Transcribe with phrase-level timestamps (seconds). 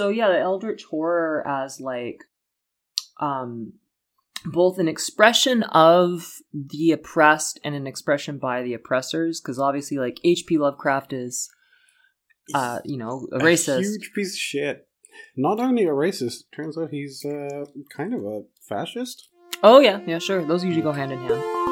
[0.00, 2.24] So yeah, the eldritch horror as like
[3.20, 3.74] um
[4.46, 10.18] both an expression of the oppressed and an expression by the oppressors because obviously like
[10.24, 11.50] hp lovecraft is
[12.54, 14.88] uh you know a racist huge piece of shit.
[15.36, 19.28] Not only a racist, turns out he's uh, kind of a fascist.
[19.62, 21.69] oh yeah yeah sure those usually go hand in hand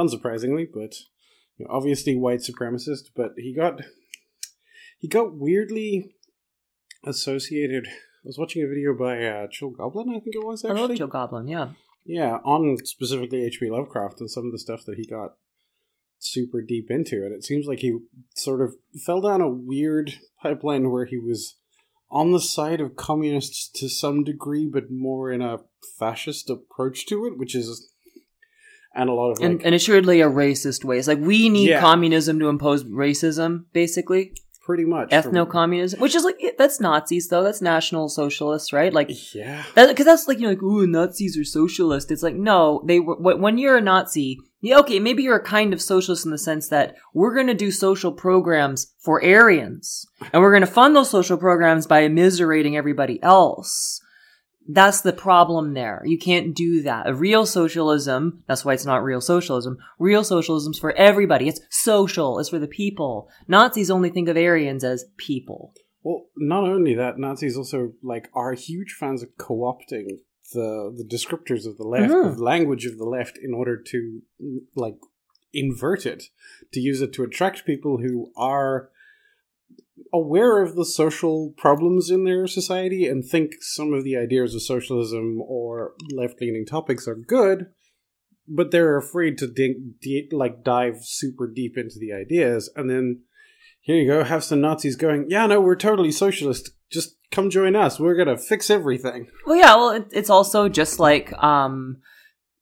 [0.00, 0.96] unsurprisingly, but
[1.56, 3.10] you know, obviously white supremacist.
[3.14, 3.80] But he got
[4.98, 6.14] he got weirdly
[7.04, 7.86] associated.
[7.88, 10.82] I was watching a video by uh, Chill Goblin, I think it was Actually, i
[10.82, 11.70] love joe goblin yeah
[12.04, 13.70] Yeah, on specifically H.P.
[13.70, 15.36] Lovecraft and some of the stuff that he got
[16.18, 17.24] super deep into.
[17.24, 17.98] And it seems like he
[18.36, 18.74] sort of
[19.06, 21.56] fell down a weird pipeline where he was
[22.10, 25.60] on the side of communists to some degree, but more in a
[25.98, 27.89] fascist approach to it, which is.
[28.94, 29.48] And a lot of like.
[29.50, 31.80] and, and assuredly a racist way it's like we need Yeah.
[31.80, 34.32] communism to impose racism basically
[34.66, 35.10] pretty much.
[35.10, 39.62] ethno-communism which is like that's nazis though that's national socialists right like Yeah.
[39.74, 43.16] because that's like you know like ooh nazis are socialist it's like no they were
[43.16, 46.68] when you're a nazi yeah okay maybe you're a kind of socialist in the sense
[46.68, 51.10] that we're going to do social programs for aryans and we're going to fund those
[51.10, 54.00] social programs by immiserating everybody else
[54.72, 56.02] that's the problem there.
[56.04, 57.08] You can't do that.
[57.08, 59.78] A real socialism that's why it's not real socialism.
[59.98, 61.48] Real socialism's for everybody.
[61.48, 62.38] It's social.
[62.38, 63.28] It's for the people.
[63.48, 65.72] Nazis only think of aryans as people.
[66.02, 70.06] Well, not only that, Nazis also like are huge fans of co-opting
[70.52, 72.36] the the descriptors of the left, Mhm.
[72.36, 74.22] the language of the left, in order to
[74.74, 74.96] like
[75.52, 76.24] invert it,
[76.72, 78.90] to use it to attract people who are
[80.12, 84.62] aware of the social problems in their society and think some of the ideas of
[84.62, 87.66] socialism or left-leaning topics are good
[88.52, 93.20] but they're afraid to di- like dive super deep into the ideas and then
[93.80, 97.76] here you go have some nazis going yeah no we're totally socialist just come join
[97.76, 99.74] us we're gonna fix everything Well, yeah.
[99.76, 101.98] Well, it's also just like um,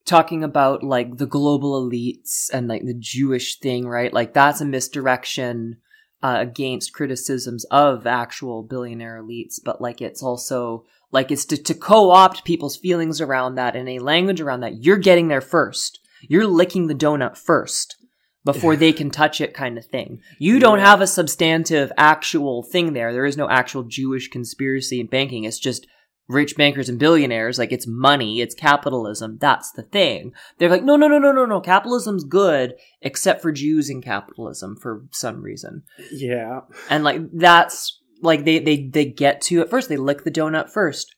[0.05, 4.13] talking about like the global elites and like the Jewish thing, right?
[4.13, 5.79] Like that's a misdirection
[6.23, 11.75] uh, against criticisms of actual billionaire elites, but like it's also like it's to, to
[11.75, 14.83] co-opt people's feelings around that and a language around that.
[14.83, 16.01] You're getting there first.
[16.23, 17.97] You're licking the donut first
[18.45, 20.21] before they can touch it kind of thing.
[20.39, 23.13] You don't have a substantive actual thing there.
[23.13, 25.45] There is no actual Jewish conspiracy in banking.
[25.45, 25.87] It's just
[26.29, 27.59] rich bankers and billionaires.
[27.59, 29.39] Like it's money, it's capitalism.
[29.41, 30.33] That's the thing.
[30.59, 31.61] They're like, no, no, no, no, no, no.
[31.61, 35.83] Capitalism's good except for Jews in capitalism for some reason.
[36.13, 39.89] yeah And like that's like they they they get to it first.
[39.89, 41.17] They lick the donut first,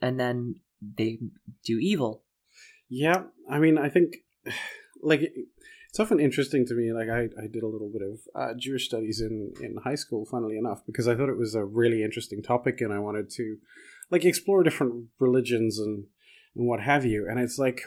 [0.00, 1.18] and then they
[1.64, 2.22] do evil.
[2.88, 4.16] Yeah, I mean, I think
[5.02, 5.32] like
[5.88, 6.92] it's often interesting to me.
[6.92, 10.26] Like I, I did a little bit of uh, Jewish studies in in high school,
[10.26, 13.56] funnily enough, because I thought it was a really interesting topic, and I wanted to
[14.12, 16.04] like explore different religions and
[16.54, 17.26] and what have you.
[17.28, 17.80] And it's like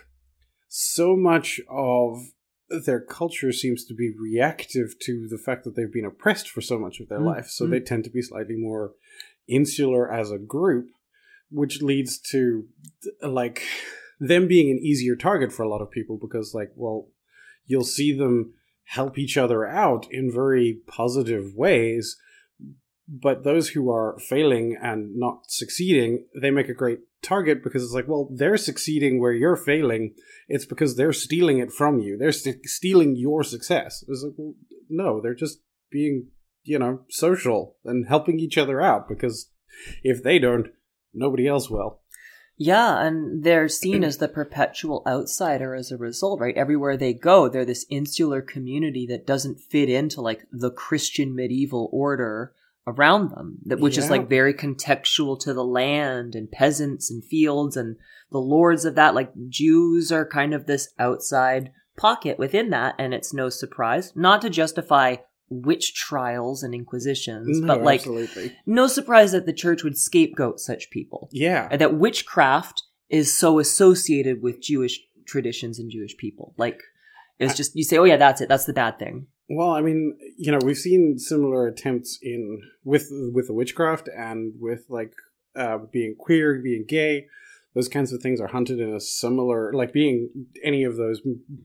[0.67, 2.19] so much of
[2.67, 6.79] their culture seems to be reactive to the fact that they've been oppressed for so
[6.79, 7.69] much of their Mm, life, so mm.
[7.69, 8.93] they tend to be slightly more
[9.47, 10.87] insular as a group,
[11.51, 12.67] which leads to
[13.21, 13.61] like
[14.19, 17.09] them being an easier target for a lot of people because like well
[17.67, 18.53] you'll see them
[18.85, 22.17] help each other out in very positive ways
[23.07, 27.93] but those who are failing and not succeeding they make a great target because it's
[27.93, 30.13] like well they're succeeding where you're failing.
[30.47, 32.17] It's because they're stealing it from you.
[32.17, 34.03] They're st- stealing your success.
[34.07, 34.55] It's like well
[34.89, 35.59] no they're just
[35.91, 36.27] being
[36.63, 39.51] you know social and helping each other out because
[40.03, 40.67] if they don't
[41.13, 42.01] nobody else will.
[42.57, 46.55] Yeah, and they're seen as the perpetual outsider as a result, right?
[46.55, 51.89] Everywhere they go, they're this insular community that doesn't fit into like the Christian medieval
[51.91, 52.53] order
[52.87, 57.75] around them, that which is like very contextual to the land and peasants and fields
[57.75, 57.95] and
[58.31, 59.15] the lords of that.
[59.15, 64.41] Like Jews are kind of this outside pocket within that, and it's no surprise, not
[64.41, 65.17] to justify
[65.49, 68.55] witch trials and inquisitions, No, but like absolutely.
[68.65, 71.67] no surprise that the church would scapegoat such people Yeah.
[71.69, 76.55] and that witchcraft is so associated with Jewish traditions and Jewish people.
[76.57, 76.81] Like
[77.37, 79.27] it's just you say, oh yeah, that's it, that's the bad thing.
[79.47, 84.53] Well, I mean, you know, we've seen similar attempts in with with the witchcraft and
[84.59, 85.13] with like
[85.55, 87.27] uh, being queer, being gay.
[87.75, 90.29] Those kinds of things are hunted in a similar, like being
[90.63, 91.21] any of those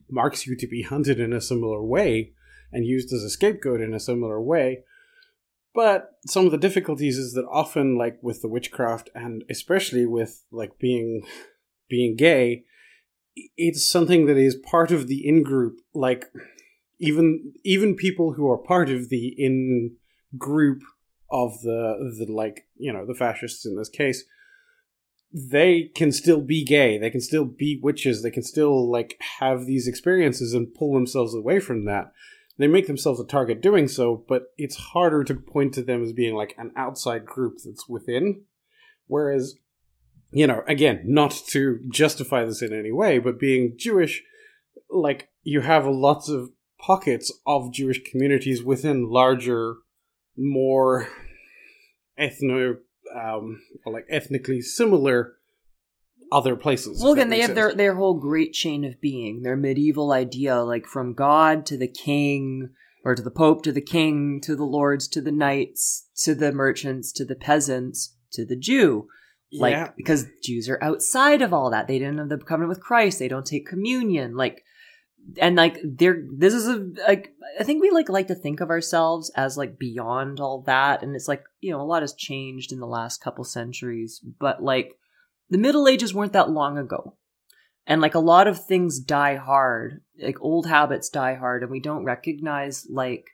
[0.09, 2.33] marks you to be hunted in a similar way
[2.71, 4.83] and used as a scapegoat in a similar way.
[5.73, 10.43] But some of the difficulties is that often, like with the witchcraft, and especially with
[10.51, 11.23] like being
[11.89, 12.65] being gay,
[13.57, 15.79] it's something that is part of the in group.
[15.93, 16.25] Like
[17.01, 19.95] even even people who are part of the in
[20.37, 20.81] group
[21.29, 24.23] of the the like you know the fascists in this case
[25.33, 26.97] they can still be gay.
[26.97, 28.21] They can still be witches.
[28.21, 32.11] They can still like have these experiences and pull themselves away from that.
[32.57, 36.11] They make themselves a target doing so but it's harder to point to them as
[36.11, 38.43] being like an outside group that's within.
[39.07, 39.55] Whereas
[40.33, 44.23] you know again not to justify this in any way but being jewish
[44.89, 49.75] like you have lots of pockets of Jewish communities within larger,
[50.37, 51.07] more
[52.19, 52.77] ethno,
[53.15, 55.33] um, like ethnically similar
[56.31, 57.01] other places.
[57.01, 57.55] Well, again, they have sense.
[57.55, 61.87] their their whole great chain of being, their medieval idea, like from God to the
[61.87, 62.69] king,
[63.03, 66.51] or to the Pope to the king, to the lords, to the knights, to the
[66.51, 69.07] merchants, to the peasants, to the Jew.
[69.53, 69.91] Like, yeah.
[69.97, 71.87] because Jews are outside of all that.
[71.87, 73.19] They didn't have the covenant with Christ.
[73.19, 74.37] They don't take communion.
[74.37, 74.63] Like,
[75.37, 76.77] and like there this is a
[77.07, 81.03] like i think we like like to think of ourselves as like beyond all that
[81.03, 84.63] and it's like you know a lot has changed in the last couple centuries but
[84.63, 84.97] like
[85.51, 87.17] the middle ages weren't that long ago.
[87.85, 91.81] And like a lot of things die hard like old habits die hard and we
[91.81, 93.25] don't recognize like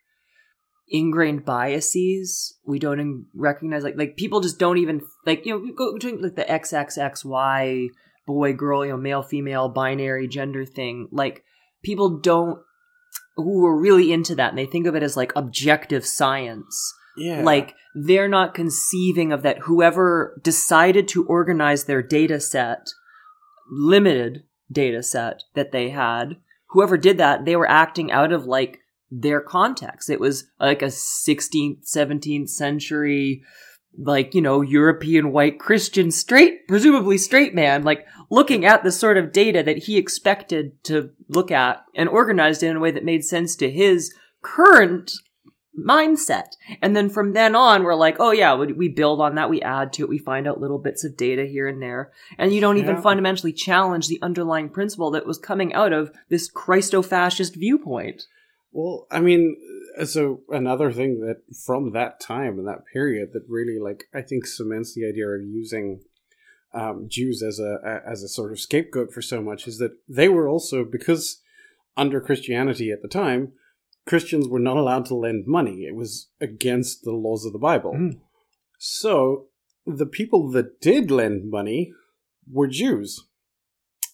[0.89, 2.57] ingrained biases.
[2.65, 6.21] We don't in- recognize like like people just don't even like you know go between
[6.21, 7.89] like the xxxy
[8.25, 11.07] boy girl you know male female binary gender thing.
[11.11, 11.43] Like
[11.83, 12.59] people don't
[13.35, 16.93] who are really into that and they think of it as like objective science.
[17.15, 17.41] Yeah.
[17.43, 22.87] Like they're not conceiving of that whoever decided to organize their data set,
[23.71, 26.37] limited data set that they had,
[26.69, 30.09] whoever did that, they were acting out of like their context.
[30.09, 33.43] It was like a 16th, 17th century
[33.97, 39.17] like, you know, European white Christian straight, presumably straight man, like looking at the sort
[39.17, 43.03] of data that he expected to look at and organized it in a way that
[43.03, 45.11] made sense to his current
[45.77, 46.49] mindset.
[46.81, 49.93] And then from then on, we're like, oh yeah, we build on that, we add
[49.93, 52.11] to it, we find out little bits of data here and there.
[52.37, 53.01] And you don't even yeah.
[53.01, 58.23] fundamentally challenge the underlying principle that was coming out of this Christo-fascist viewpoint.
[58.71, 59.55] Well, I mean,
[60.05, 64.45] so another thing that from that time and that period that really like I think
[64.45, 66.01] cements the idea of using
[66.73, 69.97] um, Jews as a, a as a sort of scapegoat for so much is that
[70.07, 71.41] they were also because
[71.95, 73.53] under Christianity at the time
[74.07, 75.85] Christians were not allowed to lend money.
[75.85, 77.93] It was against the laws of the Bible.
[77.93, 78.19] Mm.
[78.79, 79.47] So
[79.85, 81.93] the people that did lend money
[82.49, 83.25] were Jews.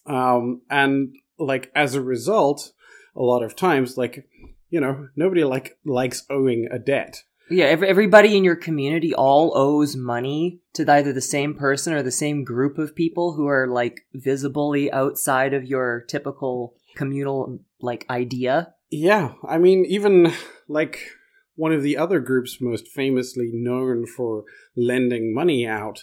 [0.06, 2.72] Um, and like as a result,
[3.16, 4.28] a lot of times, like
[4.74, 7.22] you know, nobody like likes owing a debt.
[7.48, 12.02] Yeah, every, everybody in your community all owes money to either the same person or
[12.02, 18.04] the same group of people who are like visibly outside of your typical communal like
[18.10, 18.74] idea.
[18.90, 20.32] Yeah, I mean, even
[20.66, 20.98] like
[21.54, 24.42] one of the other groups most famously known for
[24.76, 26.02] lending money out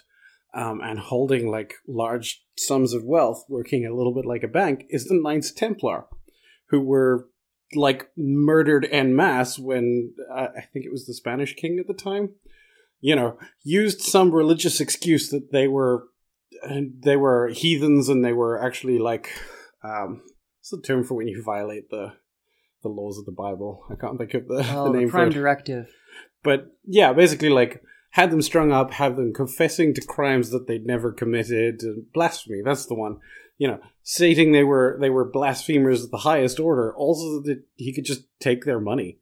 [0.53, 4.85] um, and holding like large sums of wealth, working a little bit like a bank,
[4.89, 6.05] is the Knights Templar,
[6.69, 7.27] who were
[7.75, 11.93] like murdered en masse when uh, I think it was the Spanish king at the
[11.93, 12.31] time.
[12.99, 16.07] You know, used some religious excuse that they were
[16.69, 19.29] they were heathens and they were actually like
[19.83, 20.21] um,
[20.59, 22.13] what's the term for when you violate the
[22.83, 23.85] the laws of the Bible?
[23.89, 25.39] I can't think of the, oh, the name the prime for it.
[25.39, 25.87] directive.
[26.43, 30.85] But yeah, basically like had them strung up, had them confessing to crimes that they'd
[30.85, 32.61] never committed, and blasphemy.
[32.63, 33.17] That's the one
[33.61, 37.93] you know, stating they were they were blasphemers of the highest order, also that he
[37.93, 39.19] could just take their money.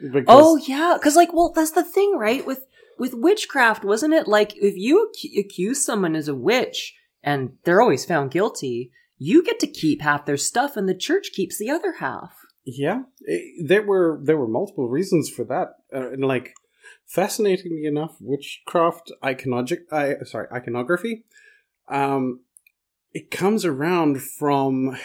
[0.00, 2.46] Because oh yeah, because like, well, that's the thing, right?
[2.46, 2.66] With
[3.00, 7.80] with witchcraft, wasn't it like if you ac- accuse someone as a witch and they're
[7.80, 11.70] always found guilty, you get to keep half their stuff, and the church keeps the
[11.70, 12.32] other half.
[12.64, 16.54] Yeah, it, there were there were multiple reasons for that, uh, and like
[17.06, 21.24] fascinatingly enough, witchcraft iconogic, I sorry, iconography
[21.88, 22.40] um,
[23.14, 24.98] it comes around from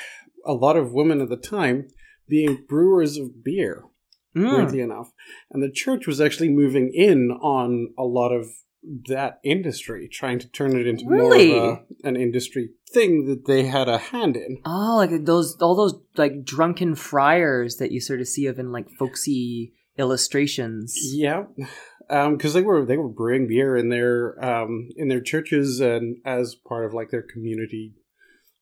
[0.46, 1.88] a lot of women at the time
[2.28, 3.84] being brewers of beer,
[4.36, 4.51] mm.
[4.51, 5.12] weirdly enough.
[5.51, 8.48] And the church was actually moving in on a lot of
[9.08, 11.54] that industry, trying to turn it into Really?
[11.54, 14.60] more of a, an industry thing that they had a hand in.
[14.66, 18.72] Oh, like those all those like drunken friars that you sort of see of in
[18.72, 20.96] like folksy illustrations.
[21.13, 21.44] Yeah,
[22.08, 26.56] because they were they were brewing beer in their um, in their churches and as
[26.56, 27.94] part of like their community,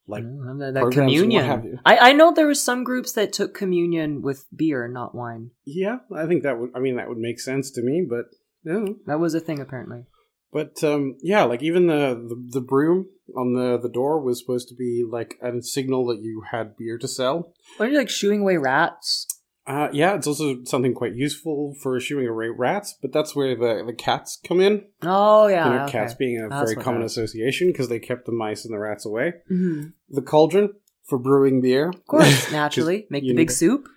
[0.08, 1.80] like that, that communion.
[1.86, 5.52] I, I know there were some groups that took communion with beer, not wine.
[5.66, 5.98] yeah.
[6.16, 8.26] I think that would I mean that would make sense to me, but
[8.64, 8.86] yeah.
[9.06, 10.06] That was a thing apparently.
[10.52, 14.70] But um, yeah, like even the, the the broom on the the door was supposed
[14.70, 17.54] to be like a signal that you had beer to sell.
[17.80, 19.28] Aren't you like shooing away rats?
[19.68, 23.84] Uh, yeah, it's also something quite useful for shooing away rats, but that's where the,
[23.86, 24.86] the cats come in.
[25.04, 25.92] Oh yeah, you know, okay.
[25.92, 28.80] cats being a That's very common that- association because they kept the mice and the
[28.80, 29.34] rats away.
[29.52, 29.92] Mhm.
[30.10, 33.88] The cauldron for brewing beer, Of course, naturally, make the big soup.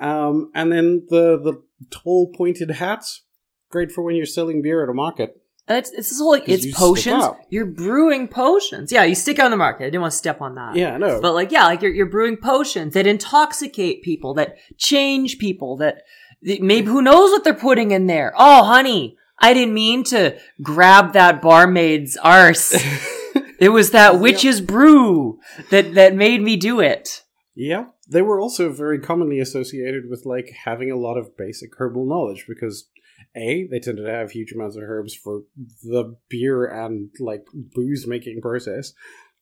[0.00, 3.24] um, and then the the tall pointed hats,
[3.70, 5.42] great for when you're selling beer at a market.
[5.68, 7.24] And It's it's this whole like it's you potions.
[7.50, 8.90] You're brewing potions.
[8.90, 9.84] Yeah, you stick out in the market.
[9.84, 10.76] I didn't want to step on that.
[10.76, 15.38] Yeah, no, But like, yeah, like you're, you're brewing potions that intoxicate people, that change
[15.38, 16.04] people, that,
[16.42, 18.32] that maybe who knows what they're putting in there.
[18.34, 22.72] Oh, honey, I didn't mean to grab that barmaid's arse.
[23.60, 25.38] it was that witch's brew
[25.70, 27.24] that, that made me do it.
[27.54, 32.06] Yeah, they were also very commonly associated with like having a lot of basic herbal
[32.06, 32.88] knowledge because
[33.38, 35.42] a they tended to have huge amounts of herbs for
[35.82, 38.92] the beer and like booze making process,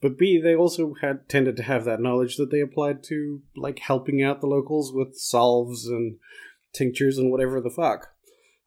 [0.01, 3.79] but b they also had tended to have that knowledge that they applied to like
[3.79, 6.19] helping out the locals with salves and
[6.73, 8.09] tinctures and whatever the fuck.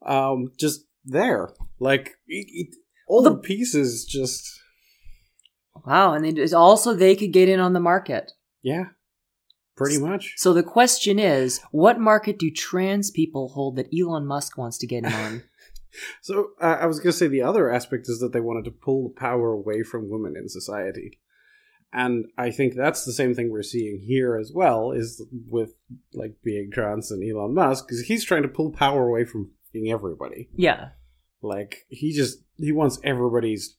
[0.06, 2.76] Um, just there, like it, it,
[3.08, 4.60] all the pieces, just
[5.86, 6.14] Wow.
[6.14, 8.32] And it's also they could get in on the market.
[8.62, 8.86] yeah,
[9.80, 10.34] pretty much.
[10.38, 14.88] So the question is, what market do trans people hold that Elon Musk wants to
[14.88, 15.44] get in on?
[16.22, 18.72] So uh, I was going to say the other aspect is that they wanted to
[18.72, 21.20] pull the power away from women in society,
[21.92, 24.92] and I think that's the same thing we're seeing here as well.
[24.92, 25.74] Is with
[26.14, 29.50] like being trans and Elon Musk because he's trying to pull power away from
[29.88, 30.50] everybody.
[30.56, 30.90] yeah.
[31.42, 33.76] Like he just he wants everybody's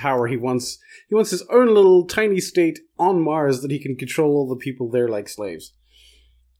[0.00, 0.26] power.
[0.26, 0.78] He wants
[1.08, 4.56] he wants his own little tiny state on Mars that he can control all the
[4.56, 5.72] people there like slaves.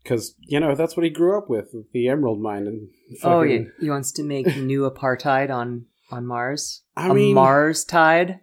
[0.03, 2.89] Because you know that's what he grew up with, the Emerald Mine and.
[3.23, 6.83] Oh yeah, he wants to make new apartheid on on Mars.
[6.97, 8.41] I a mean- Mars tide.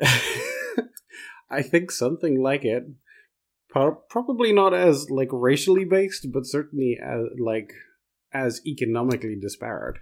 [1.50, 2.84] I think something like it.
[3.68, 7.72] Pro- Probably not as like racially based, but certainly as like
[8.32, 9.98] as economically disparate.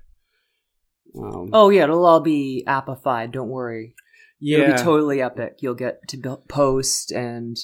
[1.18, 3.32] Um, Oh yeah, it'll all be appified.
[3.32, 3.94] Don't worry.
[4.40, 5.56] Yeah, It'll be totally epic.
[5.60, 7.56] You'll get to post and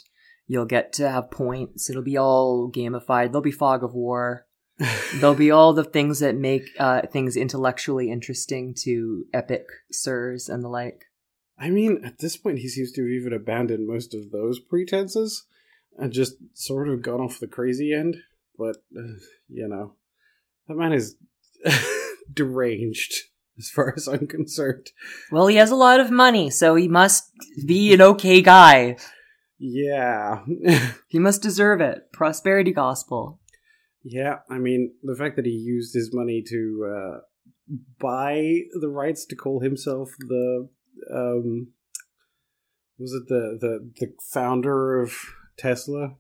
[0.47, 1.89] you'll get to have points.
[1.89, 3.27] It'll be all gamified.
[3.27, 4.47] There'll be fog of war.
[5.15, 10.65] There'll be all the things that make uh, things intellectually interesting to epic sirs and
[10.65, 11.05] the like.
[11.57, 15.45] I mean, at this point, he seems to have even abandoned most of those pretenses
[15.97, 18.17] and just sort of gone off the crazy end.
[18.59, 19.95] But uh, you know,
[20.67, 21.17] that man is
[22.33, 23.15] deranged,
[23.59, 24.91] as far as I'm concerned.
[25.31, 27.31] Well, he has a lot of money, so he must
[27.67, 28.97] be an okay guy.
[29.59, 30.45] Yeah.
[31.09, 32.13] He must deserve it.
[32.13, 33.39] Prosperity gospel.
[34.03, 37.19] Yeah, I mean, the fact that he used his money to uh,
[38.01, 40.69] buy the rights to call himself the
[41.15, 41.69] um,
[42.99, 45.15] was it the the the founder of
[45.57, 46.17] Tesla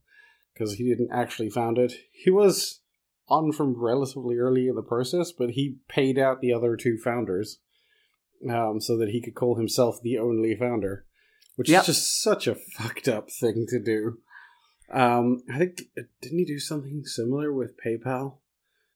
[0.53, 1.93] because he didn't actually found it.
[2.13, 2.81] He was
[3.29, 7.59] on from relatively early in the process, but he paid out the other two founders
[8.49, 11.07] um, so that he could call himself the only founder,
[11.57, 11.81] which Yep.
[11.83, 14.19] is just such a fucked up thing to do.
[14.93, 15.83] Um, I think
[16.21, 18.39] didn't he do something similar with PayPal?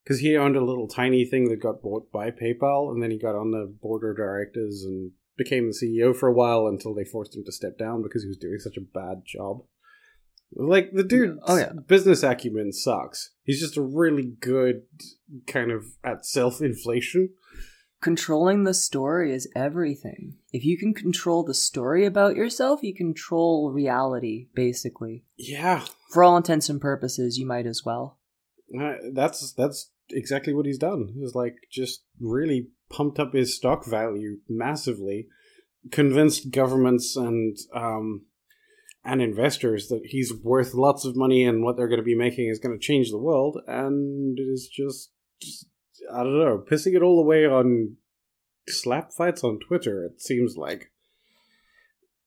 [0.05, 3.19] Because he owned a little tiny thing that got bought by PayPal, and then he
[3.19, 7.05] got on the board of directors and became the CEO for a while until they
[7.05, 9.63] forced him to step down because he was doing such a bad job.
[10.55, 11.73] Like the dude, Oh, yeah.
[11.87, 13.31] business acumen sucks.
[13.43, 14.83] He's just a really good
[15.47, 17.31] kind of at self inflation.
[18.01, 20.37] Controlling the story is everything.
[20.53, 25.25] If you can control the story about yourself, you control reality, basically.
[25.37, 28.19] Yeah, For all intents and purposes, you might as well.
[28.79, 31.13] Uh, that's that's exactly what he's done.
[31.19, 35.27] He's like just really pumped up his stock value massively,
[35.91, 38.27] convinced governments and um
[39.09, 42.49] and investors that he's worth lots of money and what they're going to be making
[42.49, 45.11] is going to change the world, and it is just,
[45.41, 45.67] just
[46.13, 47.97] I don't know, pissing it all away on
[48.69, 50.05] slap fights on Twitter.
[50.05, 50.93] It seems like.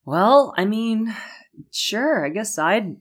[0.05, 1.15] Well, I mean,
[1.71, 2.97] sure, I guess I'd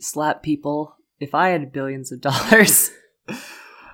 [0.00, 2.90] slap people if I had billions of dollars.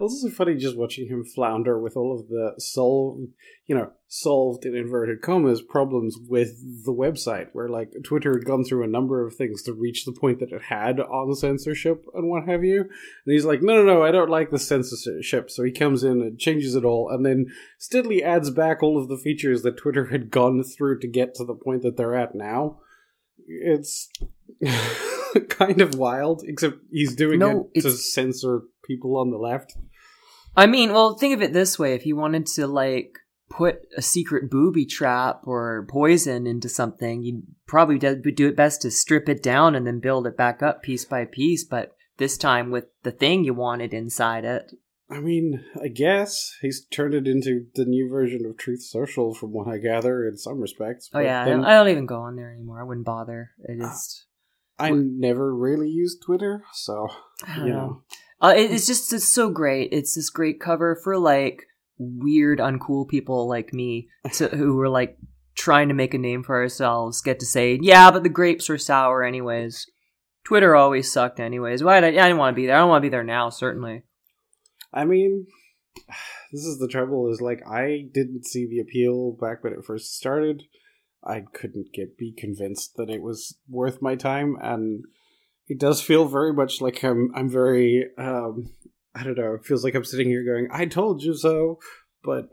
[0.00, 3.28] Was also funny just watching him flounder with all of the solved,
[3.66, 8.64] you know, solved in inverted commas problems with the website, where like Twitter had gone
[8.64, 12.30] through a number of things to reach the point that it had on censorship and
[12.30, 12.80] what have you.
[12.80, 12.90] And
[13.26, 15.50] he's like, no, no, no, I don't like the censorship.
[15.50, 17.46] So he comes in and changes it all, and then
[17.78, 21.44] steadily adds back all of the features that Twitter had gone through to get to
[21.44, 22.78] the point that they're at now.
[23.46, 24.08] It's
[25.50, 29.76] kind of wild, except he's doing No, it to censor people on the left.
[30.56, 33.18] I mean, well, think of it this way: if you wanted to like
[33.50, 38.82] put a secret booby trap or poison into something, you'd probably do do it best
[38.82, 41.64] to strip it down and then build it back up piece by piece.
[41.64, 44.72] But this time with the thing you wanted inside it.
[45.10, 49.52] I mean, I guess he's turned it into the new version of Truth Social, from
[49.52, 51.10] what I gather, in some respects.
[51.12, 52.80] Oh yeah, I then don't, I don't even go on there anymore.
[52.80, 53.50] I wouldn't bother.
[53.58, 53.88] It ah.
[53.88, 54.26] just
[54.78, 57.08] I never really used Twitter, so
[57.44, 57.78] I don't you know.
[57.78, 58.02] know.
[58.40, 59.92] Uh, it, it's just it's so great.
[59.92, 61.66] It's this great cover for like
[61.98, 65.18] weird, uncool people like me to, who were like
[65.54, 67.20] trying to make a name for ourselves.
[67.20, 69.86] Get to say, yeah, but the grapes were sour anyways.
[70.44, 71.82] Twitter always sucked anyways.
[71.84, 72.00] Why?
[72.00, 72.76] Did I, I didn't want to be there.
[72.76, 73.50] I don't want to be there now.
[73.50, 74.02] Certainly.
[74.92, 75.46] I mean,
[76.50, 77.30] this is the trouble.
[77.30, 80.62] Is like I didn't see the appeal back when it first started.
[81.22, 85.04] I couldn't get be convinced that it was worth my time, and
[85.70, 87.30] it does feel very much like I'm.
[87.34, 88.06] I'm very.
[88.18, 88.54] um
[89.14, 89.54] I don't know.
[89.54, 91.78] It feels like I'm sitting here going, "I told you so,"
[92.22, 92.44] but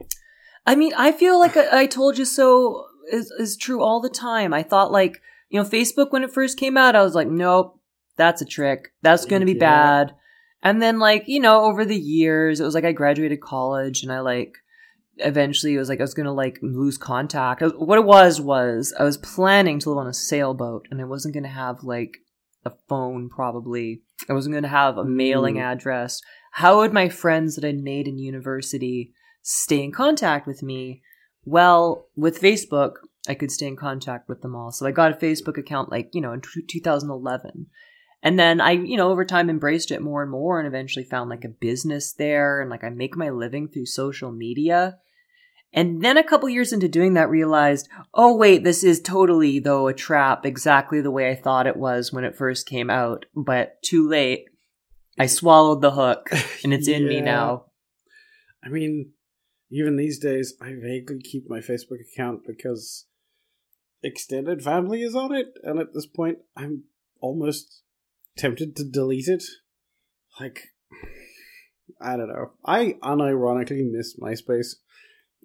[0.65, 4.09] I mean, I feel like I, I told you so is, is true all the
[4.09, 4.53] time.
[4.53, 7.79] I thought like, you know, Facebook when it first came out, I was like, nope,
[8.17, 8.89] that's a trick.
[9.01, 9.59] That's going to be Yeah.
[10.05, 10.15] bad.
[10.63, 14.11] And then like, you know, over the years, it was like I graduated college and
[14.11, 14.53] I like
[15.17, 17.61] eventually it was like I was going to like lose contact.
[17.61, 21.05] Was- What it was was I was planning to live on a sailboat and I
[21.05, 22.17] wasn't going to have like
[22.67, 24.01] a phone probably.
[24.29, 25.61] I wasn't going to have a mailing Mm.
[25.71, 26.21] address.
[26.51, 31.01] How would my friends that I'd made in university stay in contact with me?
[31.45, 32.93] Well, with Facebook,
[33.27, 34.71] I could stay in contact with them all.
[34.71, 37.67] So I got a Facebook account like, you know, in t- 2011.
[38.23, 41.29] And then I, you know, over time embraced it more and more and eventually found
[41.29, 44.97] like a business there and like I make my living through social media.
[45.73, 49.87] And then a couple years into doing that realized, oh wait, this is totally though
[49.87, 53.81] a trap exactly the way I thought it was when it first came out, but
[53.83, 54.45] too late.
[55.19, 56.29] I swallowed the hook
[56.63, 57.65] and it's in me now.
[58.63, 59.11] I mean,
[59.69, 63.05] even these days, I vaguely keep my Facebook account because
[64.03, 66.83] extended family is on it, and at this point, I'm
[67.19, 67.81] almost
[68.37, 69.43] tempted to delete it.
[70.39, 70.69] Like,
[72.01, 72.51] I don't know.
[72.65, 74.75] I unironically miss MySpace.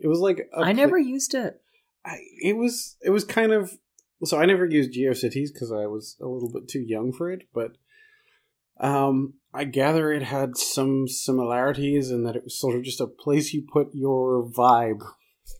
[0.02, 1.60] It was like a I pla- never used it.
[2.04, 3.78] I, it was it was kind of
[4.24, 7.48] so I never used GeoCities because I was a little bit too young for it,
[7.54, 7.76] but
[8.80, 13.06] um, I gather it had some similarities in that it was sort of just a
[13.06, 15.02] place you put your vibe.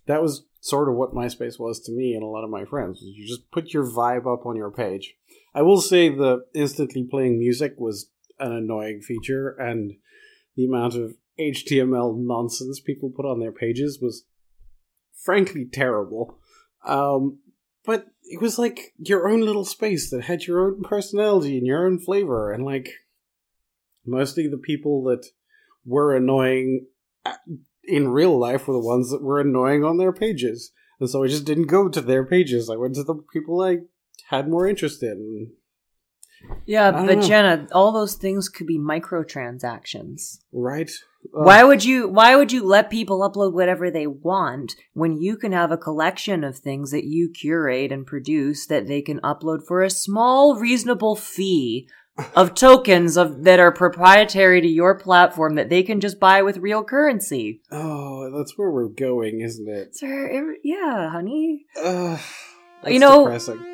[0.06, 3.00] That was sort of what MySpace was to me and a lot of my friends.
[3.02, 5.14] You just put your vibe up on your page.
[5.54, 9.94] I will say the instantly playing music was an annoying feature, and
[10.56, 14.24] the amount of HTML nonsense people put on their pages was
[15.22, 16.38] frankly terrible.
[16.86, 17.38] Um,
[17.84, 21.86] but it was like your own little space that had your own personality and your
[21.86, 22.90] own flavor, and like
[24.06, 25.26] mostly the people that
[25.84, 26.86] were annoying
[27.84, 30.72] in real life were the ones that were annoying on their pages.
[31.00, 32.70] And so I just didn't go to their pages.
[32.70, 33.78] I went to the people I
[34.28, 35.52] had more interest in.
[36.66, 37.22] Yeah, but know.
[37.22, 40.38] Jenna, all those things could be microtransactions.
[40.52, 40.90] Right?
[41.24, 41.46] Ugh.
[41.46, 45.36] Why uh, would you why would you let people upload whatever they want when you
[45.36, 49.66] can have a collection of things that you curate and produce that they can upload
[49.66, 51.88] for a small reasonable fee
[52.34, 56.58] of tokens of that are proprietary to your platform that they can just buy with
[56.58, 57.60] real currency?
[57.70, 59.96] Oh, that's where we're going, isn't it?
[59.96, 61.66] Sir, yeah, honey.
[61.82, 62.22] That's
[62.86, 63.71] You know- depressing.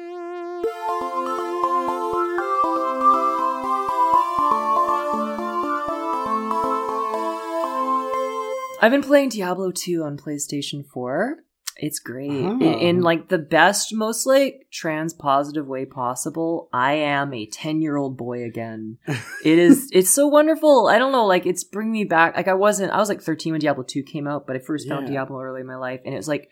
[8.81, 11.39] I've been playing Diablo 2 on PlayStation 4.
[11.81, 12.31] It's great.
[12.31, 12.53] Oh.
[12.53, 16.69] In, in like the best, most like trans positive way possible.
[16.73, 18.99] I am a 10 year old boy again.
[19.07, 20.89] it is, it's so wonderful.
[20.89, 22.37] I don't know, like it's bringing me back.
[22.37, 24.89] Like I wasn't, I was like 13 when Diablo 2 came out, but I first
[24.89, 25.15] found Yeah.
[25.15, 26.51] Diablo early in my life and it was like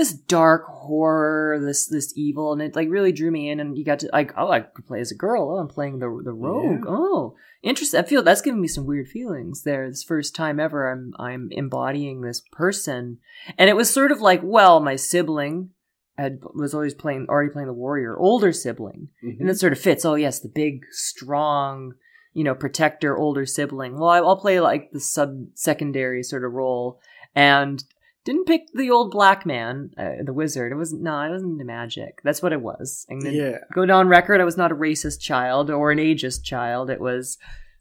[0.00, 3.84] this dark horror, this, this evil, and it like really drew me in and you
[3.84, 5.50] got to like, oh, I could play as a girl.
[5.50, 6.84] Oh, I'm playing the, the rogue.
[6.86, 6.90] Yeah.
[6.90, 8.00] Oh, interesting.
[8.00, 9.86] I feel that's giving me some weird feelings there.
[9.90, 13.18] This first time ever I'm, I'm embodying this person.
[13.58, 15.68] And it was sort of like, well, my sibling
[16.16, 19.08] had was always playing already playing the warrior, older sibling.
[19.22, 19.40] Mhm.
[19.40, 20.06] And it sort of fits.
[20.06, 21.92] Oh yes, the big, strong,
[22.32, 23.98] you know, protector, older sibling.
[23.98, 27.00] Well, I'll play like the sub secondary sort of role
[27.34, 27.84] and
[28.24, 30.72] didn't pick the old black man, uh, the wizard.
[30.72, 32.20] It wasn't, no, I wasn't into magic.
[32.22, 33.06] That's what it was.
[33.10, 33.58] I'm gonna Yeah.
[33.74, 34.40] go down record.
[34.40, 36.90] I was not a racist child or an ageist child.
[36.90, 37.38] It was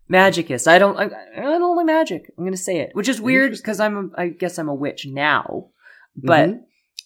[0.07, 0.67] magicist.
[0.67, 1.05] I don't, I,
[1.37, 2.31] I don't like magic.
[2.37, 4.73] I'm going to say it, which is weird because I'm, a, I guess I'm a
[4.73, 5.67] witch now,
[6.15, 6.59] but Mhm.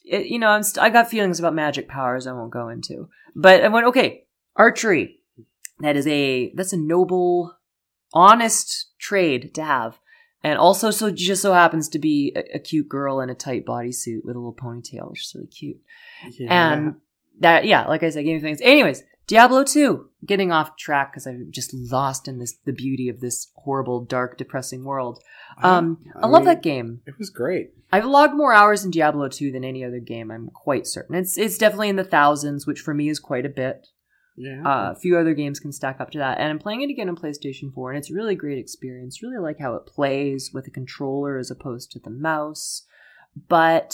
[0.06, 2.28] it, you know, I'm st- I got feelings about magic powers.
[2.28, 5.20] I won't go into, but I went, okay, archery.
[5.80, 7.58] That is a, that's a noble,
[8.14, 10.00] honest trade to have.
[10.44, 13.66] And also, so just so happens to be a, a cute girl in a tight
[13.66, 15.78] bodysuit with a little ponytail, which is really cute.
[16.38, 16.74] Yeah.
[16.74, 16.96] And
[17.40, 18.60] that, yeah, like I said, gave me things.
[18.62, 23.22] Anyways, Diablo 2, getting off track because I'm just lost in this, the beauty of
[23.22, 25.24] this horrible, dark, depressing world.
[25.62, 27.02] Um, I, love mean, that game.
[27.06, 27.72] It was great.
[27.92, 31.16] I've logged more hours in Diablo 2 than any other game, I'm quite certain.
[31.16, 33.88] It's, it's definitely in the thousands, which for me is quite a bit.
[34.36, 34.64] Yeah.
[34.66, 36.40] Uh, a few other games can stack up to that.
[36.40, 39.22] And I'm playing it again on PlayStation 4, and it's a really great experience.
[39.22, 42.84] Really like how it plays with a controller as opposed to the mouse.
[43.48, 43.90] But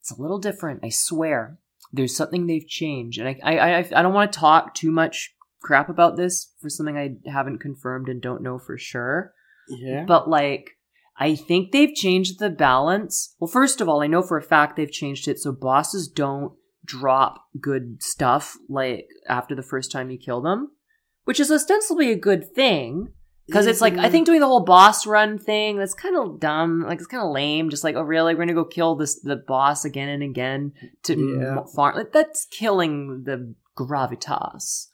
[0.00, 1.58] it's a little different, I swear.
[1.92, 3.18] There's something they've changed.
[3.18, 6.70] And I, I, I, I don't want to talk too much crap about this for
[6.70, 9.34] something I haven't confirmed and don't know for sure.
[9.68, 10.04] yeah.
[10.04, 10.76] But like,
[11.18, 13.34] I think they've changed the balance.
[13.38, 16.54] Well, first of all, I know for a fact they've changed it so bosses don't
[16.84, 20.70] drop good stuff like after the first time you kill them,
[21.24, 23.12] which is ostensibly a good thing.
[23.46, 24.12] Because it's like, I mm-hmm.
[24.12, 26.84] think doing the whole boss run thing, that's kind of dumb.
[26.86, 27.68] Like, it's kind of lame.
[27.68, 28.32] Just like, oh, really?
[28.32, 31.64] We're to go kill this, the boss again and again to Yeah.
[31.74, 31.96] farm.
[31.96, 34.86] Like, that's killing the gravitas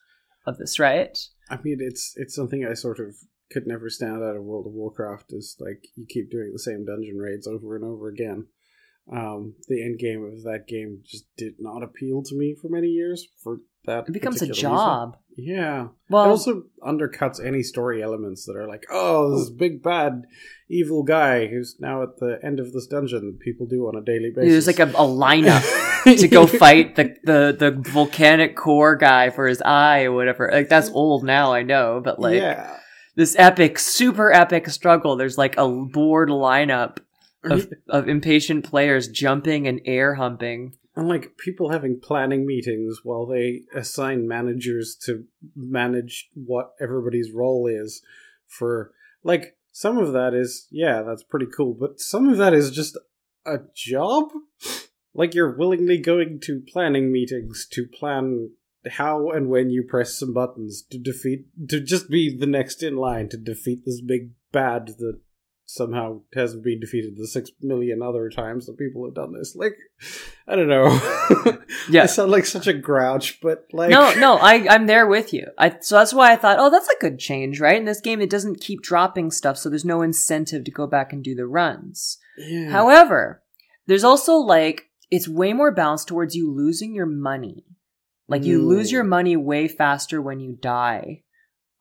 [0.46, 1.18] of this, right?
[1.50, 3.16] I mean, it's it's something I sort of
[3.50, 5.32] could never stand out of World of Warcraft.
[5.32, 8.46] Is like you keep doing the same dungeon raids over and over again.
[9.10, 12.88] Um, the end game of that game just did not appeal to me for many
[12.88, 13.26] years.
[13.42, 14.86] For that, It becomes a particular reason.
[14.86, 15.16] job.
[15.38, 20.22] Yeah, Well, it also undercuts any story elements that are like, oh, this big bad
[20.70, 24.00] evil guy who's now at the end of this dungeon that people do on a
[24.00, 24.64] daily basis.
[24.64, 25.62] There's like a, a lineup
[26.18, 30.48] to go fight the, the, the volcanic core guy for his eye or whatever.
[30.50, 32.78] Like that's old now, I know, but like yeah.
[33.14, 35.16] this epic, super epic struggle.
[35.16, 36.98] There's like a board lineup
[37.52, 40.76] of, of impatient players jumping and air humping.
[40.94, 47.66] And like people having planning meetings while they assign managers to manage what everybody's role
[47.66, 48.02] is
[48.46, 52.70] for like some of that is yeah, that's pretty cool, but some of that is
[52.70, 52.96] just
[53.44, 54.30] a job.
[55.14, 58.50] Like you're willingly going to planning meetings to plan
[58.88, 62.96] how and when you press some buttons to defeat to just be the next in
[62.96, 65.20] line to defeat this big bad that
[65.66, 69.54] somehow hasn't been defeated the six million other times that people have done this.
[69.56, 69.76] Like,
[70.48, 71.58] I don't know.
[71.88, 72.04] Yeah.
[72.04, 75.46] I sound like such a grouch, but like, No, no, I, I'm there with you.
[75.56, 77.76] I, so that's why I thought, oh, that's a good change, right?
[77.76, 81.12] In this game, it doesn't keep dropping stuff, so there's no incentive to go back
[81.12, 82.18] and do the runs.
[82.38, 82.70] Yeah.
[82.70, 83.42] However,
[83.86, 87.64] there's also like it's way more balanced towards you losing your money.
[88.28, 91.22] Like you lose your money way faster when you die.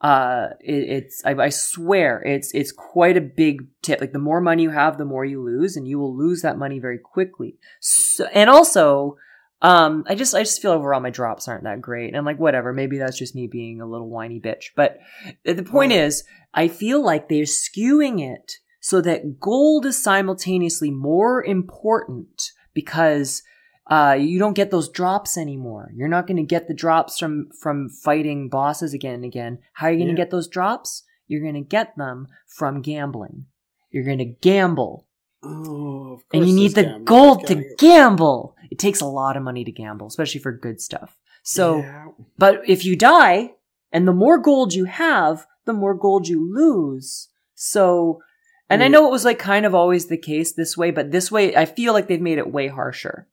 [0.01, 4.01] Uh, it, it's I, I swear it's it's quite a big tip.
[4.01, 6.57] Like the more money you have, the more you lose, and you will lose that
[6.57, 7.57] money very quickly.
[7.79, 9.17] So, and also,
[9.61, 12.39] um, I just I just feel overall my drops aren't that great, and I'm like
[12.39, 12.73] whatever.
[12.73, 14.71] Maybe that's just me being a little whiny bitch.
[14.75, 14.99] But
[15.45, 21.43] the point is, I feel like they're skewing it so that gold is simultaneously more
[21.43, 23.41] important because
[23.87, 25.91] uh, you don't get those drops anymore.
[25.95, 29.59] You're not going to get the drops from from fighting bosses again and again.
[29.73, 30.25] How are you going to Yeah.
[30.25, 31.03] get those drops?
[31.27, 33.45] You're going to get them from gambling.
[33.91, 35.05] You're going to gamble,
[35.43, 38.55] Oh, of and you need the gambling gold to gamble.
[38.71, 41.17] It takes a lot of money to gamble, especially for good stuff.
[41.43, 41.77] So.
[41.79, 42.07] Yeah.
[42.37, 43.53] But if you die,
[43.91, 47.29] and the more gold you have, the more gold you lose.
[47.53, 48.21] So,
[48.69, 51.31] and I know it was like kind of always the case this way, but this
[51.31, 53.27] way, I feel like they've made it way harsher.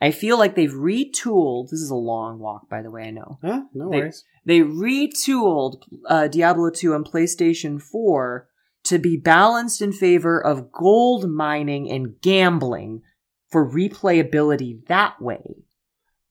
[0.00, 1.70] I feel like they've retooled.
[1.70, 3.38] This is a long walk, by the way, I know.
[3.42, 3.62] Huh?
[3.74, 4.24] No They- worries.
[4.44, 8.48] They retooled uh, Diablo 2 on PlayStation 4
[8.84, 13.02] to be balanced in favor of gold mining and gambling
[13.50, 15.56] for replayability that way.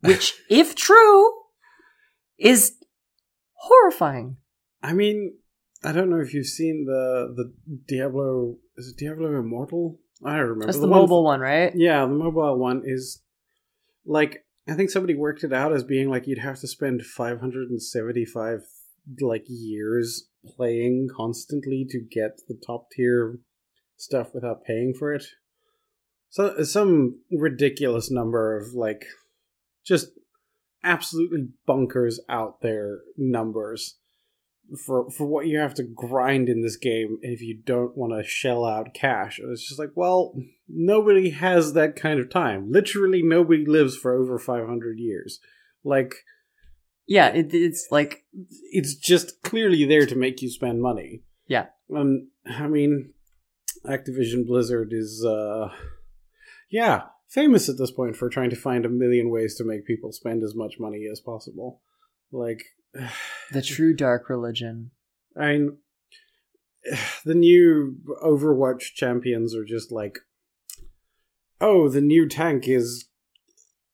[0.01, 1.31] Which, if true,
[2.39, 2.73] is
[3.53, 4.37] horrifying.
[4.81, 5.35] I mean,
[5.83, 7.53] I don't know if you've seen the the
[7.87, 8.55] Diablo.
[8.77, 9.99] Is it Diablo Immortal?
[10.25, 10.65] I don't remember.
[10.67, 11.71] That's the, one- mobile one, right?
[11.75, 13.21] Yeah, the mobile one is
[14.07, 18.61] like I think somebody worked it out as being like you'd have to spend 575
[19.21, 23.39] like years playing constantly to get the top tier
[23.97, 25.25] stuff without paying for it.
[26.29, 29.05] So some ridiculous number of like
[29.85, 30.09] just
[30.83, 33.97] absolutely bunkers out there numbers
[34.75, 38.27] for for what you have to grind in this game if you don't want to
[38.27, 39.39] shell out cash.
[39.39, 40.33] And it's just like, well,
[40.67, 42.71] nobody has that kind of time.
[42.71, 45.39] Literally, nobody lives for over five hundred years.
[45.83, 46.15] Like,
[47.05, 48.25] Yeah, it, it's like
[48.71, 51.23] it's just clearly there to make you spend money.
[51.47, 51.67] Yeah.
[51.89, 53.13] And I mean,
[53.85, 55.69] Activision Blizzard is, uh,
[56.69, 60.11] yeah, famous at this point for trying to find a million ways to make people
[60.11, 61.81] spend as much money as possible.
[62.31, 62.63] Like,
[63.51, 64.91] the true dark religion.
[65.39, 65.77] I mean,
[67.25, 70.19] the new Overwatch champions are just like,
[71.59, 73.07] oh, the new tank is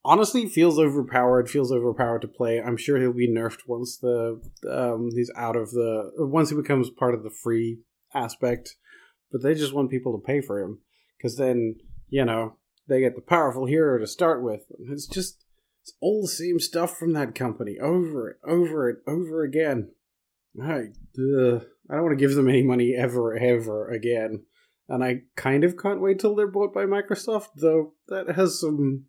[0.05, 1.49] honestly feels overpowered.
[1.49, 2.61] Feels overpowered to play.
[2.61, 6.89] I'm sure he'll be nerfed once the um, he's out of the once he becomes
[6.89, 7.79] part of the free
[8.13, 8.75] aspect.
[9.31, 10.79] But they just want people to pay for him
[11.17, 11.75] because then
[12.09, 14.61] you know they get the powerful hero to start with.
[14.89, 15.42] It's just
[15.83, 19.91] it's all the same stuff from that company over it, over it, over again.
[20.61, 20.75] I,
[21.19, 24.45] ugh, I don't want to give them any money ever, ever again.
[24.87, 29.05] And I kind of can't wait till they're bought by Microsoft, though that has some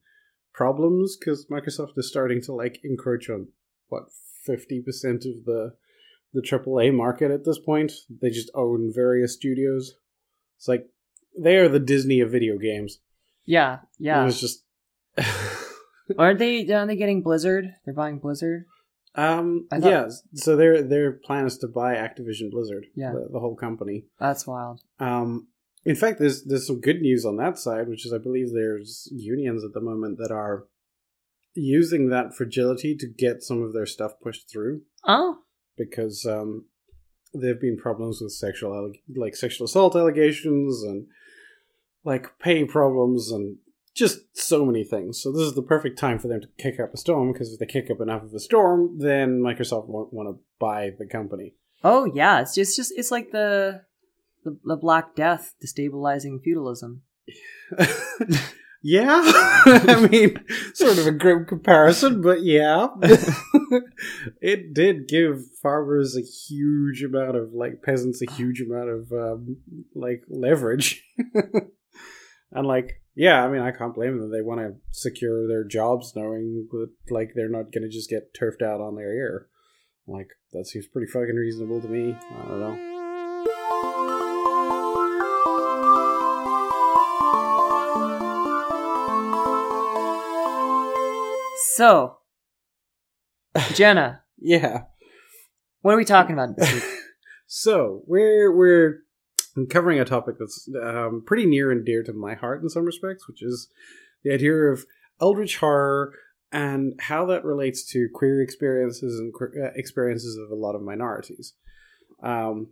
[0.52, 3.48] problems because Microsoft is starting to like encroach on
[3.88, 4.04] what
[4.44, 5.74] fifty percent of the
[6.32, 7.92] the AAA market at this point.
[8.20, 9.92] They just own various studios.
[10.56, 10.88] It's like
[11.38, 12.98] they are the Disney of video games.
[13.44, 14.22] Yeah, yeah.
[14.22, 14.64] It was just
[16.18, 16.70] Aren't they?
[16.72, 17.66] Aren't they getting Blizzard?
[17.84, 18.64] They're buying Blizzard.
[19.14, 20.08] um thought- yeah.
[20.34, 23.12] So their their plan is to buy Activision Blizzard, Yeah.
[23.12, 24.06] the, the whole company.
[24.18, 24.80] That's wild.
[24.98, 25.48] Um,
[25.84, 29.08] in fact, there's there's some good news on that side, which is I believe there's
[29.12, 30.64] unions at the moment that are
[31.54, 35.38] using that fragility to get some of their stuff pushed through Oh,
[35.76, 36.64] because um,
[37.32, 41.06] there have been problems with sexual like sexual assault allegations and
[42.04, 43.58] like pay problems and
[43.94, 45.22] just so many things.
[45.22, 47.60] So this is the perfect time for them to kick up a storm because if
[47.60, 51.54] they kick up enough of a storm, then Microsoft won't want to buy the company.
[51.82, 52.40] oh yeah.
[52.40, 53.82] It's just, just it's like the,
[54.44, 57.02] the the Black Death destabilizing feudalism.
[58.82, 62.88] yeah, I mean, sort of a grim comparison, but yeah,
[64.42, 69.56] it did give farmers a huge amount of like peasants a huge amount of um,
[69.94, 71.02] like leverage,
[72.52, 74.30] and like yeah, I mean, I can't blame them.
[74.30, 78.34] They want to secure their jobs, knowing that like they're not going to just get
[78.34, 79.48] turfed out on their ear.
[80.06, 82.14] Like that seems pretty fucking reasonable to me.
[82.14, 84.14] I don't know.
[91.76, 92.18] So,
[93.74, 94.84] Jenna, Yeah.
[95.82, 96.82] what are we talking about this week?
[97.46, 99.00] So we're we're
[99.70, 103.28] covering a topic that's um, pretty near and dear to my heart in some respects,
[103.28, 103.68] which is
[104.22, 104.84] the idea of
[105.20, 106.12] eldritch horror
[106.52, 111.54] and how that relates to queer experiences and uh, experiences of a lot of minorities.
[112.22, 112.68] Um,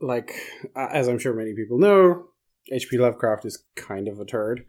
[0.00, 0.34] like
[0.74, 2.28] uh, as I'm sure many people know,
[2.70, 2.98] H.P.
[2.98, 4.66] Lovecraft is kind of a turd.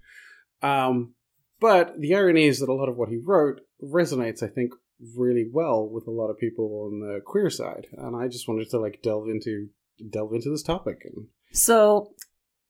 [0.61, 1.13] Um,
[1.59, 4.73] but the irony is that a lot of what he wrote resonates, I think,
[5.15, 8.69] really well with a lot of people on the queer side, and I just wanted
[8.71, 9.69] to like delve into
[10.09, 11.01] delve into this topic.
[11.05, 12.13] And So,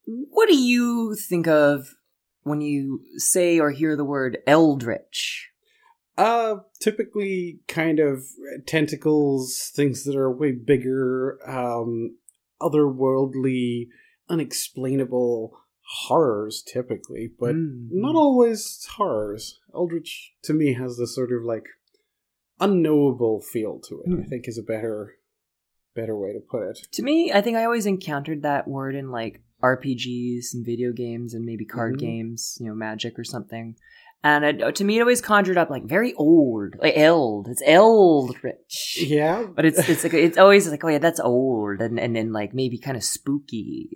[0.05, 1.87] what do you think of
[2.43, 5.49] when you say or hear the word eldritch?
[6.17, 8.23] uh, typically, kind of
[8.65, 12.17] tentacles, things that are way bigger, um,
[12.59, 13.87] otherworldly,
[14.27, 15.55] unexplainable
[16.07, 17.89] horrors, typically, but Mm.
[17.91, 19.59] not always horrors.
[19.75, 21.65] Eldritch to me has this sort of like
[22.59, 24.11] unknowable feel to it.
[24.11, 24.29] I Hmm.
[24.29, 25.16] think is a better
[25.97, 26.77] better way to put it.
[26.93, 31.33] To me, I think I always encountered that word in like RPGs and video games
[31.33, 31.99] and maybe card Mhm.
[31.99, 33.75] games, you know, magic or something.
[34.23, 37.47] And it, to me, it always conjured up like very old, like eld.
[37.49, 38.97] It's eldritch.
[38.99, 42.33] Yeah, But it's it's like it's always like oh yeah that's old and and then
[42.33, 43.89] like maybe kind of spooky.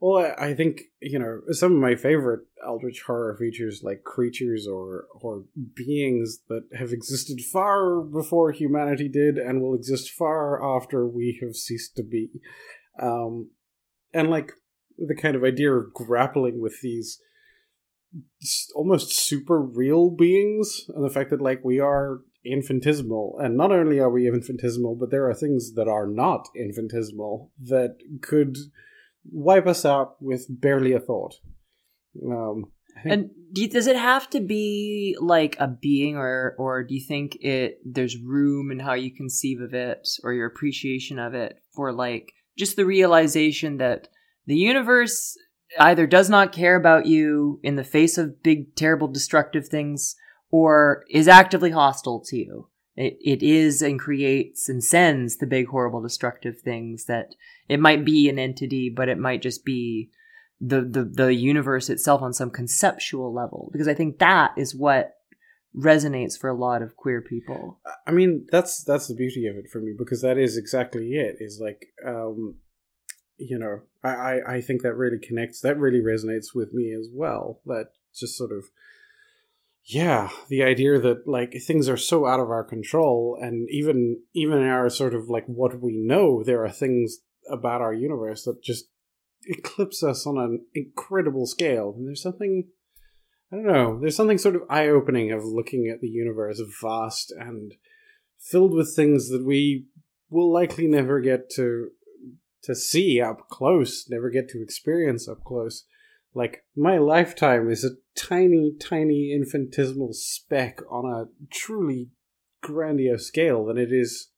[0.00, 5.06] Well, I think you know some of my favorite Eldritch horror features, like creatures or
[5.20, 11.38] or beings that have existed far before humanity did, and will exist far after we
[11.42, 12.30] have ceased to be.
[13.00, 13.50] Um,
[14.12, 14.52] and like
[14.98, 17.20] the kind of idea of grappling with these
[18.74, 23.98] almost super real beings, and the fact that like we are infinitesimal, and not only
[24.00, 28.56] are we infinitesimal, but there are things that are not infinitesimal that could
[29.30, 31.34] wipe us out with barely a thought.
[32.24, 32.72] Um,
[33.04, 37.00] And do you, does it have to be like a being, or or do you
[37.00, 41.58] think it there's room in how you conceive of it or your appreciation of it
[41.74, 44.08] for like just the realization that
[44.46, 45.36] the universe
[45.78, 50.16] either does not care about you in the face of big, terrible, destructive things,
[50.50, 55.68] or is actively hostile to you, it, it is and creates and sends the big
[55.68, 57.34] horrible destructive things that
[57.68, 60.10] it might be an entity but it might just be
[60.60, 65.12] the, the the universe itself on some conceptual level because i think that is what
[65.74, 67.78] resonates for a lot of queer people
[68.10, 71.36] I mean, that's that's the beauty of it for me because that is exactly it.
[71.38, 72.56] Is like, um,
[73.40, 75.60] you know, I, I I think that really connects.
[75.60, 77.60] That really resonates with me as well.
[77.66, 78.64] That just sort of,
[79.84, 84.58] yeah, the idea that like things are so out of our control, and even even
[84.58, 87.18] in our sort of like what we know, there are things
[87.50, 88.90] about our universe that just
[89.46, 91.94] eclipse us on an incredible scale.
[91.96, 92.68] And there's something.
[93.52, 93.98] I don't know.
[94.00, 97.74] There's something sort of eye opening of looking at the universe vast and
[98.38, 99.86] filled with things that we
[100.30, 101.90] will likely never get to
[102.62, 105.84] to see up close, never get to experience up close.
[106.34, 112.10] Like my lifetime is a tiny, tiny infinitesimal speck on a truly
[112.62, 114.28] grandiose scale, and it is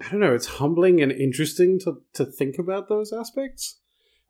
[0.00, 3.80] I don't know, it's humbling and interesting to to think about those aspects.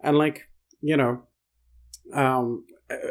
[0.00, 0.48] And like,
[0.80, 1.22] you know,
[2.12, 2.64] um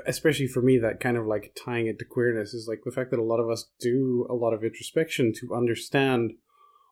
[0.08, 3.12] especially for me that kind of like tying it to queerness is like the fact
[3.12, 6.34] that a lot of us do a lot of introspection to understand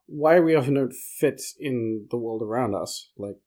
[0.08, 3.10] why we often don't fit in the world around us?
[3.18, 3.38] Like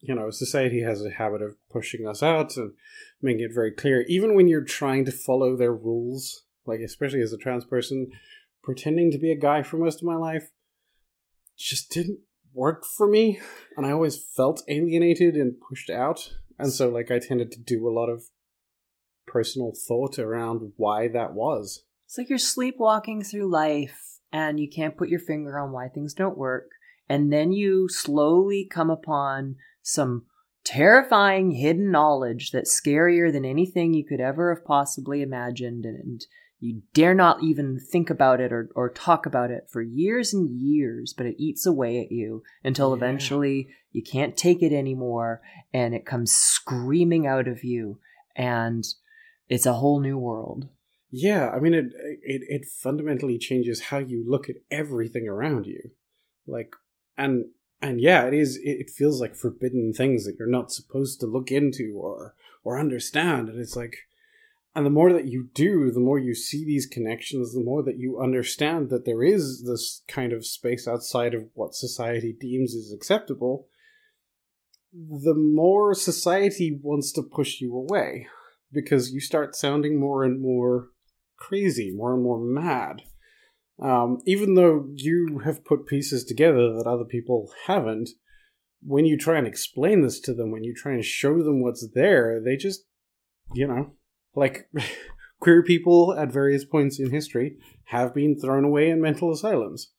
[0.00, 2.72] you know society has a habit of pushing us out and
[3.20, 4.04] making it very clear.
[4.08, 8.12] Even when you're trying to follow their rules like especially as a trans person
[8.62, 10.50] pretending to be a guy for most of my life
[11.56, 12.20] just didn't
[12.52, 13.40] work for me.
[13.76, 16.34] And i always felt alienated and pushed out.
[16.58, 18.24] And so like i tended to do a lot of
[19.26, 21.84] personal thought around why that was.
[22.06, 26.14] It's like you're sleepwalking through life and you can't put your finger on why things
[26.14, 26.70] don't work.
[27.08, 30.26] And then you slowly come upon some
[30.64, 35.86] terrifying hidden knowledge that's scarier than anything you could ever have possibly imagined.
[35.86, 36.20] And
[36.60, 40.50] you dare not even think about it or, or talk about it for years and
[40.50, 45.40] years, but it eats away at you until eventually you can't take it anymore
[45.72, 47.98] and it comes screaming out of you.
[48.36, 48.84] And
[49.48, 50.68] it's a whole new world.
[51.10, 51.92] Yeah, I mean it
[52.22, 55.90] it it fundamentally changes how you look at everything around you.
[56.46, 56.74] Like
[57.16, 57.46] and
[57.80, 61.50] and yeah, it is it feels like forbidden things that you're not supposed to look
[61.50, 63.96] into or or understand and it's like
[64.74, 67.98] and the more that you do, the more you see these connections, the more that
[67.98, 72.92] you understand that there is this kind of space outside of what society deems is
[72.92, 73.66] acceptable,
[74.92, 78.28] the more society wants to push you away
[78.72, 80.90] because you start sounding more and more
[81.38, 83.02] crazy, more and more mad.
[83.80, 88.10] Um, even though you have put pieces together that other people haven't,
[88.82, 91.86] when you try and explain this to them, when you try and show them what's
[91.94, 92.84] there, they just,
[93.54, 93.92] you know,
[94.34, 94.68] like
[95.40, 99.92] queer people at various points in history have been thrown away in mental asylums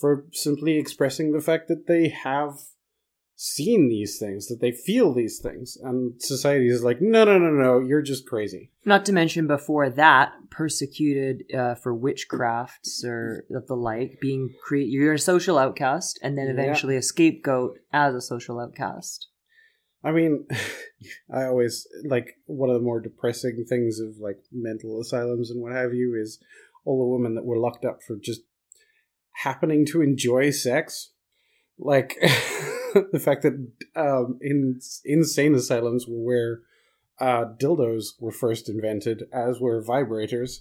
[0.00, 2.58] for simply expressing the fact that they have
[3.36, 7.50] seen these things, that they feel these things, and society is like, no, no, no,
[7.50, 8.70] no, you're just crazy.
[8.84, 15.14] Not to mention before that, persecuted uh, for witchcrafts or the like, being create you're
[15.14, 16.52] a social outcast, and then Yeah.
[16.52, 19.28] eventually a scapegoat as a social outcast.
[20.04, 20.46] I mean,
[21.32, 25.72] I always like one of the more depressing things of like mental asylums and what
[25.72, 26.38] have you is
[26.84, 28.42] all the women that were locked up for just
[29.42, 31.10] happening to enjoy sex.
[31.78, 32.16] Like
[33.12, 33.54] the fact that
[33.96, 36.60] um, in insane asylums were where
[37.20, 40.60] uh, dildos were first invented, as were vibrators.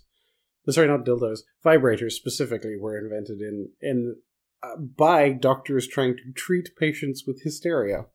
[0.69, 1.39] Sorry, not dildos.
[1.65, 4.15] Vibrators specifically were invented in in
[4.61, 8.05] uh, by doctors trying to treat patients with hysteria.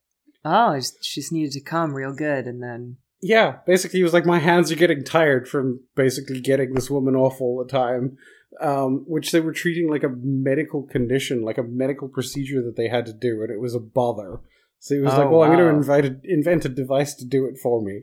[0.44, 4.14] Oh, I she just needed to come real good, and then Yeah, basically, he was
[4.14, 8.16] like, my hands are getting tired from basically getting this woman off all the time,
[8.60, 12.88] um, which they were treating like a medical condition, like a medical procedure that they
[12.88, 14.40] had to do, and it was a bother.
[14.80, 17.24] So he was Oh, like, well, I'm going to invite a, invent a device to
[17.24, 18.02] do it for me.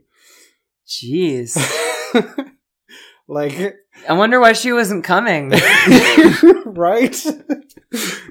[0.88, 1.56] jeez,
[3.28, 3.76] like,
[4.08, 5.50] I wonder why she wasn't coming.
[6.66, 7.26] right?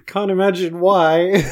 [0.06, 1.50] Can't imagine why.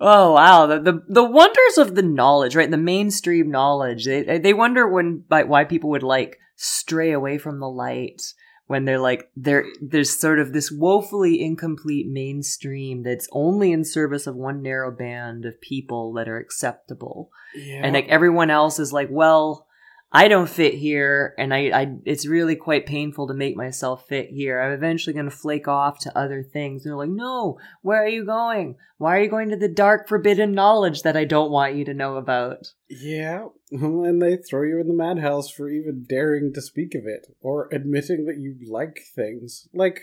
[0.00, 2.70] Oh wow, the, the the wonders of the knowledge, right?
[2.70, 4.04] The mainstream knowledge.
[4.06, 8.22] They they wonder when like why people would like stray away from the light
[8.66, 14.26] when they're like there there's sort of this woefully incomplete mainstream that's only in service
[14.26, 17.30] of one narrow band of people that are acceptable.
[17.54, 17.80] yeah.
[17.84, 19.66] And like everyone else is like, well,
[20.12, 24.30] I don't fit here, and I, I, it's really quite painful to make myself fit
[24.30, 24.60] here.
[24.60, 26.84] I'm eventually going to flake off to other things.
[26.84, 28.76] And they're like, no, where are you going?
[28.98, 31.94] Why are you going to the dark, forbidden knowledge that I don't want you to
[31.94, 32.72] know about?
[32.88, 37.26] Yeah, and they throw you in the madhouse for even daring to speak of it
[37.40, 39.68] or admitting that you like things.
[39.74, 40.00] Like,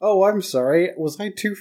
[0.00, 1.56] oh, I'm sorry, was I too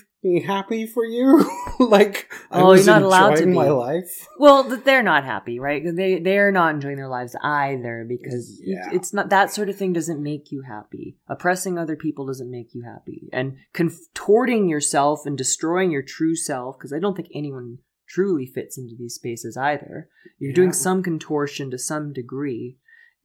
[0.45, 1.49] happy for you?
[1.79, 4.27] like, I Oh, was you're not allowed to enjoying my life.
[4.37, 5.81] Well, they're not happy, right?
[5.85, 8.89] They they're not enjoying their lives either because Yeah.
[8.91, 11.17] it's not that sort of thing doesn't make you happy.
[11.27, 16.77] Oppressing other people doesn't make you happy, and contorting yourself and destroying your true self
[16.77, 17.77] because I don't think anyone
[18.09, 20.09] truly fits into these spaces either.
[20.39, 22.77] You're doing some contortion to some degree.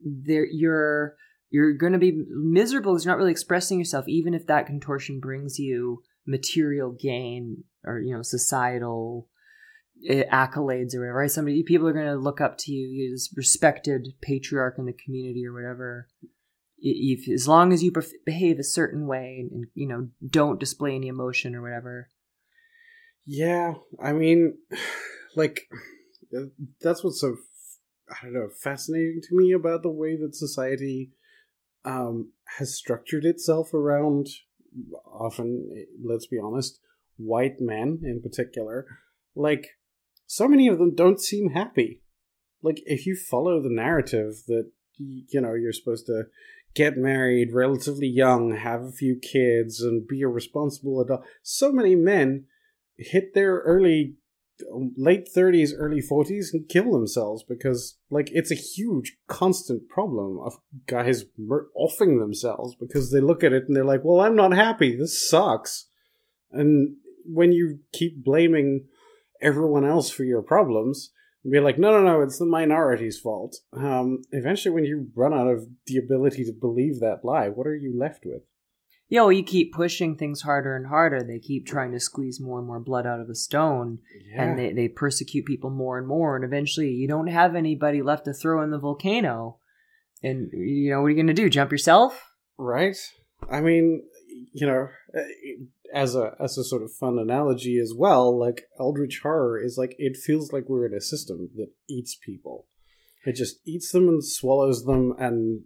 [0.04, 1.14] There, you're
[1.52, 5.20] you're going to be miserable because you're not really expressing yourself, even if that contortion
[5.20, 9.28] brings you material gain or you know societal
[10.08, 11.18] eh, accolades or whatever.
[11.18, 11.30] Right?
[11.30, 12.88] Somebody people are going to look up to you.
[12.88, 16.08] You're this respected patriarch in the community or whatever.
[16.78, 17.92] If as long as you
[18.24, 22.08] behave a certain way and you know don't display any emotion or whatever.
[23.26, 24.58] Yeah, I mean,
[25.36, 25.68] like,
[26.80, 27.36] that's what's so,
[28.10, 31.12] I don't know, fascinating to me about the way that society
[31.84, 34.28] um, has structured itself around,
[35.06, 36.78] often, let's be honest,
[37.16, 38.86] white men in particular.
[39.34, 39.78] Like,
[40.26, 42.02] so many of them don't seem happy.
[42.62, 46.24] Like, if you follow the narrative that, you know, you're supposed to
[46.74, 51.94] get married relatively young, have a few kids, and be a responsible adult, so many
[51.94, 52.44] men
[52.96, 54.14] hit their early
[54.96, 60.58] late 30s early 40s and kill themselves because like it's a huge constant problem of
[60.86, 61.24] guys
[61.74, 64.96] offing themselves because they look at it and they're like well i'm not happy.
[64.96, 65.86] This sucks.
[66.50, 68.86] And when you keep blaming
[69.40, 71.10] everyone else for your problems
[71.42, 73.56] and be like no no no it's the minority's fault.
[73.76, 77.76] Um eventually when you run out of the ability to believe that lie what are
[77.76, 78.42] you left with
[79.12, 81.22] Yeah, well, you keep pushing things harder and harder.
[81.22, 83.98] They keep trying to squeeze more and more blood out of the stone,
[84.34, 86.34] and they, they persecute people more and more.
[86.34, 89.58] And eventually, you don't have anybody left to throw in the volcano.
[90.22, 91.50] And you know what are you going to do?
[91.50, 92.32] Jump yourself?
[92.62, 92.96] right
[93.50, 94.02] i mean
[94.52, 99.20] you know eh, as a as a sort of fun analogy as well like eldritch
[99.22, 102.66] horror is like it feels like we're in a system that eats people
[103.24, 105.62] it just eats them and swallows them and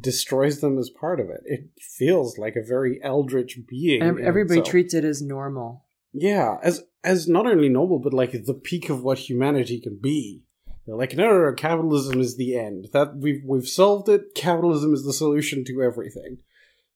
[0.00, 1.40] destroys them as part of it.
[1.44, 5.84] It feels like a very eldritch being Ev- Everybody treats it as normal.
[6.12, 10.42] yeah as as not only normal but like the peak of what humanity can be.
[10.86, 12.88] They're like no no no capitalism is the end.
[12.92, 14.34] That we've we've solved it.
[14.34, 16.38] Capitalism is the solution to everything.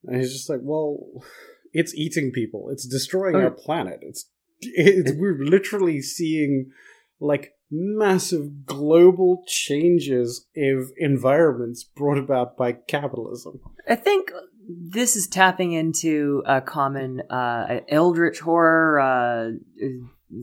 [0.05, 0.99] And he's just like well
[1.73, 2.69] it's eating people.
[2.71, 3.41] It's destroying Oh.
[3.43, 4.01] our planet.
[4.03, 4.29] It's,
[4.61, 6.71] it's we're literally seeing
[7.21, 14.33] like massive global changes of environments brought about by capitalism I think
[14.69, 19.51] this is tapping into a common uh, eldritch horror uh,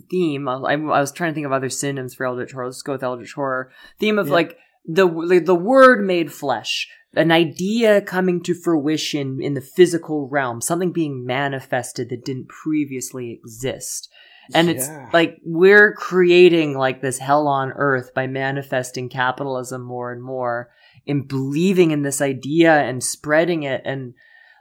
[0.10, 0.48] theme.
[0.50, 2.66] I, I was trying to think of other synonyms for eldritch horror.
[2.66, 4.34] Let's go with eldritch horror theme of Yeah.
[4.34, 10.28] like the like the word made flesh, an idea coming to fruition in the physical
[10.30, 14.10] realm, something being manifested that didn't previously exist.
[14.54, 20.24] And it's like we're creating like this hell on earth by manifesting capitalism more and
[20.24, 20.70] more
[21.08, 23.82] and believing in this idea and spreading it.
[23.86, 24.14] And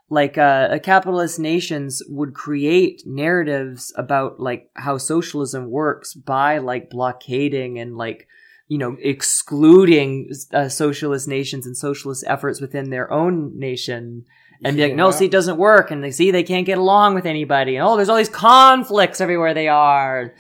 [0.09, 6.91] like uh, uh, capitalist nations would create narratives about like how socialism works by like
[6.91, 8.29] blockading and like
[8.69, 14.25] you know excluding uh, socialist nations and socialist efforts within their own nation
[14.65, 15.91] and be like, no, see, it doesn't work.
[15.91, 17.77] And they see they can't get along with anybody.
[17.77, 20.35] And oh, there's all these conflicts everywhere they are.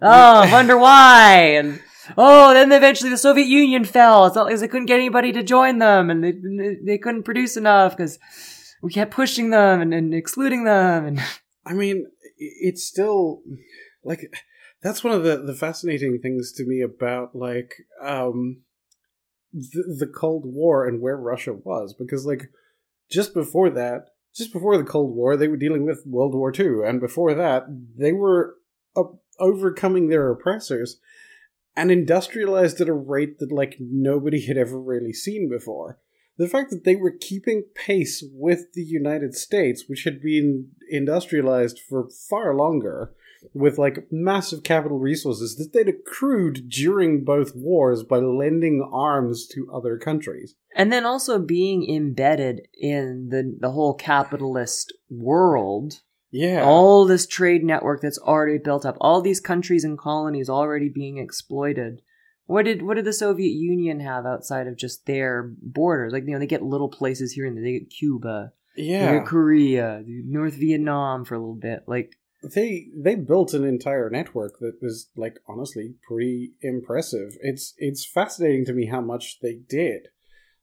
[0.00, 1.54] Oh, I wonder why.
[1.56, 1.80] And
[2.16, 4.26] oh, then eventually the Soviet Union fell.
[4.26, 7.56] It's not because they couldn't get anybody to join them and they, they couldn't produce
[7.56, 8.18] enough because
[8.82, 11.06] we kept pushing them and, and excluding them.
[11.06, 11.20] And
[11.66, 12.06] I mean,
[12.36, 13.42] it's still
[14.04, 14.32] like
[14.82, 18.62] that's one of the the fascinating things to me about like um
[19.52, 22.50] the, the Cold War and where Russia was because like
[23.12, 26.86] just before that, just before the Cold War, they were dealing with World War II,
[26.86, 28.56] and before that, they were
[28.96, 29.02] uh,
[29.38, 30.98] overcoming their oppressors
[31.76, 35.98] and industrialized at a rate that like nobody had ever really seen before.
[36.38, 41.78] The fact that they were keeping pace with the United States, which had been industrialized
[41.78, 43.12] for far longer,
[43.54, 49.70] with like massive capital resources that they'd accrued during both wars by lending arms to
[49.72, 50.54] other countries.
[50.76, 56.00] and then also being embedded in the, the whole capitalist world.
[56.34, 56.64] Yeah.
[56.64, 61.18] all this trade network that's already built up, all these countries and colonies already being
[61.18, 62.00] exploited.
[62.46, 66.10] What did what did the Soviet Union have outside of just their borders?
[66.12, 67.62] Like you know, they get little places here and there.
[67.62, 71.84] They get Cuba, Yeah, Korea, North Vietnam for a little bit.
[71.86, 77.36] Like they they built an entire network that was like honestly pretty impressive.
[77.40, 80.08] It's it's fascinating to me how much they did.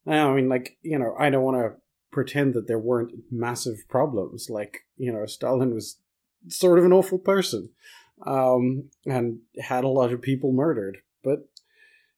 [0.06, 4.48] I mean, like you know, I don't want to pretend that there weren't massive problems.
[4.50, 5.98] Like you know, Stalin was
[6.48, 7.70] sort of an awful person,
[8.26, 10.98] um, and had a lot of people murdered.
[11.22, 11.48] But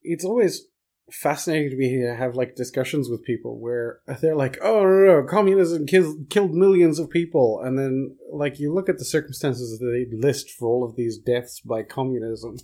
[0.02, 0.66] it's always
[1.12, 5.22] fascinating to me to have like discussions with people where they're like, "Oh no, no,
[5.24, 9.86] communism killed killed millions of people," and then like you look at the circumstances that
[9.86, 12.56] they list for all of these deaths by communism,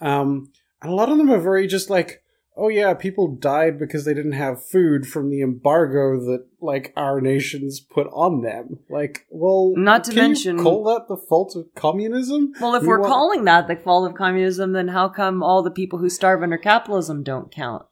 [0.00, 0.50] um,
[0.82, 2.22] and a lot of them are very just like,
[2.56, 7.20] "Oh yeah, people died because they didn't have food from the embargo that like our
[7.20, 11.54] nations put on them." Like, well, Not to can you mention- call that the fault
[11.56, 12.52] of communism?
[12.60, 15.62] Well, if We we're want- calling that the fault of communism, then how come all
[15.62, 17.84] the people who starve under capitalism don't count?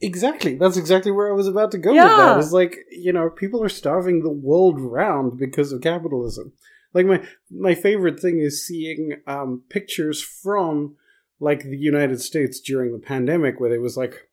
[0.00, 0.56] Exactly.
[0.56, 2.16] That's exactly where I was about to go with Yeah.
[2.16, 2.38] that.
[2.38, 6.52] It's like, you know, people are starving the world round because of capitalism.
[6.92, 10.96] Like my my favorite thing is seeing um pictures from
[11.42, 14.28] like the United States during the pandemic where there was like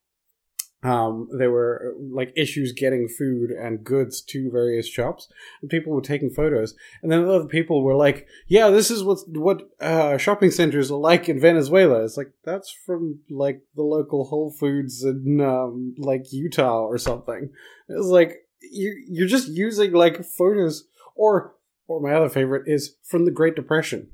[0.81, 5.27] um there were like issues getting food and goods to various shops
[5.61, 6.73] and people were taking photos.
[7.01, 10.99] And then other people were like yeah this is what what uh shopping centers are
[10.99, 12.05] like in venezuela.
[12.05, 17.49] It's like that's from like the local whole foods in um like utah or something.
[17.89, 21.55] It's like you you're just using like photos or
[21.87, 24.11] or my other favorite is from the great depression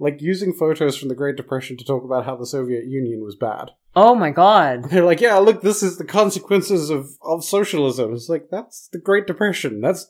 [0.00, 3.36] like using photos from the great depression to talk about how the soviet union was
[3.36, 4.84] bad Oh my god.
[4.90, 8.12] they're like, yeah, look, this is the consequences of, of socialism.
[8.14, 9.80] It's like, that's the Great Depression.
[9.80, 10.06] That's,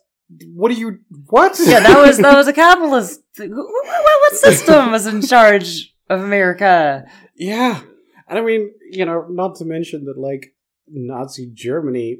[0.54, 0.98] what do you,
[1.30, 1.58] what?
[1.58, 3.22] Yeah, that was that was a capitalist.
[3.38, 7.06] Wh- wh- What, what system was in charge of America?
[7.34, 7.80] yeah.
[8.28, 10.54] And I mean, you know, not to mention that, like,
[10.86, 12.18] Nazi Germany,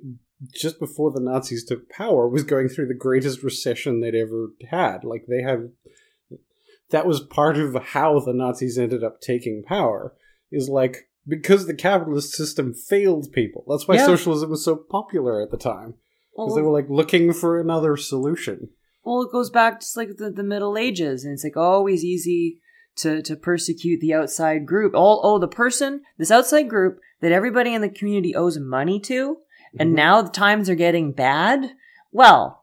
[0.54, 5.04] just before the Nazis took power, was going through the greatest recession they'd ever had.
[5.04, 5.72] Like, they had,
[6.90, 10.14] that was part of how the Nazis ended up taking power,
[10.50, 13.64] is like, because the capitalist system failed people.
[13.68, 14.06] That's why Yeah.
[14.06, 15.94] socialism was so popular at the time.
[16.36, 18.70] because they were like looking for another solution.
[19.04, 22.60] well, it goes back to like the, the Middle Ages, and it's like always easy
[22.96, 24.94] to to persecute the outside group.
[24.94, 29.38] All oh, the person, this outside group that everybody in the community owes money to,
[29.78, 29.96] and Mhm.
[29.96, 31.72] now the times are getting bad.
[32.12, 32.59] Well,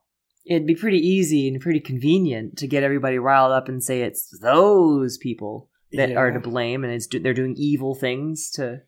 [0.47, 4.37] it'd be pretty easy and pretty convenient to get everybody riled up and say it's
[4.39, 8.81] those people that are to blame, and it's they're doing evil things to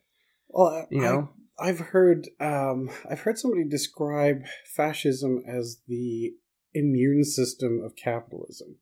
[0.48, 1.30] Well, you know.
[1.58, 4.42] I, have heard um, I've heard somebody describe
[4.74, 6.32] fascism as the
[6.72, 8.76] immune system of capitalism,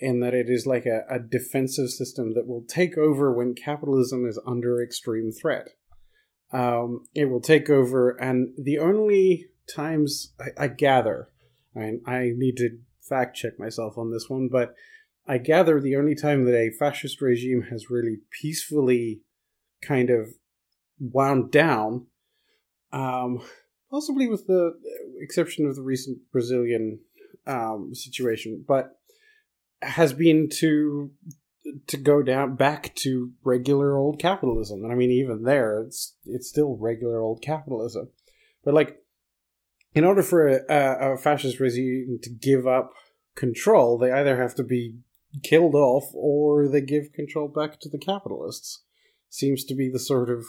[0.00, 4.26] and that it is like a, a defensive system that will take over when capitalism
[4.26, 5.68] is under extreme threat.
[6.52, 11.31] Um, it will take over, and the only times I, I gather,
[11.76, 14.74] I I need to fact check myself on this one, but
[15.26, 19.20] I gather the only time that a fascist regime has really peacefully
[19.80, 20.34] kind of
[20.98, 22.06] wound down,
[22.92, 23.42] um,
[23.90, 24.72] possibly with the
[25.20, 27.00] exception of the recent Brazilian
[27.46, 28.98] um, situation, but
[29.80, 31.10] has been to
[31.86, 34.82] to go down back to regular old capitalism.
[34.82, 38.10] And I mean, even there, it's it's still regular old capitalism.
[38.64, 38.98] But like,
[39.94, 42.92] in order for a, a, fascist regime to give up
[43.34, 44.96] control, they either have to be
[45.42, 48.82] killed off or they give control back to the capitalists.
[49.28, 50.44] Seems to be the sort of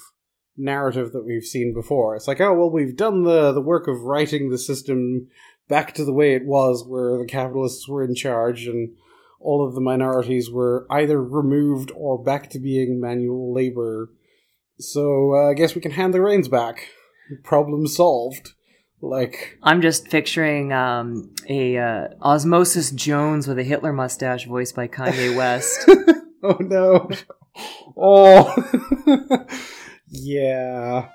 [0.57, 2.15] narrative that we've seen before.
[2.15, 5.27] It's like, oh well, we've done the the work of writing the system
[5.67, 8.95] back to the way it was, where the capitalists were in charge and
[9.39, 14.09] all of the minorities were either removed or back to being manual labor.
[14.79, 16.87] So uh, I guess we can hand the reins back.
[17.43, 18.51] Problem solved.
[19.03, 24.87] Like, I'm just picturing um, a uh, Osmosis Jones with a Hitler mustache, voiced by
[24.87, 25.89] Kanye West.
[26.43, 27.09] oh no.
[27.97, 28.55] Oh.
[30.07, 31.09] yeah.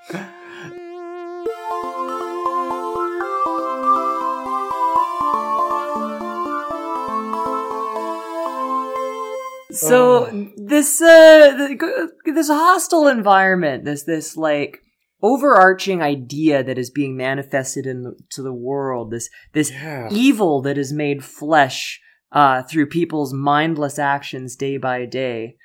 [9.72, 10.52] so Oh.
[10.58, 11.68] this uh,
[12.26, 14.82] this hostile environment, this this like
[15.22, 20.08] overarching idea that is being manifested in the, to the world, this this Yeah.
[20.10, 22.00] evil that is made flesh
[22.32, 25.56] uh, through people's mindless actions day by day.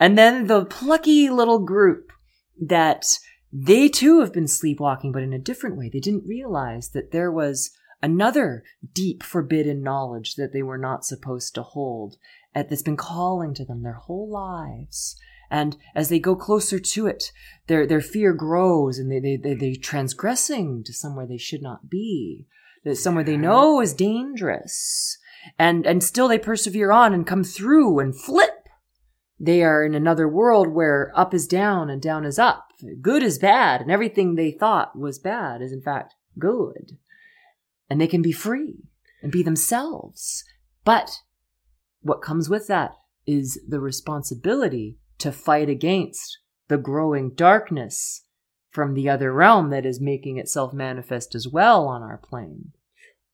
[0.00, 2.12] And then the plucky little group
[2.60, 3.06] that
[3.52, 5.88] they too have been sleepwalking, but in a different way.
[5.88, 7.70] They didn't realize that there was
[8.02, 8.62] another
[8.94, 12.16] deep forbidden knowledge that they were not supposed to hold,
[12.54, 15.16] that's been calling to them their whole lives.
[15.50, 17.32] And as they go closer to it,
[17.66, 21.88] their, their fear grows and they, they, they, they're transgressing to somewhere they should not
[21.88, 22.46] be,
[22.84, 25.18] that somewhere they know is dangerous.
[25.58, 28.68] And, and still they persevere on and come through and flip.
[29.40, 32.68] They are in another world where up is down and down is up.
[33.00, 36.98] Good is bad and everything they thought was bad is in fact good.
[37.88, 38.84] And they can be free
[39.22, 40.44] and be themselves.
[40.84, 41.20] But
[42.00, 42.92] what comes with that
[43.26, 46.38] is the responsibility to fight against
[46.68, 48.24] the growing darkness
[48.70, 52.72] from the other realm that is making itself manifest as well on our plane.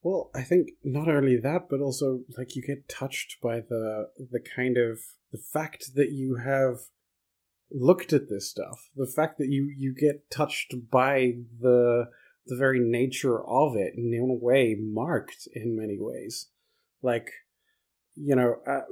[0.03, 4.41] Well, I think not only that, but also like you get touched by the the
[4.41, 5.01] kind of
[5.32, 6.80] the fact that you have
[7.70, 12.11] looked at this stuff, the fact that you you get touched by the
[12.47, 16.49] the very nature of it, in a way marked in many ways,
[17.03, 17.30] like
[18.14, 18.57] you know.
[18.66, 18.82] Uh,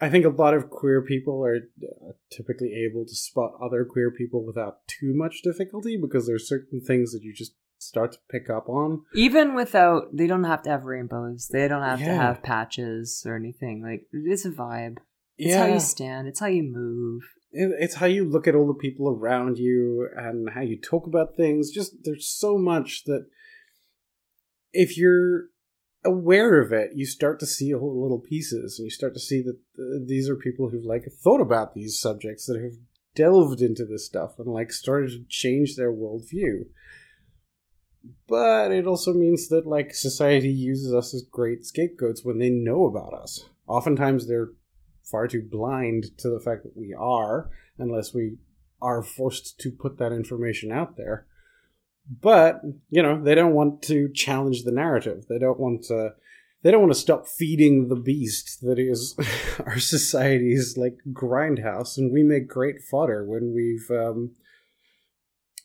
[0.00, 4.10] I think a lot of queer people are uh, typically able to spot other queer
[4.10, 8.48] people without too much difficulty because there's certain things that you just start to pick
[8.50, 9.02] up on.
[9.14, 11.48] Even without, they don't have to have rainbows.
[11.52, 13.82] They don't have to have patches or anything.
[13.82, 14.98] Like it's a vibe.
[15.36, 16.28] It's yeah, how you stand.
[16.28, 17.22] It's how you move.
[17.52, 21.06] it- it's how you look at all the people around you and how you talk
[21.06, 21.70] about things.
[21.70, 23.26] Just there's so much that
[24.72, 25.46] if you're
[26.04, 29.58] aware of it, you start to see little pieces, and you start to see that
[29.78, 32.78] uh, these are people who've like thought about these subjects, that have
[33.14, 36.64] delved into this stuff, and like started to change their worldview.
[38.26, 42.86] But it also means that like society uses us as great scapegoats when they know
[42.86, 43.44] about us.
[43.66, 44.50] Oftentimes they're
[45.04, 48.36] far too blind to the fact that we are, unless we
[48.80, 51.26] are forced to put that information out there.
[52.08, 55.26] But, you know, they don't want to challenge the narrative.
[55.28, 56.14] They don't want to
[56.62, 59.16] they don't want to stop feeding the beast that is
[59.66, 64.32] our society's like grindhouse and we make great fodder when we've um,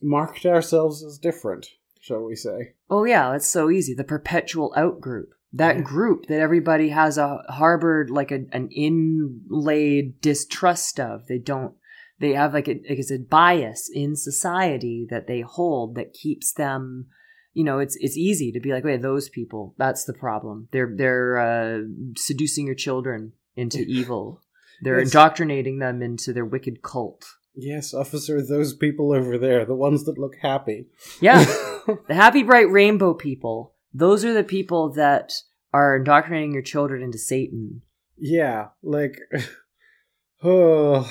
[0.02, 1.68] marked ourselves as different,
[2.00, 2.74] shall we say.
[2.90, 3.94] Oh yeah, it's so easy.
[3.94, 5.30] The perpetual out group.
[5.52, 11.28] That group that everybody has a harbored like a, an inlaid distrust of.
[11.28, 11.76] They don't.
[12.20, 17.08] They have like a, like a bias in society that they hold that keeps them.
[17.54, 19.76] You know, it's it's easy to be like, wait, those people.
[19.78, 20.68] That's the problem.
[20.72, 21.80] They're they're uh,
[22.18, 24.42] seducing your children into evil.
[24.82, 25.08] They're Yes.
[25.08, 27.24] indoctrinating them into their wicked cult.
[27.58, 30.88] Yes, officer, those people over there, the ones that look happy.
[31.22, 31.46] Yeah,
[32.08, 35.32] the happy bright rainbow people those are the people that
[35.74, 37.82] are indoctrinating your children into satan
[38.18, 39.18] Yeah, like,
[40.44, 41.10] oh,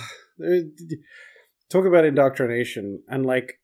[1.70, 3.60] talk about indoctrination and like,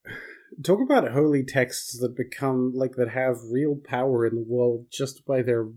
[0.64, 5.24] talk about holy texts that become like that have real power in the world just
[5.24, 5.68] by their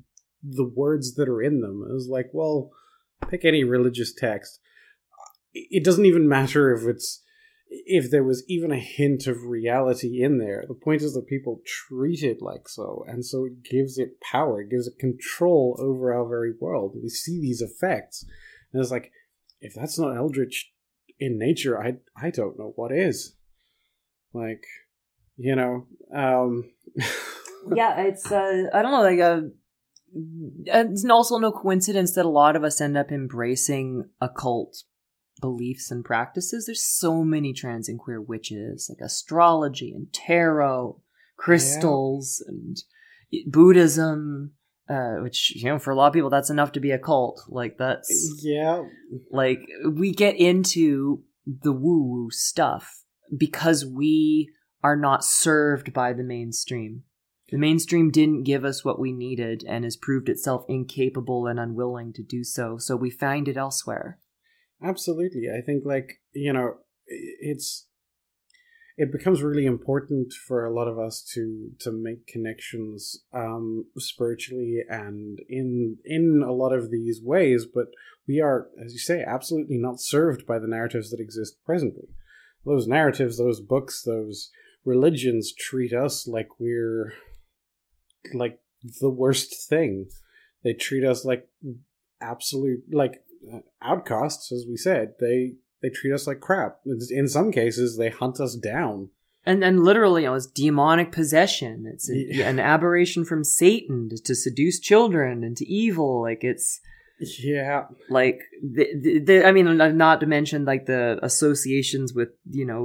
[0.44, 1.86] the words that are in them.
[1.90, 2.72] It was like, well,
[3.30, 4.60] pick any religious text.
[5.54, 7.22] It doesn't even matter if it's
[7.70, 10.64] if there was even a hint of reality in there.
[10.68, 14.62] The point is that people treat it like so, and so it gives it power,
[14.62, 16.96] it gives it control over our very world.
[17.02, 18.26] We see these effects,
[18.72, 19.12] and it's like,
[19.62, 20.73] if that's not eldritch
[21.26, 23.36] in nature, I I don't know what is.
[24.34, 24.64] Like,
[25.38, 26.72] you know, um,
[27.74, 29.42] yeah it's uh i don't know like uh
[30.66, 34.84] it's also no coincidence that a lot of us end up embracing occult
[35.42, 36.66] beliefs and practices.
[36.66, 41.02] There's so many trans and queer witches like astrology and tarot
[41.36, 42.78] crystals and
[43.48, 44.52] buddhism
[44.90, 47.42] uh, which you know for a lot of people that's enough to be a cult
[47.48, 48.84] like that's yeah,
[49.32, 49.60] like
[49.90, 53.04] we get into the woo woo stuff
[53.36, 54.50] because we
[54.84, 57.04] are not served by the mainstream.
[57.50, 62.12] The mainstream didn't give us what we needed and has proved itself incapable and unwilling
[62.14, 64.20] to do so, so we find it elsewhere.
[64.84, 65.48] Absolutely.
[65.50, 66.76] I think like, you know,
[67.08, 67.88] it's
[68.98, 74.82] it becomes really important for a lot of us to to make connections um spiritually
[74.88, 77.88] and in in a lot of these ways, but
[78.28, 82.08] we are as you say absolutely not served by the narratives that exist presently.
[82.66, 84.50] Those narratives, those books, those
[84.86, 87.14] religions treat us like we're
[88.34, 88.60] like
[89.02, 90.08] the worst thing.
[90.64, 91.48] They treat us like
[92.22, 95.16] absolute like uh, outcasts, as we said.
[95.20, 96.80] They they treat us like crap.
[97.12, 99.10] In some cases, they hunt us down.
[99.46, 101.86] And and literally, you know, it's demonic possession.
[101.94, 102.50] It's a, Yeah.
[102.50, 106.22] an aberration from Satan to, to seduce children into evil.
[106.22, 106.80] Like it's
[107.44, 112.66] Yeah, like the, the, the, I mean, not to mention like the associations with you
[112.66, 112.84] know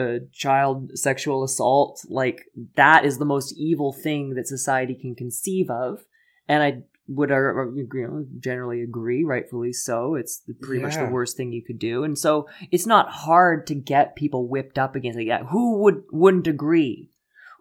[0.00, 2.00] uh, child sexual assault.
[2.08, 2.38] Like
[2.76, 6.04] that is the most evil thing that society can conceive of,
[6.48, 6.70] and I
[7.10, 10.14] would are, uh, you know, generally agree, rightfully so.
[10.14, 13.74] It's pretty much the worst thing you could do, and so it's not hard to
[13.74, 15.26] get people whipped up against it.
[15.26, 17.10] Yeah, who would wouldn't agree?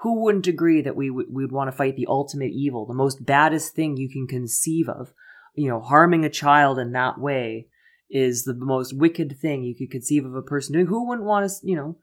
[0.02, 2.94] Who wouldn't agree that we would we would want to fight the ultimate evil, the
[2.94, 5.14] most baddest thing you can conceive of?
[5.56, 7.68] You know, harming a child in that way
[8.10, 10.86] is the most wicked thing you could conceive of a person doing.
[10.86, 11.98] Who wouldn't want to, you know,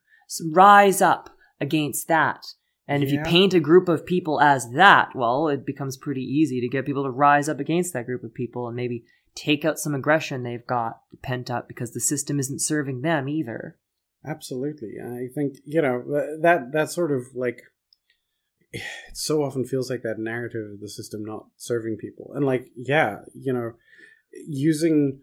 [0.53, 1.31] rise up
[1.61, 2.45] against that?
[2.89, 6.61] And if you paint a group of people as that, well, it becomes pretty easy
[6.61, 9.79] to get people to rise up against that group of people and maybe take out
[9.79, 13.77] some aggression they've got pent up because the system isn't serving them either.
[14.25, 14.95] Absolutely.
[15.01, 16.03] I think, you know,
[16.41, 17.63] that that sort of like
[18.73, 18.83] it
[19.15, 22.33] so often feels like that narrative of the system not serving people.
[22.35, 23.73] And like, yeah, you know,
[24.47, 25.21] using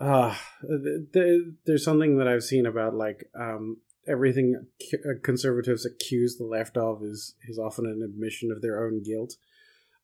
[0.00, 3.78] uh th- th- there's something that I've seen about like um
[4.08, 9.02] everything uh, conservatives accuse the left of is is often an admission of their own
[9.02, 9.34] guilt.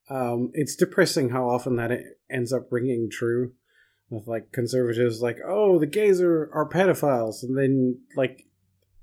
[0.08, 1.90] Um it's depressing how often that
[2.30, 3.52] ends up ringing true
[4.10, 8.46] with like conservatives like oh the gays are, are pedophiles and then like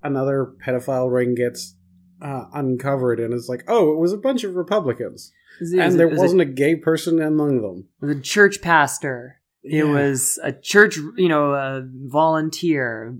[0.04, 1.76] another pedophile ring gets
[2.22, 5.32] uh, uncovered and it's like oh it was a bunch of republicans
[5.62, 9.40] It and there it was wasn't a gay person among them the church pastor.
[9.64, 9.92] It Yeah.
[9.92, 13.18] was a church, you know, a volunteer.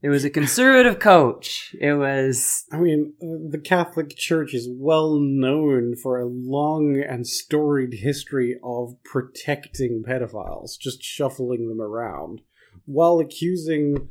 [0.00, 1.74] It was a conservative coach.
[1.80, 7.94] It was i mean the catholic church is well known for a long and storied
[7.94, 12.42] history of protecting pedophiles just shuffling them around
[12.88, 14.08] while accusing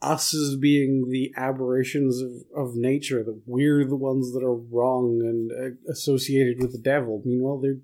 [0.00, 5.20] us as being the aberrations of, of nature, that we're the ones that are wrong
[5.20, 7.22] and uh, associated with the devil.
[7.24, 7.80] Meanwhile, they're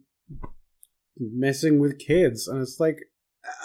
[1.18, 2.98] messing with kids, and it's like,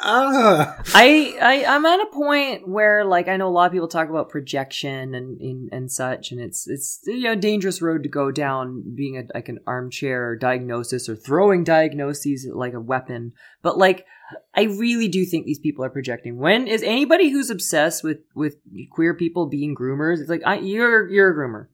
[0.04, 3.88] ah, I, I I'm at a point where like I know a lot of people
[3.88, 8.04] talk about projection and and, and such, and it's it's you know a dangerous road
[8.04, 13.34] to go down, being a, like an armchair diagnosis or throwing diagnoses like a weapon.
[13.62, 14.06] But like
[14.54, 16.38] I really do think these people are projecting.
[16.38, 18.56] When is anybody who's obsessed with with
[18.92, 20.20] queer people being groomers?
[20.20, 21.68] It's like I, you're you're a groomer.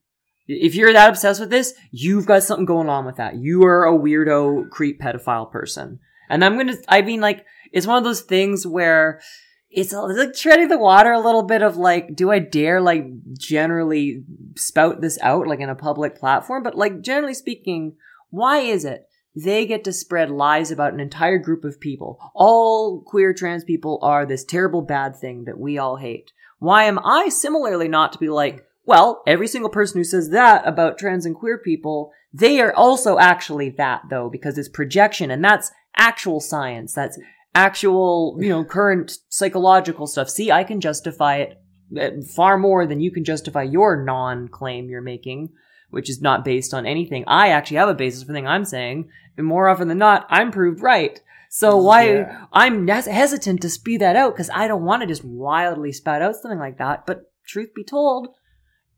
[0.48, 3.38] If you're that obsessed with this, you've got something going on with that.
[3.38, 6.00] You are a weirdo, creep, pedophile person.
[6.30, 9.22] And I'm gonna, I mean, like, it's one of those things where
[9.70, 13.06] it's, it's like treading the water a little bit of like, do I dare like
[13.38, 14.24] generally
[14.56, 16.64] spout this out like in a public platform?
[16.64, 17.96] But like, generally speaking,
[18.30, 22.20] why is it they get to spread lies about an entire group of people?
[22.36, 26.32] All queer trans people are this terrible bad thing that we all hate.
[26.60, 30.68] Why am I similarly not to be like, well, every single person who says that
[30.68, 35.44] about trans and queer people, they are also actually that though, because it's projection and
[35.44, 36.94] that's actual science.
[36.94, 37.18] That's
[37.54, 40.30] actual, you know, current psychological stuff.
[40.30, 41.62] See, I can justify it
[42.00, 45.50] uh, far more than you can justify your non-claim you're making,
[45.90, 47.24] which is not based on anything.
[47.28, 50.26] I actually have a basis for the thing I'm saying, and more often than not,
[50.30, 51.20] I'm proved right.
[51.50, 52.46] So why Yeah.
[52.54, 56.22] I'm hes- hesitant to spew that out because I don't want to just wildly spout
[56.22, 57.06] out something like that.
[57.06, 58.30] But truth be told,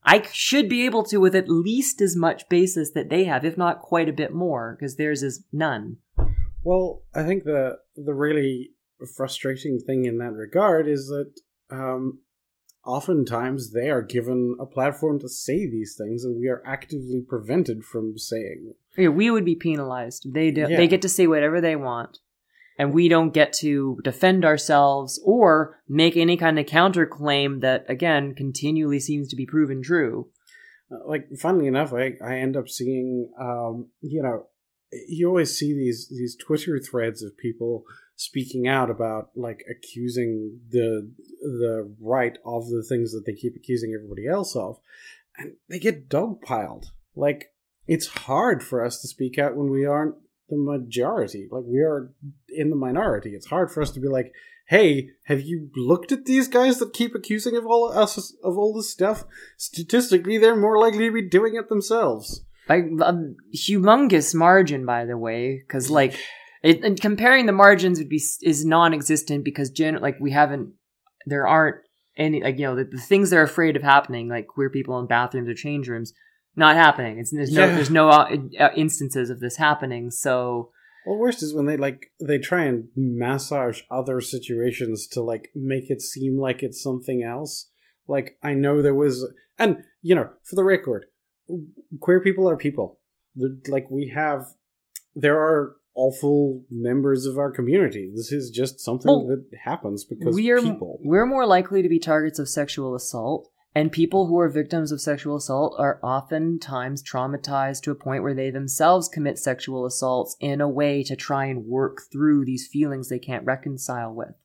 [0.04, 3.58] I should be able to with at least as much basis that they have, if
[3.58, 5.97] not quite a bit more, because theirs is none.
[6.64, 8.72] Well, I think the the really
[9.16, 11.32] frustrating thing in that regard is that
[11.70, 12.20] um,
[12.86, 17.84] oftentimes they are given a platform to say these things, and we are actively prevented
[17.84, 18.76] from saying them.
[18.97, 20.34] Yeah, we would be penalized.
[20.34, 20.78] They do, Yeah.
[20.78, 22.20] they get to say whatever they want,
[22.78, 28.36] and we don't get to defend ourselves or make any kind of counterclaim that again
[28.36, 30.30] continually seems to be proven true.
[30.91, 34.47] Uh, Like, funnily enough, I I end up seeing, um, you know,
[35.08, 37.86] you always see these these Twitter threads of people
[38.16, 43.94] speaking out about like accusing the the right of the things that they keep accusing
[43.94, 44.80] everybody else of,
[45.38, 46.86] and they get dogpiled.
[47.16, 47.54] Like,
[47.88, 50.16] it's hard for us to speak out when we aren't
[50.50, 51.48] the majority.
[51.52, 52.12] Like, we are
[52.50, 53.32] in the minority.
[53.32, 54.34] It's hard for us to be like,
[54.68, 58.74] hey, have you looked at these guys that keep accusing of all us of all
[58.74, 59.26] this stuff?
[59.58, 62.46] Statistically, they're more likely to be doing it themselves.
[62.68, 63.14] By a
[63.55, 66.18] humongous margin, by the way, because like
[66.64, 70.74] it, and comparing the margins would be is non-existent because gen like we haven't
[71.26, 71.78] there aren't
[72.18, 75.07] any like you know the, the things they're afraid of happening like queer people in
[75.07, 76.14] bathrooms or change rooms
[76.55, 77.20] not happening.
[77.20, 77.76] It's there's no Yeah.
[77.76, 80.11] there's no uh, uh, instances of this happening.
[80.11, 80.72] So
[81.05, 85.89] Well, worst is when they like they try and massage other situations to like make
[85.89, 87.70] it seem like it's something else.
[88.07, 91.05] Like I know there was, and you know, for the record,
[92.00, 93.00] queer people are people.
[93.36, 94.46] The- Like we have,
[95.16, 98.12] there are awful members of our community.
[98.16, 101.00] This is just something Well, that happens because we are people.
[101.04, 105.02] we're more likely to be targets of sexual assault And people who are victims of
[105.02, 110.62] sexual assault are oftentimes traumatized to a point where they themselves commit sexual assaults in
[110.62, 114.36] a way to try and work through these feelings they can't reconcile with.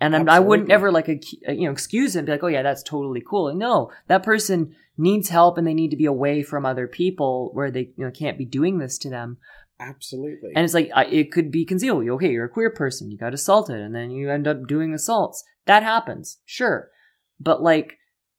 [0.00, 2.62] And I'm, I wouldn't ever like uh, you know excuse them, be like, oh yeah,
[2.62, 3.52] that's totally cool.
[3.54, 7.70] No, that person needs help and they need to be away from other people where
[7.70, 9.38] they you know can't be doing this to them.
[9.80, 10.52] Absolutely.
[10.54, 12.08] And it's like I, it could be concealed.
[12.08, 15.44] Okay, you're a queer person, you got assaulted, and then you end up doing assaults.
[15.66, 16.90] That happens, sure,
[17.40, 17.98] but like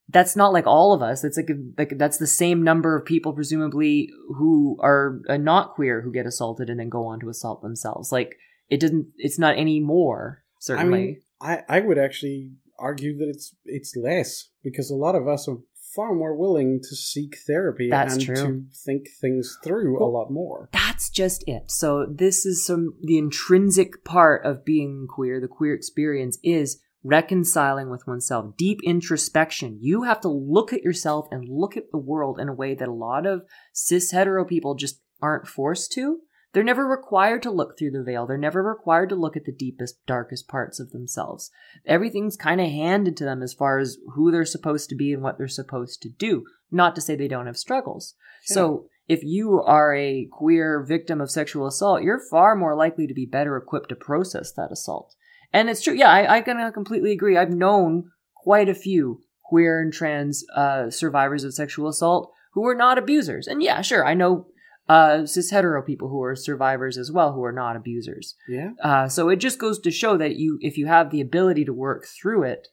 [0.10, 1.24] that's not like all of us.
[1.24, 6.02] It's like like that's the same number of people presumably who are uh, not queer
[6.02, 8.12] who get assaulted and then go on to assault themselves.
[8.12, 8.36] Like
[8.70, 9.08] it doesn't.
[9.18, 11.00] It's not any more certainly.
[11.00, 15.28] I mean, I, I would actually argue that it's it's less because a lot of
[15.28, 15.58] us are
[15.96, 18.36] far more willing to seek therapy That's and true.
[18.36, 20.70] to think things through a lot more.
[20.74, 21.72] that's just it.
[21.72, 27.90] So this is some the intrinsic part of being queer, the queer experience is reconciling
[27.90, 29.78] with oneself, deep introspection.
[29.80, 32.88] You have to look at yourself and look at the world in a way that
[32.88, 36.20] a lot of cis hetero people just aren't forced to.
[36.56, 38.26] They're never required to look through the veil.
[38.26, 41.52] They're never required to look at the deepest, darkest parts of themselves.
[41.86, 45.22] Everything's kind of handed to them as far as who they're supposed to be and
[45.22, 46.46] what they're supposed to do.
[46.72, 48.14] Not to say they don't have struggles.
[48.46, 53.14] So if you are a queer victim of sexual assault, you're far more likely to
[53.14, 55.14] be better equipped to process that assault.
[55.52, 55.94] And it's true.
[55.94, 57.38] Yeah, I, I can completely agree.
[57.38, 62.76] I've known quite a few queer and trans uh, survivors of sexual assault who are
[62.76, 63.46] not abusers.
[63.46, 64.48] And yeah, sure, I know
[64.88, 68.36] uh, cis hetero people who are survivors as well who are not abusers.
[68.48, 68.72] Yeah.
[68.84, 71.74] Uh, so it just goes to show that you, if you have the ability to
[71.74, 72.68] work through it,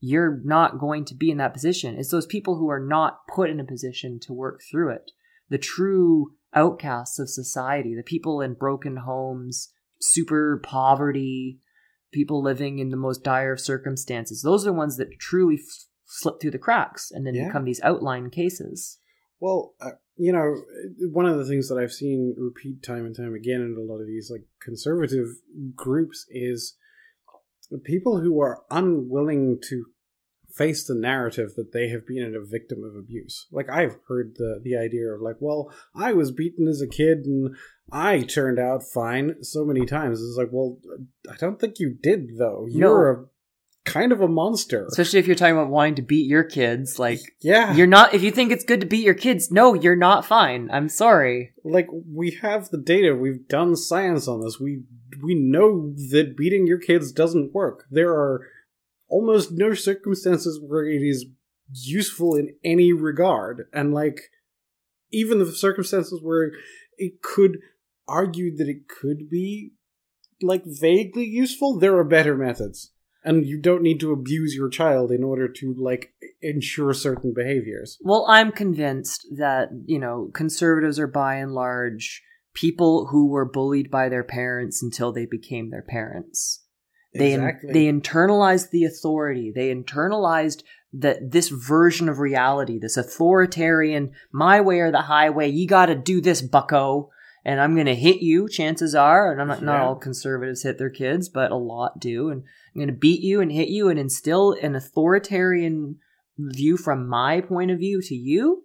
[0.00, 1.96] you're not going to be in that position.
[1.98, 5.10] It's those people who are not put in a position to work through it,
[5.48, 11.58] the true outcasts of society, the people in broken homes, super poverty,
[12.12, 14.42] people living in the most dire of circumstances.
[14.42, 17.46] Those are the ones that truly f- slip through the cracks and then Yeah.
[17.46, 18.98] become these outline cases.
[19.40, 20.62] Well, uh, you know,
[21.12, 24.00] one of the things that I've seen repeat time and time again in a lot
[24.00, 25.28] of these like conservative
[25.74, 26.76] groups is
[27.82, 29.86] people who are unwilling to
[30.54, 33.48] face the narrative that they have been a victim of abuse.
[33.50, 37.24] Like I've heard the the idea of like, well, I was beaten as a kid
[37.24, 37.56] and
[37.90, 40.20] I turned out fine so many times.
[40.20, 40.78] It's like, well,
[41.30, 42.66] I don't think you did though.
[42.68, 43.24] You're a
[43.94, 44.86] kind of a monster.
[44.88, 47.74] Especially if you're talking about wanting to beat your kids, like yeah.
[47.74, 50.68] you're not if you think it's good to beat your kids, no, you're not fine.
[50.72, 51.52] I'm sorry.
[51.64, 54.82] like we have the data we've done science on this we
[55.22, 58.46] we know that beating your kids doesn't work there are
[59.08, 61.26] almost no circumstances where it is
[61.72, 64.20] useful in any regard and like
[65.10, 66.52] even the circumstances where
[66.98, 67.58] it could
[68.06, 69.72] argue that it could be
[70.42, 72.90] like vaguely useful there are better methods
[73.24, 76.12] and you don't need to abuse your child in order to like
[76.42, 82.22] ensure certain behaviors Well, I'm convinced that, you know, conservatives are by and large
[82.54, 86.62] people who were bullied by their parents until they became their parents.
[87.14, 89.52] They exactly they internalized the authority.
[89.54, 90.62] They internalized
[90.92, 95.48] that this version of reality, this authoritarian, my way or the highway.
[95.48, 97.10] You got to do this, Bucko,
[97.44, 98.48] and I'm going to hit you.
[98.48, 102.30] Chances are, and I'm not, not all conservatives hit their kids, but a lot do,
[102.30, 105.96] and I'm going to beat you and hit you and instill an authoritarian
[106.38, 108.64] view from my point of view to you,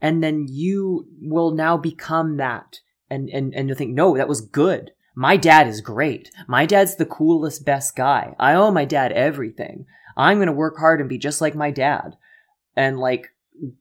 [0.00, 4.40] and then you will now become that, and and and you'll think, no, that was
[4.40, 4.92] good.
[5.14, 6.30] My dad is great.
[6.46, 8.36] My dad's the coolest, best guy.
[8.38, 9.86] I owe my dad everything.
[10.16, 12.16] I'm gonna work hard and be just like my dad.
[12.76, 13.30] And like,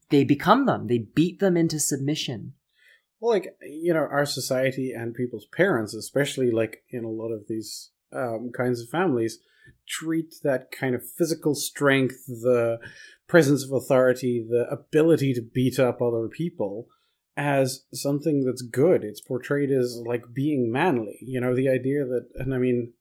[0.10, 0.88] they become them.
[0.88, 2.54] They beat them into submission.
[3.20, 7.48] Well, like you know, our society and people's parents, especially like in a lot of
[7.48, 9.40] these um, kinds of families,
[9.88, 12.80] treat that kind of physical strength, the
[13.28, 16.88] presence of authority, the ability to beat up other people,
[17.36, 19.04] as something that's good.
[19.04, 21.18] It's portrayed as like being manly.
[21.22, 22.94] You know, the idea that, and I mean,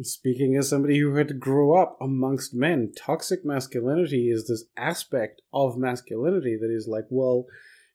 [0.00, 5.42] speaking as somebody who had to grow up amongst men, toxic masculinity is this aspect
[5.52, 7.46] of masculinity that is like, well,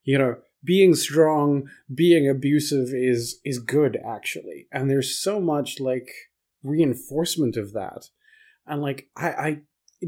[0.04, 0.36] you know
[0.66, 4.66] being strong being abusive is is good actually.
[4.70, 6.08] And there's so much like
[6.62, 8.10] reinforcement of that.
[8.66, 9.60] And like i i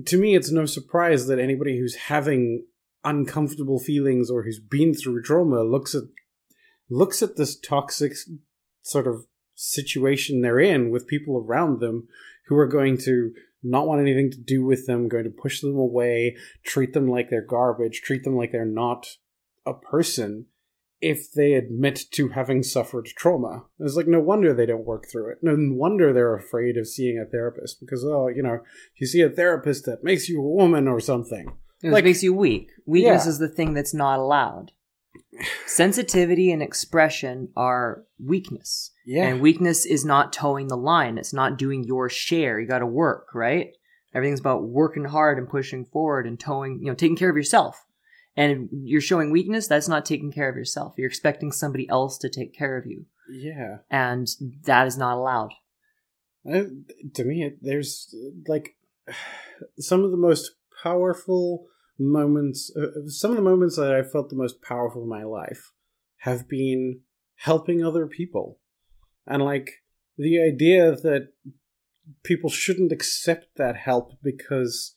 [0.06, 2.66] to me it's no surprise that anybody who's having
[3.04, 6.02] uncomfortable feelings or who's been through trauma looks at
[6.90, 8.12] looks at this toxic
[8.82, 12.09] sort of situation they're in with people around them
[12.46, 13.32] who are going to
[13.62, 17.30] not want anything to do with them going to push them away treat them like
[17.30, 19.06] they're garbage treat them like they're not
[19.69, 20.47] a person
[21.01, 23.64] if they admit to having suffered trauma.
[23.79, 25.39] It's like no wonder they don't work through it.
[25.43, 28.59] No wonder they're afraid of seeing a therapist because oh, you know,
[28.97, 31.53] you see a therapist that makes you a woman or something.
[31.83, 32.71] It Like- makes you weak.
[32.87, 33.31] Weakness Yeah.
[33.31, 34.73] is the thing that's not allowed.
[35.66, 38.91] Sensitivity and expression are weakness.
[39.07, 41.19] yeah And weakness is not toeing the line.
[41.19, 42.59] It's not doing your share.
[42.59, 43.71] You got to work, right?
[44.14, 47.85] Everything's about working hard and pushing forward and towing, you know, taking care of yourself.
[48.39, 50.95] And you're showing weakness, that's not taking care of yourself.
[50.97, 53.07] You're expecting somebody else to take care of you.
[53.28, 54.28] yeah And
[54.62, 55.51] that is not allowed.
[56.49, 56.62] Uh,
[57.14, 58.14] to me, it, there's
[58.47, 58.76] like
[59.80, 60.53] some of the most
[60.84, 61.66] powerful
[61.99, 62.72] moments.
[62.76, 65.72] Uh, some of the moments that I felt the most powerful in my life
[66.18, 67.01] have been
[67.34, 68.61] helping other people,
[69.26, 69.82] and like
[70.16, 71.32] the idea that
[72.22, 74.95] people shouldn't accept that help because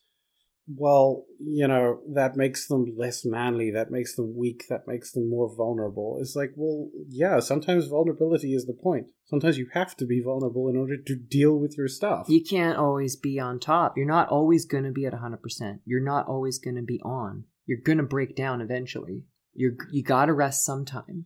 [0.77, 5.29] well you know that makes them less manly that makes them weak that makes them
[5.29, 10.05] more vulnerable it's like well yeah sometimes vulnerability is the point sometimes you have to
[10.05, 13.97] be vulnerable in order to deal with your stuff You can't always be on top.
[13.97, 15.79] You're not always going to be at 100%.
[15.85, 17.45] You're not always going to be on.
[17.65, 19.23] You're going to break down eventually.
[19.53, 21.25] You're you got to rest sometime.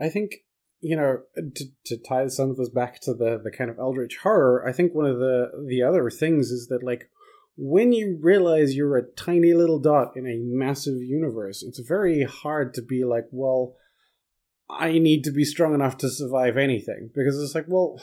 [0.00, 0.32] I think
[0.80, 4.18] you know to to tie some of this back to the the kind of eldritch
[4.22, 4.66] horror.
[4.66, 7.08] I think one of the the other things is that like
[7.56, 12.74] when you realize you're a tiny little dot in a massive universe, it's very hard
[12.74, 13.76] to be like, well,
[14.70, 18.00] I need to be strong enough to survive anything because it's like, well,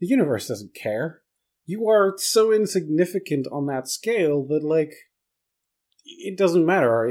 [0.00, 1.22] the universe doesn't care.
[1.66, 4.92] You are so insignificant on that scale that like
[6.04, 7.08] it doesn't matter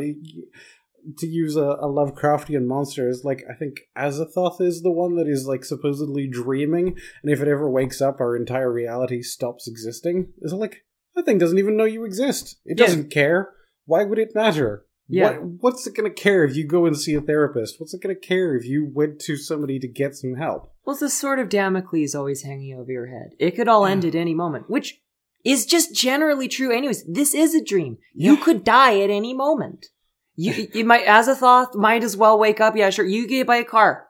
[1.18, 5.28] to use a, a Lovecraftian monster is like I think Azathoth is the one that
[5.28, 10.34] is like supposedly dreaming, and if it ever wakes up, our entire reality stops existing.
[10.41, 10.86] It's like
[11.22, 12.57] that thing doesn't even know you exist.
[12.65, 12.86] It Yeah.
[12.86, 13.53] doesn't care.
[13.86, 14.86] Why would it matter?
[15.07, 15.38] Yeah.
[15.39, 17.80] What, what's it gonna care if you go and see a therapist?
[17.80, 20.74] What's it gonna care if you went to somebody to get some help?
[20.86, 23.32] Well, the sword of Damocles always hanging over your head.
[23.39, 25.01] It could all end at any moment, which
[25.43, 26.72] is just generally true.
[26.76, 27.97] Anyways, this is a dream.
[28.13, 28.43] You Yeah.
[28.43, 29.88] could die at any moment.
[30.36, 32.76] You, you might, Azathoth, might as well wake up.
[32.76, 33.05] Yeah, sure.
[33.05, 34.07] You get hit by a car.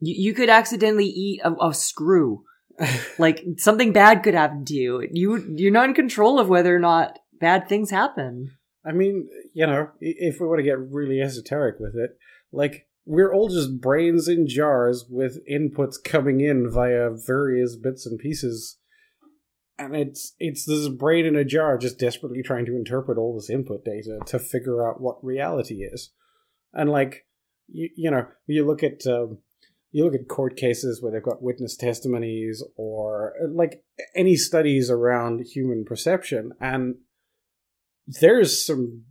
[0.00, 2.44] You, you could accidentally eat a, a screw.
[3.18, 5.06] Like something bad could happen to you.
[5.10, 8.52] You, you're not in control of whether or not bad things happen.
[8.84, 12.10] I mean, you know, if we want to get really esoteric with it,
[12.52, 18.18] like we're all just brains in jars with inputs coming in via various bits and
[18.18, 18.78] pieces,
[19.78, 23.50] and it's it's this brain in a jar just desperately trying to interpret all this
[23.50, 26.10] input data to figure out what reality is,
[26.72, 27.26] and like
[27.68, 29.06] you, you know, you look at.
[29.06, 29.38] Um,
[29.96, 33.82] you look at court cases where they've got witness testimonies or like
[34.14, 36.96] any studies around human perception and
[38.06, 39.04] there's some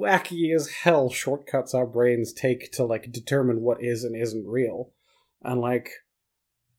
[0.00, 4.92] wacky as hell shortcuts our brains take to like determine what is and isn't real.
[5.42, 5.90] And like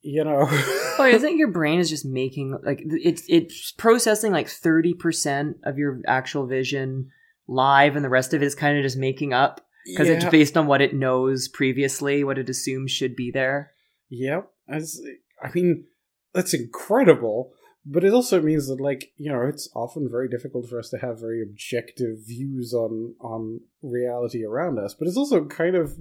[0.02, 4.48] you know Oh, I think your brain is just making like it's it's processing like
[4.48, 7.10] thirty percent of your actual vision
[7.46, 10.56] live, and the rest of it is kind of just making up because it's based
[10.56, 13.72] on what it knows previously, what it assumes should be there.
[14.10, 14.50] Yep.
[14.68, 15.00] As
[15.42, 15.84] I mean,
[16.32, 17.52] that's incredible.
[17.84, 20.98] But it also means that, like, you know, it's often very difficult for us to
[20.98, 24.94] have very objective views on on reality around us.
[24.94, 25.98] But it's also kind of,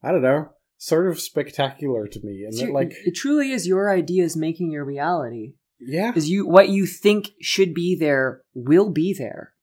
[0.00, 2.44] I don't know, sort of spectacular to me.
[2.44, 5.54] And that, like, it truly is your ideas making your reality.
[5.80, 9.54] yeah, Is you what you think should be there will be there,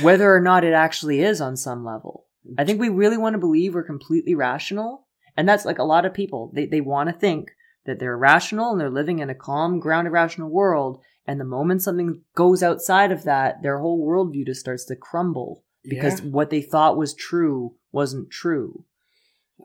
[0.00, 2.21] whether or not it actually is on some level.
[2.58, 5.06] I think we really want to believe we're completely rational.
[5.36, 6.50] And that's like a lot of people.
[6.54, 7.50] They, they want to think
[7.86, 11.00] that they're rational and they're living in a calm, grounded, rational world.
[11.26, 15.64] And the moment something goes outside of that, their whole worldview just starts to crumble
[15.84, 16.30] because Yeah.
[16.30, 18.84] what they thought was true wasn't true.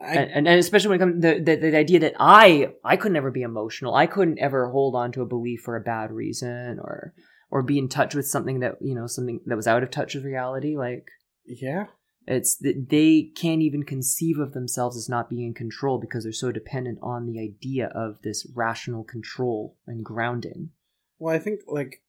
[0.00, 2.96] I, and, and especially when it comes to the, the, the idea that I, I
[2.96, 3.94] could never be emotional.
[3.94, 7.14] I couldn't ever hold on to a belief for a bad reason or,
[7.50, 10.14] or be in touch with something that, you know, something that was out of touch
[10.14, 10.76] with reality.
[10.76, 11.08] Like,
[11.44, 11.86] yeah,
[12.30, 16.32] it's that they can't even conceive of themselves as not being in control because they're
[16.32, 20.70] so dependent on the idea of this rational control and grounding.
[21.18, 22.02] Well, I think like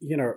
[0.00, 0.34] you know,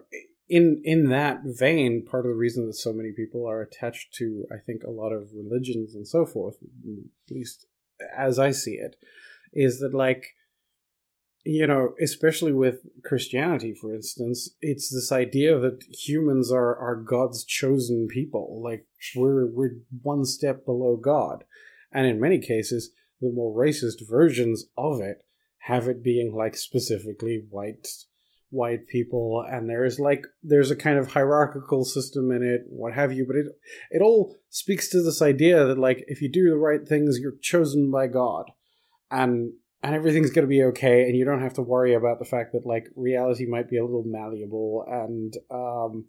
[0.50, 4.46] in in that vein, part of the reason that so many people are attached to,
[4.52, 7.68] I think, a lot of religions and so forth, at least
[8.16, 8.96] as I see it,
[9.54, 10.34] is that like
[11.48, 17.46] you know, especially with Christianity, for instance, it's this idea that humans are are God's
[17.46, 18.62] chosen people.
[18.62, 18.86] Like
[19.16, 21.46] we're we're one step below God,
[21.92, 22.92] and in many cases,
[23.22, 25.24] the more racist versions of it
[25.60, 27.88] have it being like specifically white
[28.50, 29.46] white people.
[29.50, 33.26] And there's like there's a kind of hierarchical system in it what have you.
[33.26, 33.46] But it
[33.92, 37.38] it all speaks to this idea that like if you do the right things you're
[37.42, 38.52] chosen by god.
[39.10, 42.26] And and everything's going to be okay and you don't have to worry about the
[42.26, 46.06] fact that like reality might be a little malleable and um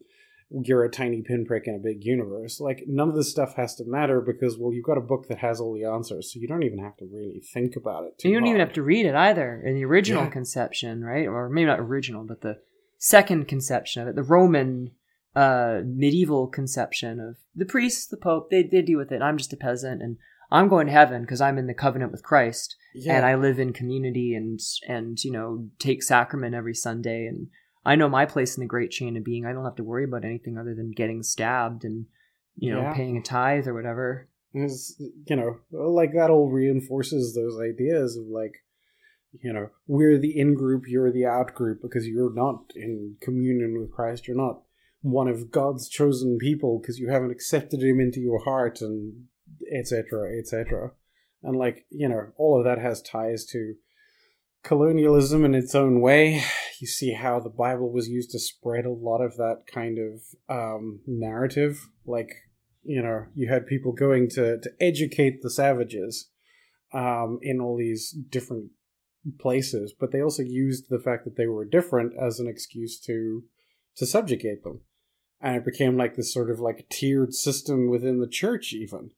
[0.50, 2.60] you're a tiny pinprick in a big universe.
[2.60, 5.38] Like none of this stuff has to matter because well, you've got a book that
[5.38, 8.14] has all the answers, so you don't even have to really think about it.
[8.24, 8.48] you don't hard.
[8.48, 9.62] even have to read it either.
[9.64, 10.30] In the original yeah.
[10.30, 12.58] conception, right, or maybe not original, but the
[12.98, 14.92] second conception of it, the Roman
[15.36, 19.20] uh, medieval conception of the priests, the pope, they they deal with it.
[19.20, 20.16] I'm just a peasant, and
[20.50, 23.16] I'm going to heaven because I'm in the covenant with Christ, yeah.
[23.16, 27.48] and I live in community and and you know take sacrament every Sunday and
[27.88, 29.46] I know my place in the great chain of being.
[29.46, 32.04] I don't have to worry about anything other than getting stabbed and
[32.56, 32.92] you know yeah.
[32.92, 34.28] paying a tithe or whatever.
[34.52, 38.56] Is you know, like that all reinforces those ideas of like,
[39.42, 43.78] you know, we're the in group, you're the out group because you're not in communion
[43.78, 44.28] with Christ.
[44.28, 44.62] You're not
[45.00, 49.24] one of God's chosen people because you haven't accepted Him into your heart and
[49.72, 50.38] etc.
[50.38, 50.92] etc.
[51.42, 53.74] And like you know, all of that has ties to
[54.62, 56.42] colonialism in its own way.
[56.80, 60.22] You see how the Bible was used to spread a lot of that kind of
[60.48, 61.88] um, narrative.
[62.06, 62.30] Like,
[62.84, 66.28] you know, you had people going to, to educate the savages
[66.92, 68.70] um, in all these different
[69.40, 73.44] places, but they also used the fact that they were different as an excuse to
[73.96, 74.80] to subjugate them.
[75.40, 79.10] And it became like this sort of like tiered system within the church, even.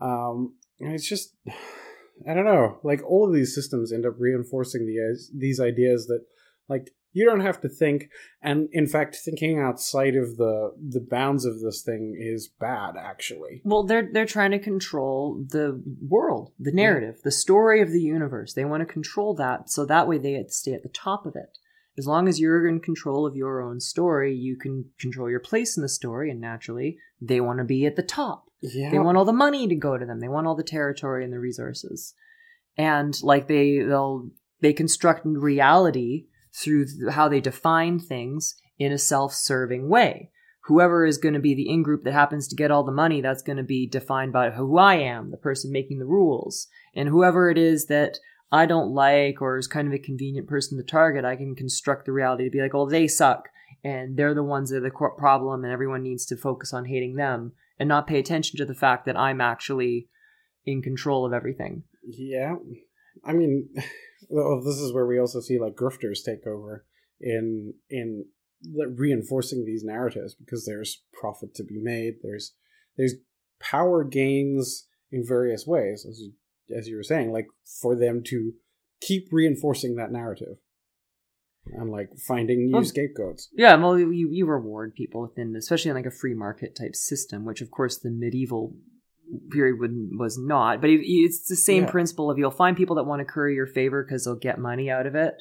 [0.00, 1.34] Um, it's just
[2.28, 2.78] I don't know.
[2.84, 6.24] Like all of these systems end up reinforcing the these ideas that
[6.68, 8.08] like you don't have to think
[8.42, 13.60] and in fact thinking outside of the the bounds of this thing is bad actually
[13.64, 17.22] well they're they're trying to control the world the narrative yeah.
[17.24, 20.72] the story of the universe they want to control that so that way they stay
[20.72, 21.58] at the top of it
[21.98, 25.76] as long as you're in control of your own story you can control your place
[25.76, 28.90] in the story and naturally they want to be at the top yeah.
[28.90, 30.20] They want all the money to go to them.
[30.20, 32.14] They want all the territory and the resources.
[32.76, 34.30] And like they they'll
[34.60, 40.30] they construct reality through how they define things in a self-serving way.
[40.66, 43.42] Whoever is going to be the in-group that happens to get all the money, that's
[43.42, 46.68] going to be defined by who I am, the person making the rules.
[46.94, 48.18] And whoever it is that
[48.52, 52.04] I don't like or is kind of a convenient person to target, I can construct
[52.04, 53.48] the reality to be like, oh, they suck
[53.82, 57.16] and they're the ones that are the problem and everyone needs to focus on hating
[57.16, 60.08] them and not pay attention to the fact that I'm actually
[60.66, 61.84] in control of everything.
[62.06, 62.56] Yeah.
[63.24, 63.70] I mean,
[64.28, 66.84] well, this is where we also see like grifters take over
[67.20, 68.26] in in
[68.96, 72.16] reinforcing these narratives because there's profit to be made.
[72.22, 72.54] There's
[72.96, 73.14] there's
[73.60, 76.32] power gains in various ways, as you,
[76.76, 77.46] as you were saying, like
[77.80, 78.52] for them to
[79.00, 80.56] keep reinforcing that narrative
[81.66, 83.48] and like finding new well, scapegoats.
[83.52, 87.44] Yeah, well, you, you reward people within, especially in like a free market type system,
[87.44, 88.74] which of course the medieval
[89.50, 89.78] period
[90.18, 90.80] was not.
[90.80, 91.90] But it's the same yeah.
[91.90, 94.90] principle of you'll find people that want to curry your favor because they'll get money
[94.90, 95.34] out of it.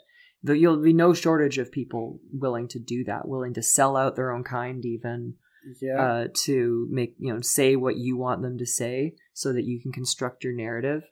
[0.44, 4.32] There'll be no shortage of people willing to do that, willing to sell out their
[4.32, 5.36] own kind, even
[5.80, 6.02] yeah.
[6.02, 9.80] uh, to make you know say what you want them to say, so that you
[9.82, 11.04] can construct your narrative.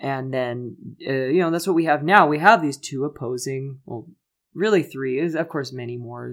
[0.00, 0.76] And then,
[1.06, 2.26] uh, you know, that's what we have now.
[2.26, 4.06] We have these two opposing, well,
[4.54, 5.18] really three.
[5.18, 6.32] Is of course many more.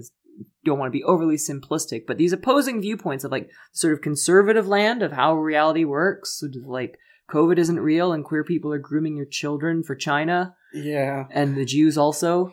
[0.64, 4.68] Don't want to be overly simplistic but these opposing viewpoints of like sort of conservative
[4.68, 6.98] land of how reality works sort of like
[7.30, 10.54] covid isn't real and queer people are grooming your children for china.
[10.74, 11.24] Yeah.
[11.30, 12.52] And the jews also.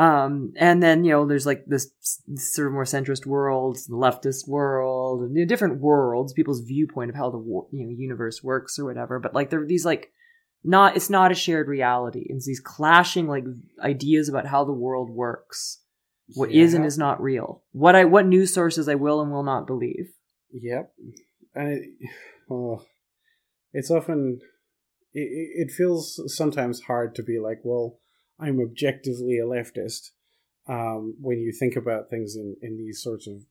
[0.00, 1.90] Um, and then you know there's like this,
[2.36, 7.10] sort of more centrist world, the leftist world, and you know, different worlds, people's viewpoint
[7.10, 9.18] of how the you know universe works or whatever.
[9.18, 10.10] But like there are these like
[10.62, 12.26] not it's not a shared reality.
[12.28, 13.44] It's these clashing like
[13.82, 15.78] ideas about how the world works.
[16.34, 16.62] What yeah.
[16.62, 17.62] is and is not real.
[17.72, 20.12] What I what news sources I will and will not believe.
[20.52, 20.92] Yep,
[21.54, 22.10] and it,
[22.50, 22.84] oh,
[23.72, 24.40] it's often
[25.12, 27.98] it, it feels sometimes hard to be like, well,
[28.38, 30.10] I'm objectively a leftist.
[30.68, 33.42] Um, when you think about things in in these sorts of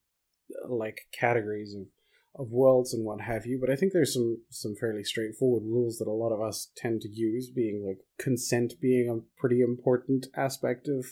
[0.69, 1.87] like categories of
[2.35, 3.59] of worlds and what have you.
[3.59, 7.01] But I think there's some some fairly straightforward rules that a lot of us tend
[7.01, 11.05] to use, being like consent being a pretty important aspect of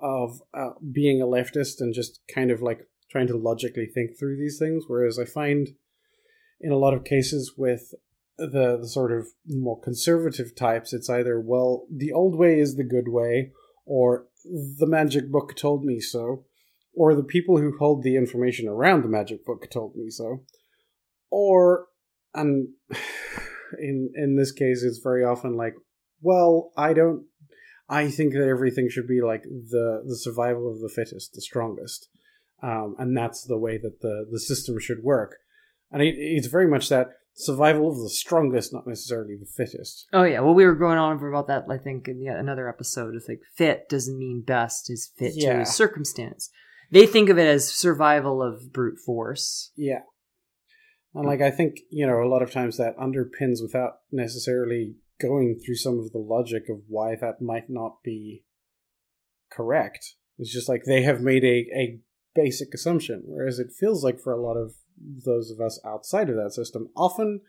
[0.00, 4.36] of uh, being a leftist and just kind of like trying to logically think through
[4.36, 4.84] these things.
[4.86, 5.68] Whereas I find
[6.60, 7.94] in a lot of cases with
[8.36, 12.84] the, the sort of more conservative types, it's either well the old way is the
[12.84, 13.52] good way,
[13.84, 16.44] or the magic book told me so
[16.94, 20.44] or the people who hold the information around the magic book told me so,
[21.30, 21.86] or
[22.34, 22.68] and
[23.78, 25.74] in in this case, it's very often like,
[26.20, 27.24] well, I don't.
[27.90, 32.08] I think that everything should be like the the survival of the fittest, the strongest,
[32.62, 35.36] um, and that's the way that the the system should work.
[35.90, 40.06] And it, it's very much that survival of the strongest, not necessarily the fittest.
[40.12, 41.64] Oh yeah, well we were going on about that.
[41.70, 43.14] I think in yet another episode.
[43.14, 45.60] It's like fit doesn't mean best; is fit yeah.
[45.60, 46.50] to circumstance.
[46.90, 49.72] They think of it as survival of brute force.
[49.76, 50.02] Yeah.
[51.14, 55.58] And like I think, you know, a lot of times that underpins without necessarily going
[55.64, 58.44] through some of the logic of why that might not be
[59.50, 60.14] correct.
[60.38, 62.00] It's just like they have made a, a
[62.34, 64.74] basic assumption, whereas it feels like for a lot of
[65.24, 67.40] those of us outside of that system, often,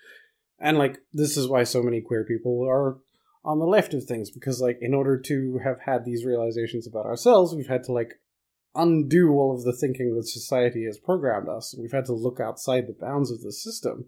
[0.60, 2.98] and like this is why so many queer people are
[3.44, 7.06] on the left of things, because like in order to have had these realizations about
[7.06, 8.16] ourselves, we've had to like
[8.76, 11.76] undo all of the thinking that society has programmed us.
[11.78, 14.06] We've had to look outside the bounds of the system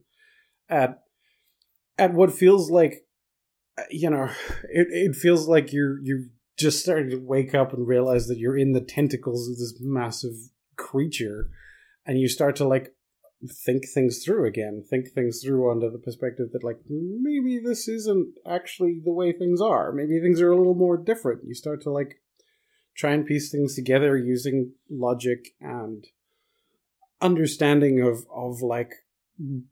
[0.69, 1.01] at
[1.97, 3.05] at what feels like
[3.89, 4.25] you know
[4.69, 6.25] it, it feels like you're you're
[6.57, 10.33] just starting to wake up and realize that you're in the tentacles of this massive
[10.77, 11.49] creature.
[12.05, 12.93] And you start to like
[13.65, 18.35] think things through again think things through under the perspective that like maybe this isn't
[18.47, 19.91] actually the way things are.
[19.91, 21.41] Maybe things are a little more different.
[21.45, 22.21] You start to like
[22.95, 26.05] try and piece things together using logic and
[27.21, 28.93] understanding of of like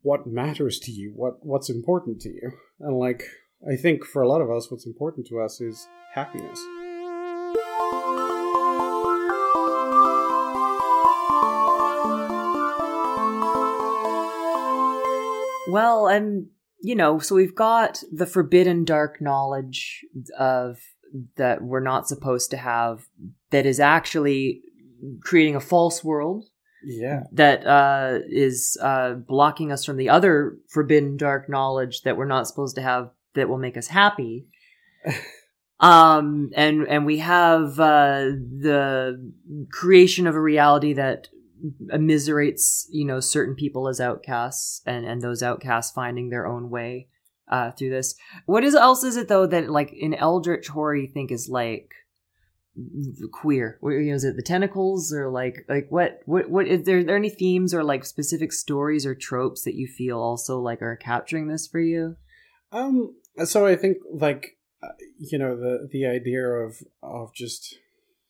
[0.02, 2.52] what matters to you what what's important to you.
[2.80, 3.24] And like
[3.70, 6.60] i think for a lot of us what's important to us is happiness.
[15.70, 16.48] Well, and
[16.82, 20.04] you know, so we've got the forbidden dark knowledge
[20.38, 20.78] of
[21.36, 23.06] that we're not supposed to have
[23.50, 24.62] that is actually
[25.20, 26.44] creating a false world
[26.84, 27.24] yeah.
[27.32, 32.46] that uh, is uh, blocking us from the other forbidden dark knowledge that we're not
[32.46, 34.46] supposed to have that will make us happy.
[35.80, 38.24] Um and and we have uh
[38.60, 39.32] the
[39.72, 41.28] creation of a reality that
[41.88, 47.08] immiserates you know certain people as outcasts and and those outcasts finding their own way
[47.50, 48.14] uh through this.
[48.46, 51.90] What is else is it though that like in eldritch horror you think is like
[53.32, 53.78] queer?
[53.80, 56.98] What- you know, is it the tentacles or like like what what what is there,
[56.98, 60.82] are there any themes or like specific stories or tropes that you feel also like
[60.82, 62.16] are capturing this for you?
[62.72, 63.14] Um,
[63.44, 67.76] so I think like uh, you know the the idea of of just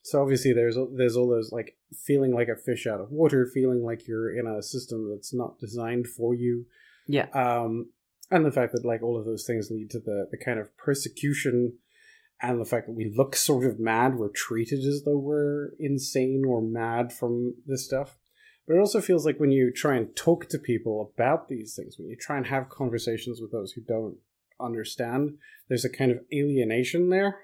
[0.01, 3.83] so obviously there's there's all those like feeling like a fish out of water, feeling
[3.83, 6.65] like you're in a system that's not designed for you.
[7.07, 7.27] yeah.
[7.33, 7.89] Um,
[8.31, 10.75] and the fact that like all of those things lead to the the kind of
[10.77, 11.73] persecution
[12.41, 16.43] and the fact that we look sort of mad, we're treated as though we're insane
[16.47, 18.17] or mad from this stuff.
[18.67, 21.97] But it also feels like when you try and talk to people about these things,
[21.97, 24.17] when you try and have conversations with those who don't
[24.59, 25.37] understand,
[25.67, 27.39] there's a kind of alienation there.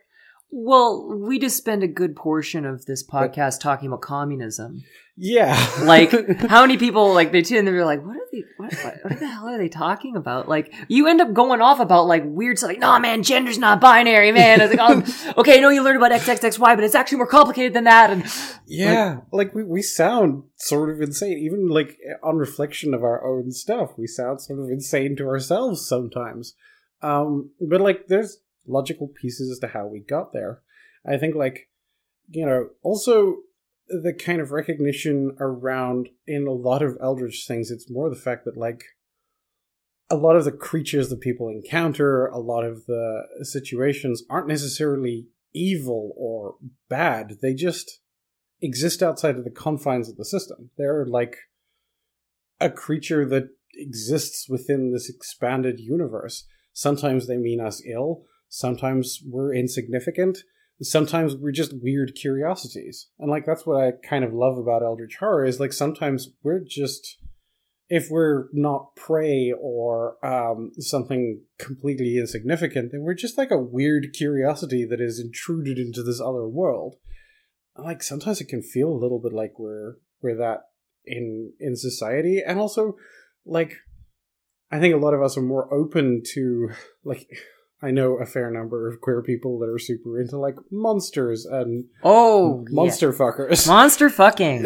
[0.50, 4.84] Well, we just spend a good portion of this podcast talking about communism.
[5.18, 5.58] Yeah.
[5.82, 6.12] Like,
[6.48, 8.44] how many people like they tune and they're like, "What are they?
[8.58, 11.80] What, what, what the hell are they talking about?" Like, you end up going off
[11.80, 12.70] about like weird stuff.
[12.70, 15.98] Like, "No, man, gender's not binary, man." It's like, oh, "Okay, I know you learned
[15.98, 18.26] about XXXY, but it's actually more complicated than that." And
[18.68, 21.40] Yeah, like, we, we sound sort of insane.
[21.40, 25.86] Even like on reflection of our own stuff, we sound sort of insane to ourselves
[25.86, 26.54] sometimes.
[27.02, 28.38] Um, but like, there's
[28.68, 30.62] logical pieces as to how we got there.
[31.06, 31.70] I think like,
[32.30, 33.38] you know, also
[33.88, 38.46] the kind of recognition around in a lot of Eldritch things, it's more the fact
[38.46, 38.84] that like
[40.10, 45.28] a lot of the creatures that people encounter, a lot of the situations aren't necessarily
[45.54, 46.56] evil or
[46.90, 47.38] bad.
[47.42, 48.00] They just
[48.62, 50.72] exist outside of the confines of the system.
[50.78, 51.38] They're like
[52.60, 56.46] a creature that exists within this expanded universe.
[56.74, 60.40] Sometimes they mean us ill, sometimes we're insignificant,
[60.82, 63.08] sometimes we're just weird curiosities.
[63.20, 66.64] And like that's what I kind of love about Eldritch Horror is like sometimes we're
[66.68, 67.18] just
[67.90, 74.08] if we're not prey or um, something completely insignificant, then we're just like a weird
[74.14, 76.98] curiosity that is intruded into this other world
[77.78, 80.70] like sometimes it can feel a little bit like we're we're that
[81.06, 82.96] in in society and also
[83.46, 83.78] like
[84.72, 86.70] i think a lot of us are more open to
[87.04, 87.28] like
[87.82, 91.86] i know a fair number of queer people that are super into like monsters and
[92.04, 94.64] oh, monster fuckers monster fucking.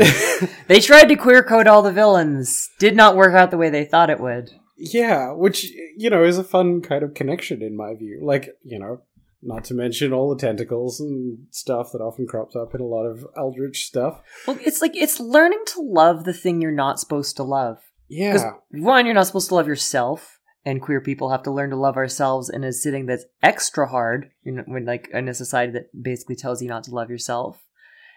[0.67, 2.69] they tried to queer code all the villains.
[2.79, 4.49] Did not work out the way they thought it would.
[4.77, 8.79] yeah which you know is a fun kind of connection in my view like you
[8.79, 9.01] know
[9.43, 13.05] not to mention all the tentacles and stuff that often crops up in a lot
[13.05, 17.35] of eldritch stuff Well, it's like it's learning to love the thing you're not supposed
[17.37, 17.77] to love.
[18.07, 21.75] yeah one, you're not supposed to love yourself, and queer people have to learn to
[21.75, 24.31] love ourselves in a sitting that's extra hard.
[24.43, 27.61] You know, when like in a society that basically tells you not to love yourself,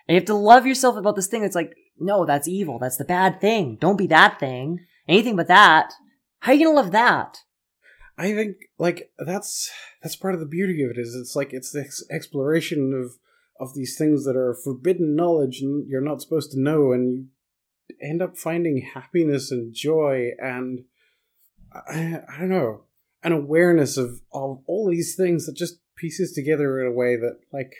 [0.06, 2.78] and you have to love yourself about this thing that's like, no, that's evil.
[2.78, 3.78] That's the bad thing.
[3.80, 4.80] Don't be that thing.
[5.08, 5.92] Anything but that.
[6.40, 7.38] How are you gonna love that?
[8.16, 9.70] I think like that's
[10.02, 13.16] that's part of the beauty of it is it's like it's this exploration of
[13.60, 17.28] of these things that are forbidden knowledge and you're not supposed to know, and
[17.88, 20.84] you end up finding happiness and joy and
[21.74, 22.84] I, I don't know
[23.24, 27.38] an awareness of of all these things that just pieces together in a way that
[27.52, 27.72] like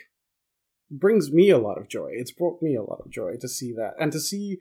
[0.91, 2.09] brings me a lot of joy.
[2.11, 4.57] It's brought me a lot of joy to see that and to see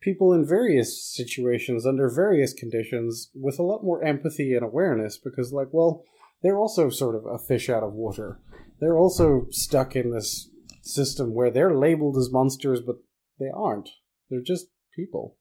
[0.00, 5.52] people in various situations under various conditions with a lot more empathy and awareness because
[5.52, 6.04] like well
[6.40, 8.38] they're also sort of a fish out of water.
[8.80, 10.48] They're also stuck in this
[10.82, 12.96] system where they're labeled as monsters but
[13.40, 13.88] they aren't.
[14.30, 15.36] They're just people.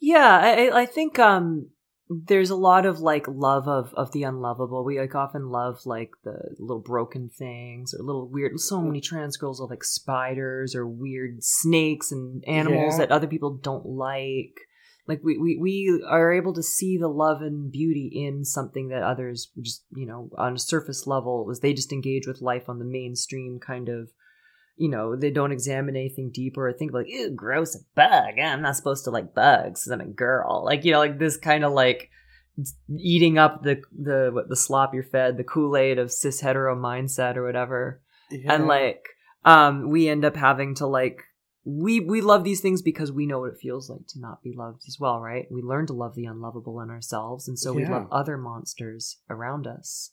[0.00, 1.70] Yeah, I, I think um,
[2.08, 4.84] there's a lot of like love of of the unlovable.
[4.84, 8.58] We like often love like the little broken things or little weird.
[8.60, 8.86] So mm.
[8.86, 13.06] many trans girls are like spiders or weird snakes and animals Yeah.
[13.06, 14.54] that other people don't like.
[15.08, 19.02] Like we, we we are able to see the love and beauty in something that
[19.02, 22.78] others just you know on a surface level as they just engage with life on
[22.78, 24.10] the mainstream kind of
[24.76, 28.38] you know, they don't examine anything deeper or think like, ew, gross, a bug.
[28.38, 30.64] I'm not supposed to like bugs because I'm a girl.
[30.64, 32.10] Like, you know, like this kind of like
[32.98, 37.36] eating up the the what the slop you're fed, the Kool-Aid of cis hetero mindset
[37.36, 38.02] or whatever.
[38.48, 39.04] And like
[39.44, 41.22] um we end up having to like
[41.64, 44.52] we we love these things because we know what it feels like to not be
[44.54, 45.46] loved as well, right?
[45.50, 49.66] We learn to love the unlovable in ourselves, and so we love other monsters around
[49.66, 50.10] us.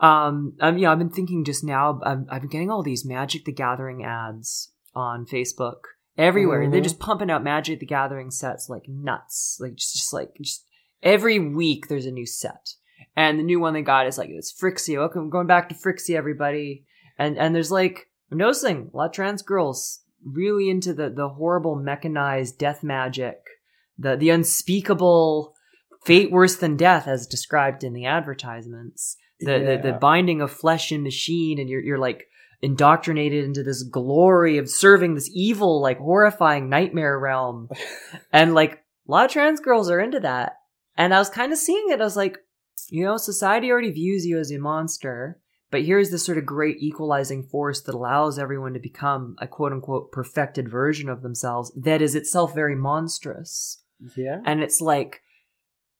[0.00, 2.00] Um, um, yeah, I've been thinking just now.
[2.02, 5.80] I'm, I've been getting all these Magic the Gathering ads on Facebook
[6.18, 6.68] everywhere.
[6.70, 6.84] They're Mhm.
[6.84, 9.58] just pumping out Magic the Gathering sets like nuts.
[9.60, 10.66] Like just, just like just
[11.02, 12.74] every week there's a new set,
[13.16, 14.98] and the new one they got is like it's Phyrexia.
[14.98, 16.84] Welcome, going back to Phyrexia, everybody.
[17.18, 21.30] And and there's like I'm noticing a lot of trans girls really into the the
[21.30, 23.38] horrible mechanized death magic,
[23.98, 25.54] the the unspeakable
[26.04, 30.92] fate worse than death as described in the advertisements the, the the binding of flesh
[30.92, 32.26] and machine and you're you're like
[32.62, 37.68] indoctrinated into this glory of serving this evil like horrifying nightmare realm.
[38.32, 38.72] And like
[39.08, 40.56] a lot of trans girls are into that.
[40.96, 42.38] And i was kind of seeing it i was like
[42.90, 45.38] you know society already views you as a monster
[45.70, 49.72] but here's this sort of great equalizing force that allows everyone to become a quote
[49.72, 53.82] unquote perfected version of themselves that is itself very monstrous.
[54.16, 54.40] Yeah.
[54.44, 55.22] and it's like,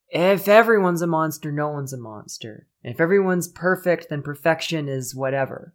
[0.08, 2.66] if everyone's a monster, no one's a monster.
[2.82, 5.74] If everyone's perfect, then perfection is whatever.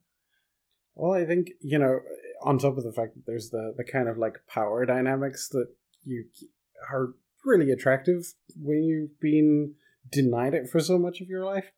[0.95, 1.99] Well, I think you know,
[2.43, 5.67] on top of the fact that there's the the kind of like power dynamics that
[6.03, 6.25] you
[6.91, 7.13] are
[7.45, 9.73] really attractive when you've been
[10.11, 11.71] denied it for so much of your life.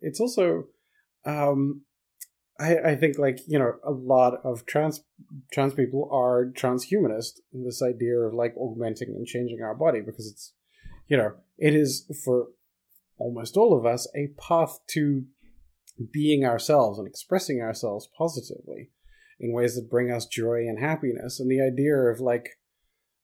[0.00, 0.64] It's also,
[1.24, 1.82] um,
[2.58, 5.02] I I think like you know a lot of trans
[5.52, 10.30] trans people are transhumanist in this idea of like augmenting and changing our body because
[10.30, 10.52] it's
[11.08, 12.48] you know it is for
[13.18, 15.24] almost all of us a path to
[16.12, 18.90] being ourselves and expressing ourselves positively
[19.40, 21.40] in ways that bring us joy and happiness.
[21.40, 22.50] And the idea of like,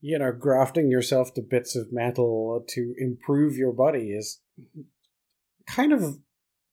[0.01, 4.40] you know, grafting yourself to bits of metal to improve your body is
[5.66, 6.19] kind of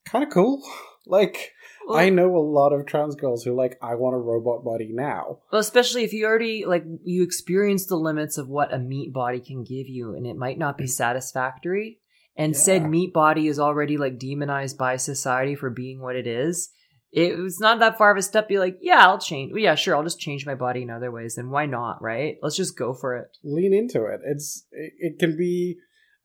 [0.06, 0.62] kind of cool.
[1.06, 1.54] Like
[1.90, 5.40] I know a lot of trans girls who like I want a robot body now.
[5.52, 9.40] Well, especially if you already like you experience the limits of what a meat body
[9.40, 10.90] can give you, and it might not be mm.
[10.90, 12.00] satisfactory.
[12.38, 16.72] And said meat body is already like demonized by society for being what it is.
[17.12, 18.48] It was not that far of a step.
[18.48, 19.52] Be like, yeah, I'll change.
[19.54, 21.36] Yeah, sure, I'll just change my body in other ways.
[21.36, 22.02] Then why not?
[22.02, 22.38] Right?
[22.42, 23.38] Let's just go for it.
[23.44, 24.22] Lean into it.
[24.26, 25.78] It's it, it can be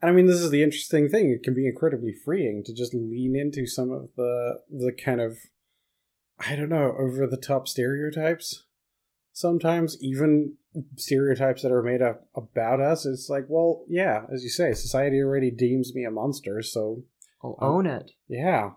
[0.03, 1.31] and I mean this is the interesting thing.
[1.31, 5.39] It can be incredibly freeing to just lean into some of the the kind of
[6.39, 8.65] I don't know, over the top stereotypes.
[9.33, 10.55] Sometimes even
[10.97, 13.07] stereotypes that are made up about us.
[13.07, 17.05] It's like, well, yeah, as you say, society already deems me a monster, so
[17.43, 18.13] I'll own it.
[18.29, 18.71] yeah.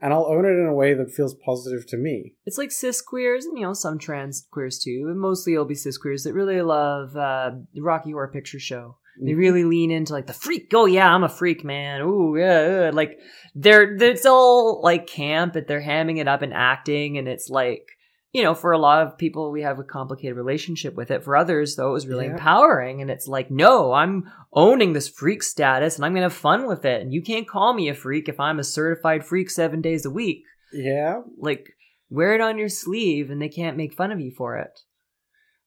[0.00, 2.34] And I'll own it in a way that feels positive to me.
[2.44, 5.74] It's like cis queers and you know some trans queers too, but mostly it'll be
[5.74, 8.98] cis queers that really love uh, the Rocky Horror Picture Show.
[9.20, 9.36] They Mhm.
[9.38, 10.72] really lean into like the freak.
[10.74, 12.00] Oh yeah, I'm a freak, man.
[12.02, 12.90] Ooh yeah, yeah.
[12.92, 13.18] like
[13.54, 17.86] they're it's all like camp, but they're hamming it up and acting, and it's like
[18.32, 21.22] you know for a lot of people we have a complicated relationship with it.
[21.22, 22.32] For others though, it was really Yeah.
[22.32, 26.66] empowering, and it's like no, I'm owning this freak status, and I'm gonna have fun
[26.66, 29.80] with it, and you can't call me a freak if I'm a certified freak seven
[29.80, 30.42] days a week
[30.72, 31.20] Yeah.
[31.38, 31.68] like
[32.10, 34.80] wear it on your sleeve and they can't make fun of you for it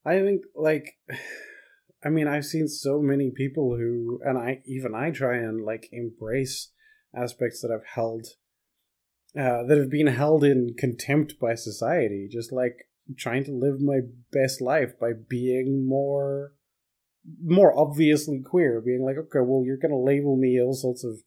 [0.06, 0.98] I think like
[2.04, 5.90] I mean I've seen so many people who and I even I try and like
[5.92, 6.72] embrace
[7.16, 8.28] aspects that I've held
[9.38, 14.00] uh, that have been held in contempt by society just like trying to live my
[14.32, 16.54] best life by being more
[17.44, 21.18] more obviously queer being like okay well you're to label me all sorts of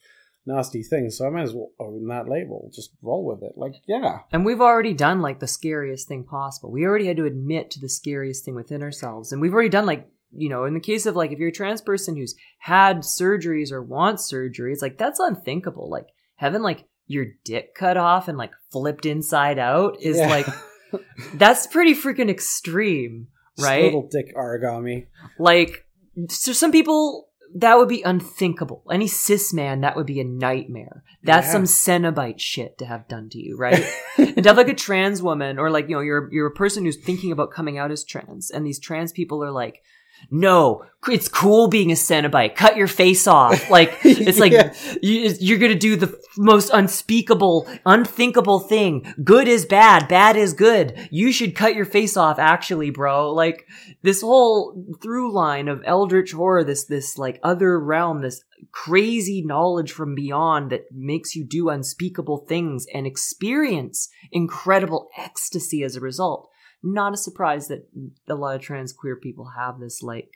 [0.47, 1.17] nasty things.
[1.17, 2.71] So I might as well own that label.
[2.73, 3.53] Just roll with it.
[3.57, 4.21] Like, yeah.
[4.33, 6.71] And we've already done like the scariest thing possible.
[6.71, 9.33] We already had to admit to the scariest thing within ourselves.
[9.33, 11.53] And we've already done like, you know, in the case of like if you're a
[11.53, 15.89] trans person who's had surgeries or wants surgery, it's like that's unthinkable.
[15.91, 20.29] Like having like your dick cut off and like flipped inside out is Yeah.
[20.29, 20.47] like
[21.35, 23.85] that's pretty freaking extreme, Just right?
[23.85, 25.07] Little dick origami.
[25.39, 25.87] Like,
[26.29, 28.85] so some people that would be unthinkable.
[28.93, 31.03] Any cis man, that would be a nightmare.
[31.25, 31.53] That's Yeah.
[31.53, 33.85] some Cenobite shit to have done to you, right?
[34.19, 36.85] and to have like a trans woman, or like you know, you're you're a person
[36.85, 39.83] who's thinking about coming out as trans, and these trans people are like.
[40.31, 42.55] No, it's cool being a Cenobite.
[42.57, 43.69] Cut your face off.
[43.71, 44.75] Like it's like Yeah.
[45.01, 49.15] you, you're gonna do the most unspeakable, unthinkable thing.
[49.23, 51.09] Good is bad, bad is good.
[51.11, 53.33] You should cut your face off, actually, bro.
[53.33, 53.67] Like
[54.03, 58.43] this whole through line of eldritch horror, this this like other realm, this
[58.73, 65.97] crazy knowledge from beyond that makes you do unspeakable things and experience incredible ecstasy as
[65.97, 66.49] a result.
[66.83, 67.87] Not a surprise that
[68.29, 70.31] a lot of trans queer people have this like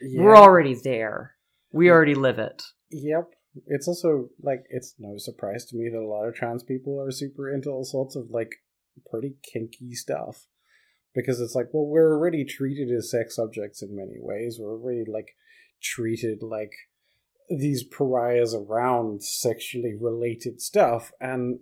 [0.00, 0.22] Yeah.
[0.22, 1.32] we're already there.
[1.72, 2.62] We already live it.
[2.90, 3.30] Yep.
[3.66, 7.10] It's also like it's no surprise to me that a lot of trans people are
[7.10, 8.50] super into all sorts of like
[9.10, 10.46] pretty kinky stuff.
[11.14, 14.58] Because it's like, well, we're already treated as sex objects in many ways.
[14.60, 15.34] We're already like
[15.82, 16.72] treated like
[17.48, 21.60] these pariahs around sexually related stuff and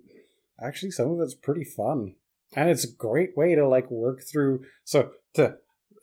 [0.61, 2.15] actually some of it's pretty fun.
[2.55, 5.57] And it's a great way to like work through so to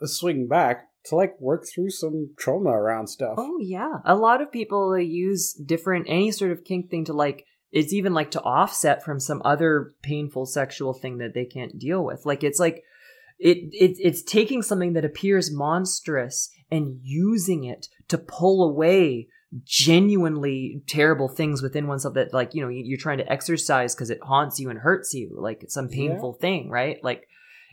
[0.03, 3.35] swing back to like work through some trauma around stuff.
[3.37, 7.45] Oh yeah, a lot of people use different any sort of kink thing to like.
[7.71, 12.03] It's even like to offset from some other painful sexual thing that they can't deal
[12.03, 12.25] with.
[12.25, 12.83] Like it's like
[13.39, 19.29] it it it's taking something that appears monstrous and using it to pull away
[19.63, 24.09] genuinely terrible things within oneself that like you know you- you're trying to exercise because
[24.09, 25.95] it haunts you and hurts you like some Yeah.
[25.95, 27.27] painful thing right like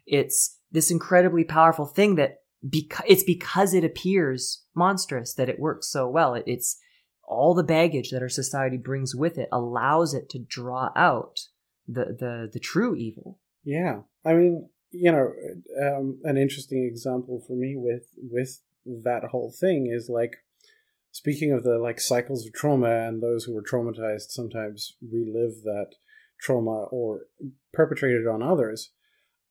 [0.06, 2.38] it's this incredibly powerful thing that
[2.68, 6.34] because it's because it appears monstrous that it works so well.
[6.34, 6.76] It, it's
[7.22, 11.38] all the baggage that our society brings with it allows it to draw out
[11.86, 13.38] the the the true evil.
[13.64, 15.32] Yeah, I mean, you know,
[15.80, 18.60] um, an interesting example for me with with
[19.04, 20.32] that whole thing is like
[21.18, 25.90] speaking of the like cycles of trauma and those who were traumatized sometimes relive that
[26.40, 27.22] trauma or
[27.72, 28.92] perpetrate it on others.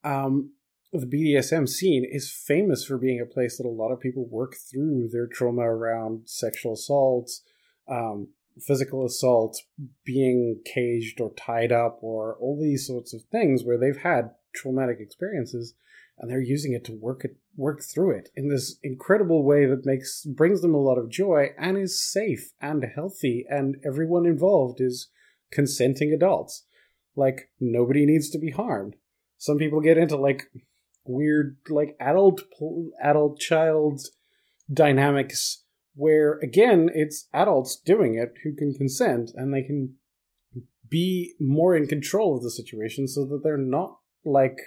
[0.02, 0.54] Um,
[0.94, 4.56] the BDSM scene is famous for being a place that a lot of people work
[4.56, 7.44] through their trauma around sexual assaults,
[7.90, 8.30] um,
[8.66, 9.62] physical assault,
[10.06, 15.00] being caged or tied up, or all these sorts of things where they've had traumatic
[15.02, 15.74] experiences,
[16.18, 19.86] and they're using it to work it work through it in this incredible way that
[19.86, 24.80] makes brings them a lot of joy and is safe and healthy, and everyone involved
[24.80, 25.10] is
[25.52, 26.66] consenting adults.
[27.16, 28.96] Like nobody needs to be harmed.
[29.40, 30.44] Some people get into like
[31.06, 32.42] weird like adult
[33.02, 34.02] adult child
[34.72, 35.64] dynamics
[35.96, 39.96] where again it's adults doing it who can consent and they can
[40.90, 44.58] be more in control of the situation so that they're not like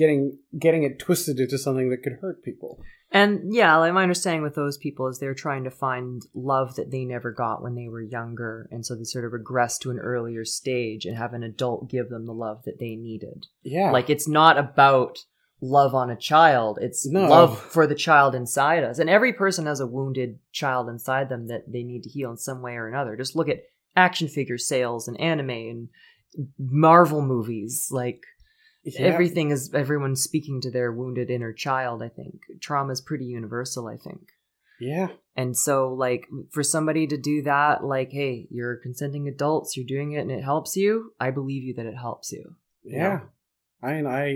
[0.00, 0.22] getting
[0.58, 2.72] getting it twisted into something that could hurt people
[3.12, 6.22] And yeah, like my understanding with those people is they're trying to find
[6.52, 9.78] love that they never got when they were younger, and so they sort of regress
[9.78, 13.40] to an earlier stage and have an adult give them the love that they needed.
[13.76, 15.18] yeah Like it's not about
[15.60, 16.78] love on a child.
[16.80, 17.28] It's No.
[17.36, 18.98] love for the child inside us.
[19.00, 22.38] And every person has a wounded child inside them that they need to heal in
[22.38, 23.12] some way or another.
[23.16, 23.64] Just look at
[24.06, 25.88] action figure sales and anime and
[26.58, 27.88] Marvel movies.
[27.90, 28.22] Like
[28.84, 29.02] Yeah.
[29.02, 32.42] everything is everyone's speaking to their wounded inner child, I think.
[32.60, 34.28] Trauma is pretty universal, I think.
[34.80, 39.86] yeah And so, like, for somebody to do that, like, hey, you're consenting adults, you're
[39.86, 42.56] doing it and it helps you, I believe you that it helps you.
[42.84, 43.20] yeah
[43.82, 44.26] i mean i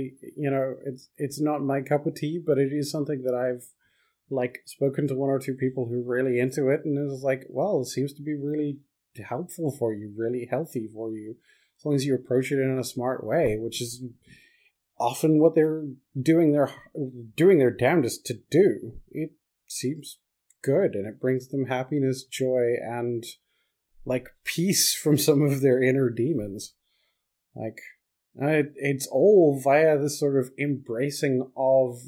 [0.43, 3.65] you know it's it's not my cup of tea but it is something that i've
[4.31, 7.23] like spoken to one or two people who are really into it and it was
[7.23, 8.79] like well it seems to be really
[9.29, 11.37] helpful for you really healthy for you
[11.85, 14.03] as long as you approach it in a smart way which is
[14.99, 15.85] often what they're
[16.21, 16.71] doing their
[17.37, 19.33] doing their damnedest to do it
[19.67, 20.19] seems
[20.63, 23.25] good and it brings them happiness joy and
[24.07, 26.75] like peace from some of their inner demons
[27.55, 27.81] like
[28.41, 32.01] uh, it's all via this sort of embracing of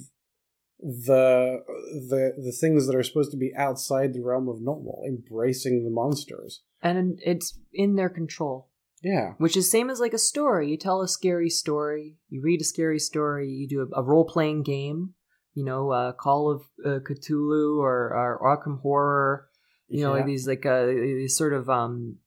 [0.79, 1.63] the
[2.09, 5.91] the the things that are supposed to be outside the realm of normal, embracing the
[5.91, 6.63] monsters.
[6.83, 8.69] And it's in their control.
[9.03, 10.71] Yeah, which is same as like a story.
[10.71, 14.25] You tell a scary story, you read a scary story, you do a, a role
[14.25, 15.15] playing game.
[15.55, 19.49] You know, uh, Call of uh, Cthulhu or, or Arkham Horror.
[19.89, 20.19] You know, Yeah.
[20.19, 22.19] like these like uh, these sort of um,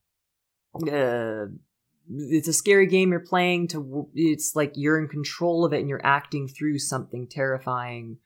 [0.74, 1.46] uh,
[2.08, 5.88] it's a scary game you're playing to it's like you're in control of it and
[5.88, 8.18] you're acting through something terrifying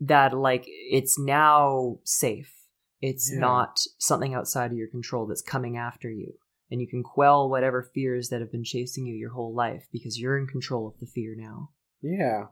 [0.00, 2.52] that like it's now safe
[3.00, 3.40] it's Yeah.
[3.40, 6.34] not something outside of your control that's coming after you
[6.72, 10.18] and you can quell whatever fears that have been chasing you your whole life because
[10.18, 11.68] you're in control of the fear now.
[12.00, 12.46] Yeah,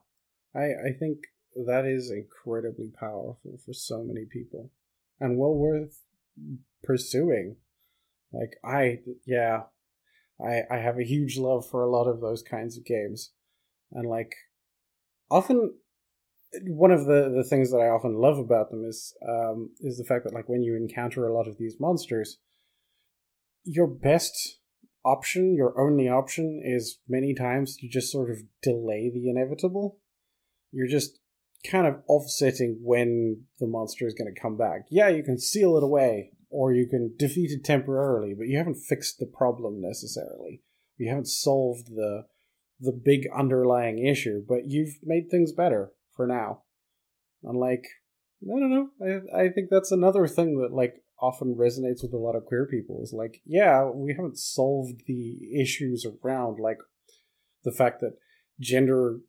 [0.55, 1.20] I I think
[1.66, 4.70] that is incredibly powerful for so many people,
[5.18, 6.02] and well worth
[6.84, 7.56] pursuing.
[8.30, 9.62] Like I, yeah,
[10.38, 13.32] I I have a huge love for a lot of those kinds of games,
[13.90, 14.34] and like
[15.30, 15.78] often
[16.66, 20.05] one of the the things that I often love about them is um is the
[20.05, 22.36] fact that like when you encounter a lot of these monsters,
[23.64, 24.58] your best
[25.04, 29.98] option, your only option is many times to just sort of delay the inevitable.
[30.72, 31.18] You're just
[31.68, 34.86] kind of offsetting when the monster is going to come back.
[34.90, 38.82] Yeah, you can seal it away or you can defeat it temporarily, but you haven't
[38.88, 40.62] fixed the problem necessarily.
[40.96, 42.24] You haven't solved the
[42.82, 46.62] the big underlying issue, but you've made things better for now.
[47.42, 47.84] Unlike
[48.42, 48.88] I don't know.
[49.34, 52.66] I I think that's another thing that like often resonates with a lot of queer
[52.66, 56.78] people is like, yeah, we haven't solved the issues around like
[57.64, 58.16] the fact that
[58.59, 59.20] gender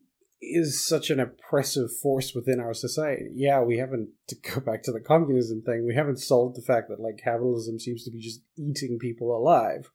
[0.42, 3.30] is such an oppressive force within our society.
[3.34, 6.90] Yeah, we haven't to go back to the communism thing, we haven't solved the fact
[6.90, 9.92] that like capitalism seems to be just eating people alive.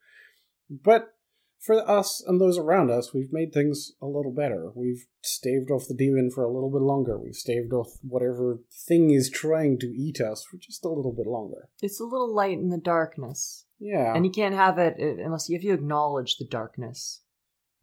[0.71, 1.16] But
[1.61, 4.71] for us and those around us, we've made things a little better.
[4.75, 7.19] We've staved off the demon for a little bit longer.
[7.19, 11.27] We've staved off whatever thing is trying to eat us for just a little bit
[11.27, 11.69] longer.
[11.83, 14.15] it's a little light in the darkness Yeah.
[14.15, 17.23] and you can't have it uh, unless you, if you acknowledge the darkness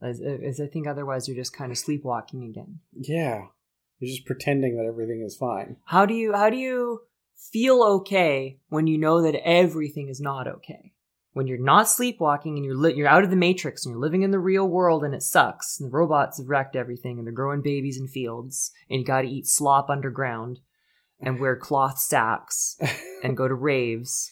[0.02, 3.48] as, as i think otherwise you're just kind of sleepwalking again yeah.
[4.00, 5.78] You're just pretending that everything is fine.
[5.86, 7.02] how do you how do you
[7.52, 10.93] feel okay when you know that everything is not okay
[11.34, 14.22] when you're not sleepwalking and you're li- you're out of the matrix and you're living
[14.22, 17.34] in the real world and it sucks and the robots have wrecked everything and they're
[17.34, 20.60] growing babies in fields and you got to eat slop underground
[21.20, 22.78] and wear cloth sacks
[23.24, 24.30] and go to raves.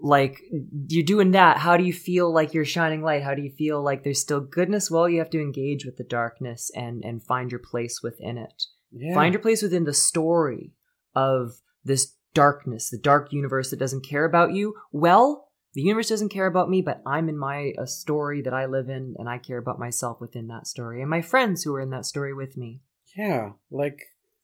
[0.00, 0.40] Like
[0.88, 3.22] you're doing that how do you feel like you're shining light?
[3.22, 4.90] How do you feel like there's still goodness?
[4.90, 8.64] Well you have to engage with the darkness and and find your place within it.
[8.94, 9.14] Yeah.
[9.14, 10.72] find your place within the story
[11.14, 11.52] of
[11.84, 14.74] this darkness the dark universe that doesn't care about you.
[14.90, 18.66] Well the universe doesn't care about me but i'm in my a story that i
[18.66, 21.80] live in and i care about myself within that story and my friends who are
[21.80, 22.80] in that story with me
[23.16, 24.00] Yeah, like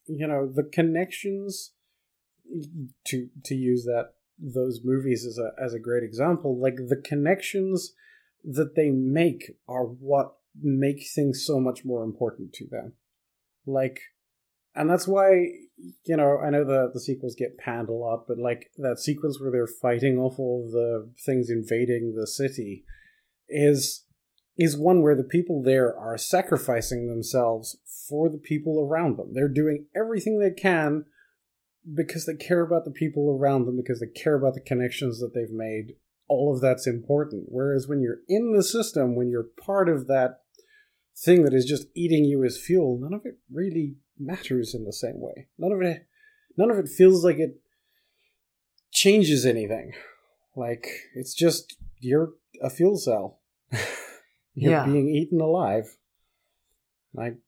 [0.07, 1.73] you know the connections
[3.05, 6.59] to to use that those movies as a as a great example.
[6.59, 7.95] Like the connections
[8.45, 12.95] that they make are what make things so much more important to them.
[13.67, 14.01] Like,
[14.79, 15.31] and that's why
[16.05, 19.41] you know I know the the sequels get panned a lot, but like that sequence
[19.41, 22.85] where they're fighting off all the things invading the city
[23.49, 24.05] is
[24.57, 27.77] is one where the people there are sacrificing themselves
[28.09, 29.33] for the people around them.
[29.33, 31.05] They're doing everything they can
[31.95, 35.33] because they care about the people around them, because they care about the connections that
[35.35, 35.95] they've made.
[36.29, 37.47] All of that's important.
[37.49, 40.41] Whereas when you're in the system, when you're part of that
[41.17, 44.93] thing that is just eating you as fuel, none of it really matters in the
[44.93, 45.47] same way.
[45.59, 46.07] None of it
[46.57, 47.61] none of it feels like it
[48.91, 49.93] changes anything.
[50.57, 52.33] Like it's just you're
[52.63, 53.41] a fuel cell.
[54.55, 54.87] you're Yeah.
[54.87, 55.97] being eaten alive.
[57.15, 57.39] Like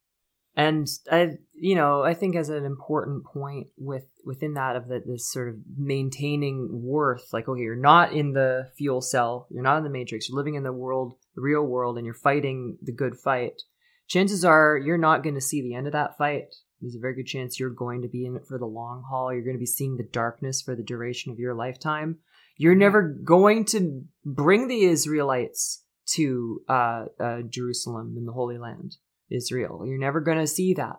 [0.56, 5.00] and i you know i think as an important point with within that of the,
[5.06, 9.78] this sort of maintaining worth like okay you're not in the fuel cell you're not
[9.78, 12.90] in the matrix you're living in the world the real world and you're fighting the
[12.92, 13.62] good fight
[14.10, 17.14] chances are you're not going to see the end of that fight there's a very
[17.14, 19.58] good chance you're going to be in it for the long haul you're going to
[19.60, 22.18] be seeing the darkness for the duration of your lifetime
[22.56, 28.96] you're never going to bring the israelites to uh, uh, jerusalem in the holy land
[29.30, 29.84] Israel.
[29.86, 30.98] You're never gonna see that.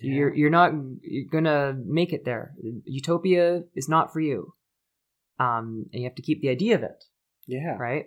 [0.00, 2.54] You're you're not you're gonna make it there.
[2.84, 4.54] Utopia is not for you.
[5.38, 7.04] Um, and you have to keep the idea of it,
[7.46, 7.76] yeah.
[7.76, 8.06] right?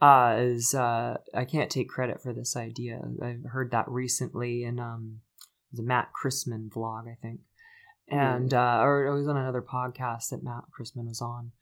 [0.00, 3.00] Uh, is uh, I can't take credit for this idea.
[3.22, 5.20] I heard that recently in um,
[5.78, 7.40] a Matt Christman vlog, I think,
[8.08, 11.52] and uh, or it was on another podcast that Matt Christman was on.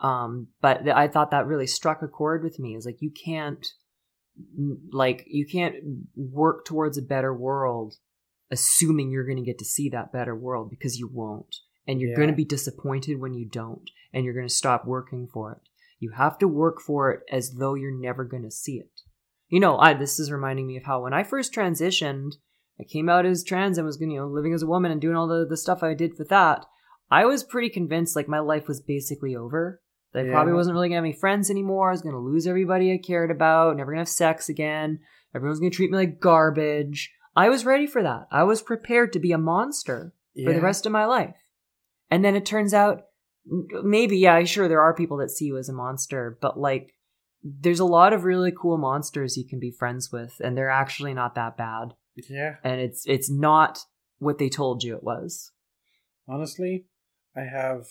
[0.00, 2.74] Um, but th- I thought that really struck a chord with me.
[2.74, 3.64] It's like you can't
[4.92, 5.76] like you can't
[6.16, 7.94] work towards a better world
[8.50, 11.56] assuming you're going to get to see that better world because you won't
[11.86, 12.16] and you're Yeah.
[12.16, 15.58] going to be disappointed when you don't and you're going to stop working for it
[16.04, 19.00] you have to work for it as though you're never going to see it
[19.48, 22.32] you know i this is reminding me of how when i first transitioned
[22.80, 25.16] i came out as trans and was you know living as a woman and doing
[25.16, 26.64] all the, the stuff i did with that
[27.10, 29.80] i was pretty convinced like my life was basically over
[30.12, 31.88] That I probably wasn't really gonna have any friends anymore.
[31.88, 33.76] I was gonna lose everybody I cared about.
[33.76, 35.00] Never gonna have sex again.
[35.34, 37.10] Everyone's gonna treat me like garbage.
[37.34, 38.28] I was ready for that.
[38.30, 40.14] I was prepared to be a monster
[40.44, 41.34] for the rest of my life.
[42.12, 43.06] And then it turns out,
[43.46, 46.94] maybe, yeah, sure, there are people that see you as a monster, but like,
[47.42, 51.12] there's a lot of really cool monsters you can be friends with, and they're actually
[51.12, 51.94] not that bad.
[52.28, 52.54] Yeah.
[52.64, 53.80] And it's it's not
[54.18, 55.52] what they told you it was.
[56.26, 56.86] honestly,
[57.36, 57.86] I have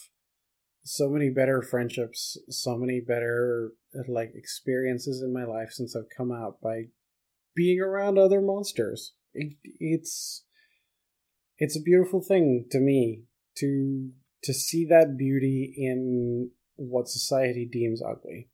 [0.83, 3.73] so many better friendships, so many better
[4.07, 6.85] like experiences in my life since I've come out by
[7.55, 9.13] being around other monsters.
[9.33, 10.45] It, it's
[11.57, 13.23] it's a beautiful thing to me
[13.57, 14.09] to
[14.43, 18.49] to see that beauty in what society deems ugly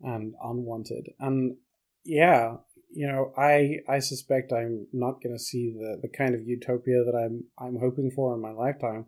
[0.00, 1.10] and unwanted.
[1.18, 1.56] And
[2.04, 2.56] yeah,
[2.90, 7.04] you know, I I suspect I'm not going to see the the kind of utopia
[7.04, 9.06] that I'm I'm hoping for in my lifetime.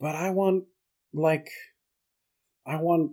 [0.00, 0.64] But I want
[1.12, 1.48] like
[2.66, 3.12] I want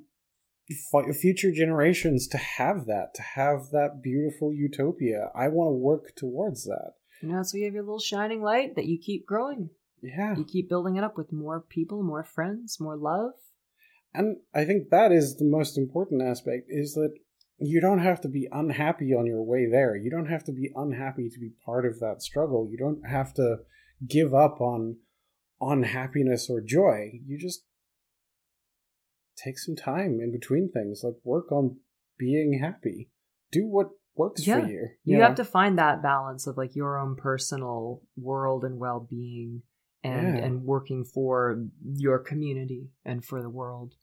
[1.20, 5.30] future generations to have that, to have that beautiful utopia.
[5.36, 6.94] I want to work towards that.
[7.22, 9.70] You know, so you have your little shining light that you keep growing.
[10.04, 10.36] Yeah.
[10.38, 13.32] You keep building it up with more people, more friends, more love.
[14.14, 17.14] And I think that is the most important aspect is that
[17.58, 19.96] you don't have to be unhappy on your way there.
[19.96, 22.68] You don't have to be unhappy to be part of that struggle.
[22.70, 23.58] You don't have to
[24.08, 24.98] give up on
[25.62, 27.12] on happiness or joy.
[27.26, 27.64] You just
[29.38, 31.78] take some time in between things, like work on
[32.18, 33.10] being happy.
[33.52, 34.62] Do what works Yeah.
[34.62, 34.90] for you.
[35.04, 35.24] You know?
[35.24, 39.64] have to find that balance of like your own personal world and well being
[40.04, 40.44] and Yeah.
[40.46, 43.96] and working for your community and for the world.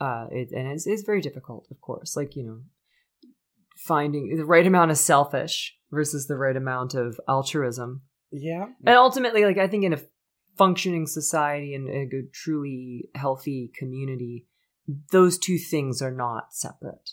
[0.00, 2.16] Uh it and it's it's very difficult, of course.
[2.16, 2.60] Like, you know,
[3.76, 8.02] finding the right amount of selfish versus the right amount of altruism.
[8.30, 8.66] Yeah.
[8.86, 10.00] And ultimately, like I think in a
[10.56, 14.46] functioning society and a good, truly healthy community,
[15.12, 17.10] those two things are not separate.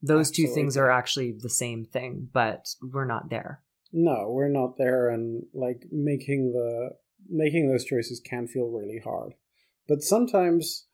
[0.00, 3.62] Those two things are actually the same thing, but we're not there.
[3.92, 6.90] No, we're not there and like making the
[7.28, 9.34] making those choices can feel really hard.
[9.88, 10.86] But sometimes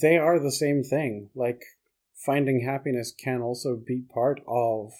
[0.00, 1.30] they are the same thing.
[1.34, 1.62] Like
[2.14, 4.92] finding happiness can also be part of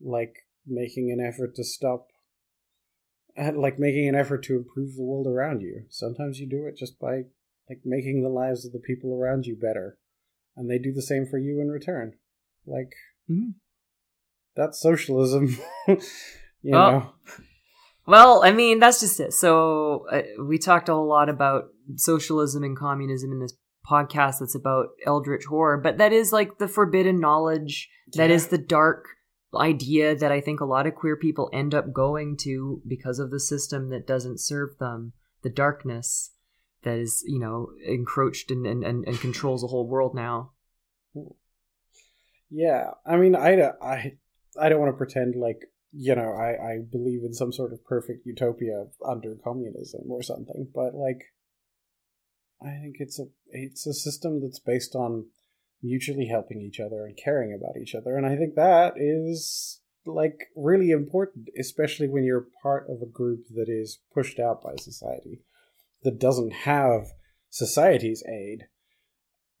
[0.00, 2.08] like making an effort to stop
[3.54, 5.84] like making an effort to improve the world around you.
[5.88, 7.24] Sometimes you do it just by
[7.68, 9.98] like making the lives of the people around you better.
[10.56, 12.14] And they do the same for you in return.
[12.66, 12.92] Like
[13.30, 13.54] Mhm.
[14.56, 15.56] that's socialism.
[15.86, 16.90] you Oh.
[16.90, 17.12] know.
[18.10, 19.32] Well, I mean, that's just it.
[19.32, 23.54] So uh, we talked a whole lot about socialism and communism in this
[23.88, 27.88] podcast that's about eldritch horror, but that is like the forbidden knowledge.
[28.14, 28.34] That Yeah.
[28.34, 29.06] is the dark
[29.54, 33.30] idea that I think a lot of queer people end up going to because of
[33.30, 35.12] the system that doesn't serve them,
[35.42, 36.32] the darkness
[36.82, 40.50] that is, you know, encroached and, and, and, and controls the whole world now.
[42.50, 44.16] Yeah, I mean, I, I,
[44.60, 47.84] I don't want to pretend like you know I, I believe in some sort of
[47.84, 51.22] perfect utopia under communism or something, but like,
[52.62, 55.26] I think it's a it's a system that's based on
[55.82, 60.48] mutually helping each other and caring about each other, and I think that is like
[60.56, 65.42] really important, especially when you're part of a group that is pushed out by society
[66.02, 67.12] that doesn't have
[67.50, 68.66] society's aid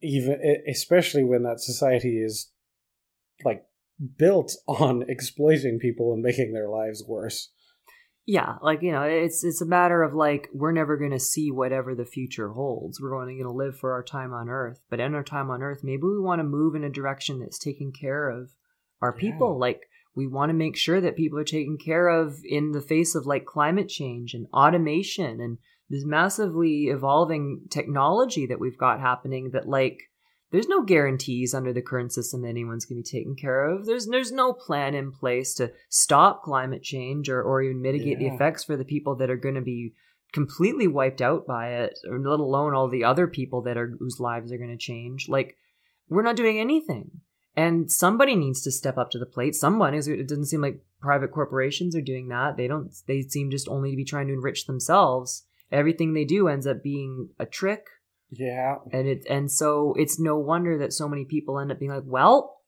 [0.02, 2.50] even especially when that society is
[3.44, 3.64] like
[4.18, 7.50] built on exploiting people and making their lives worse.
[8.26, 11.50] Yeah, like you know, it's it's a matter of like we're never going to see
[11.50, 13.00] whatever the future holds.
[13.00, 15.62] We're only going to live for our time on Earth, but in our time on
[15.62, 18.50] Earth, maybe we want to move in a direction that's taking care of
[19.00, 19.20] our Yeah.
[19.30, 19.58] people.
[19.58, 19.80] Like
[20.14, 23.26] we want to make sure that people are taken care of in the face of
[23.26, 25.58] like climate change and automation and
[25.88, 29.50] this massively evolving technology that we've got happening.
[29.52, 29.98] That like
[30.50, 33.86] there's no guarantees under the current system that anyone's going to be taken care of.
[33.86, 38.26] There's there's no plan in place to stop climate change or, or even mitigate the
[38.26, 39.94] effects for the people that are going to be
[40.32, 44.20] completely wiped out by it, or let alone all the other people that are whose
[44.20, 45.28] lives are going to change.
[45.28, 45.56] Like
[46.08, 47.10] we're not doing anything,
[47.56, 49.54] and somebody needs to step up to the plate.
[49.54, 50.08] Someone is.
[50.08, 52.56] It doesn't seem like private corporations are doing that.
[52.56, 52.92] They don't.
[53.06, 55.44] They seem just only to be trying to enrich themselves.
[55.70, 57.84] Everything they do ends up being a trick
[58.30, 58.76] Yeah.
[58.92, 62.04] and it and so it's no wonder that so many people end up being like
[62.06, 62.60] well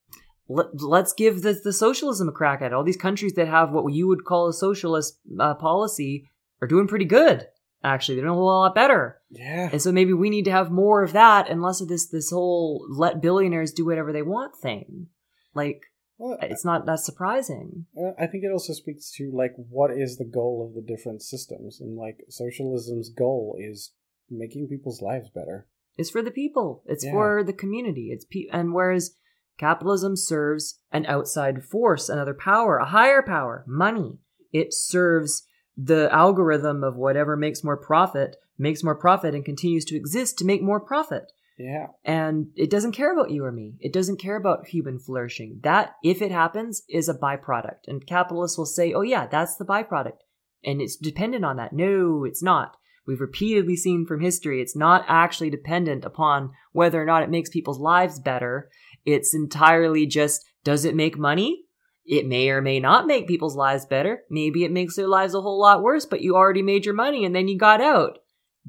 [0.49, 2.75] let, let's give the, the socialism a crack at it.
[2.75, 6.29] All these countries that have what you would call a socialist uh, policy
[6.61, 7.47] are doing pretty good
[7.85, 8.17] actually.
[8.17, 9.21] They're doing a whole lot better.
[9.31, 9.71] Yeah.
[9.73, 12.31] and so maybe we need to have more of that and less of this this
[12.31, 15.09] whole let billionaires do whatever they want thing.
[15.55, 15.83] Like
[16.19, 17.87] Well, it's not that surprising.
[18.19, 21.81] I think it also speaks to like what is the goal of the different systems,
[21.81, 23.93] and like socialism's goal is
[24.39, 25.67] making people's lives better.
[25.97, 26.83] It's for the people.
[26.87, 27.13] It's Yeah.
[27.13, 28.11] for the community.
[28.11, 29.15] It's pe- and whereas
[29.59, 34.19] capitalism serves an outside force, another power, a higher power, money.
[34.53, 35.47] It serves
[35.77, 40.45] the algorithm of whatever makes more profit, makes more profit and continues to exist to
[40.45, 41.33] make more profit.
[41.59, 41.89] Yeah.
[42.05, 43.77] And it doesn't care about you or me.
[43.81, 45.61] It doesn't care about human flourishing.
[45.63, 47.87] That, if it happens, is a byproduct.
[47.87, 50.19] And capitalists will say, oh yeah, that's the byproduct.
[50.65, 51.73] And it's dependent on that.
[51.73, 52.77] No, it's not.
[53.07, 57.51] We've repeatedly seen from history it's not actually dependent upon whether or not it makes
[57.51, 58.71] people's lives better.
[59.05, 61.65] It's entirely just, does it make money?
[62.05, 64.23] It may or may not make people's lives better.
[64.31, 67.25] Maybe it makes their lives a whole lot worse, but you already made your money
[67.25, 68.19] and then you got out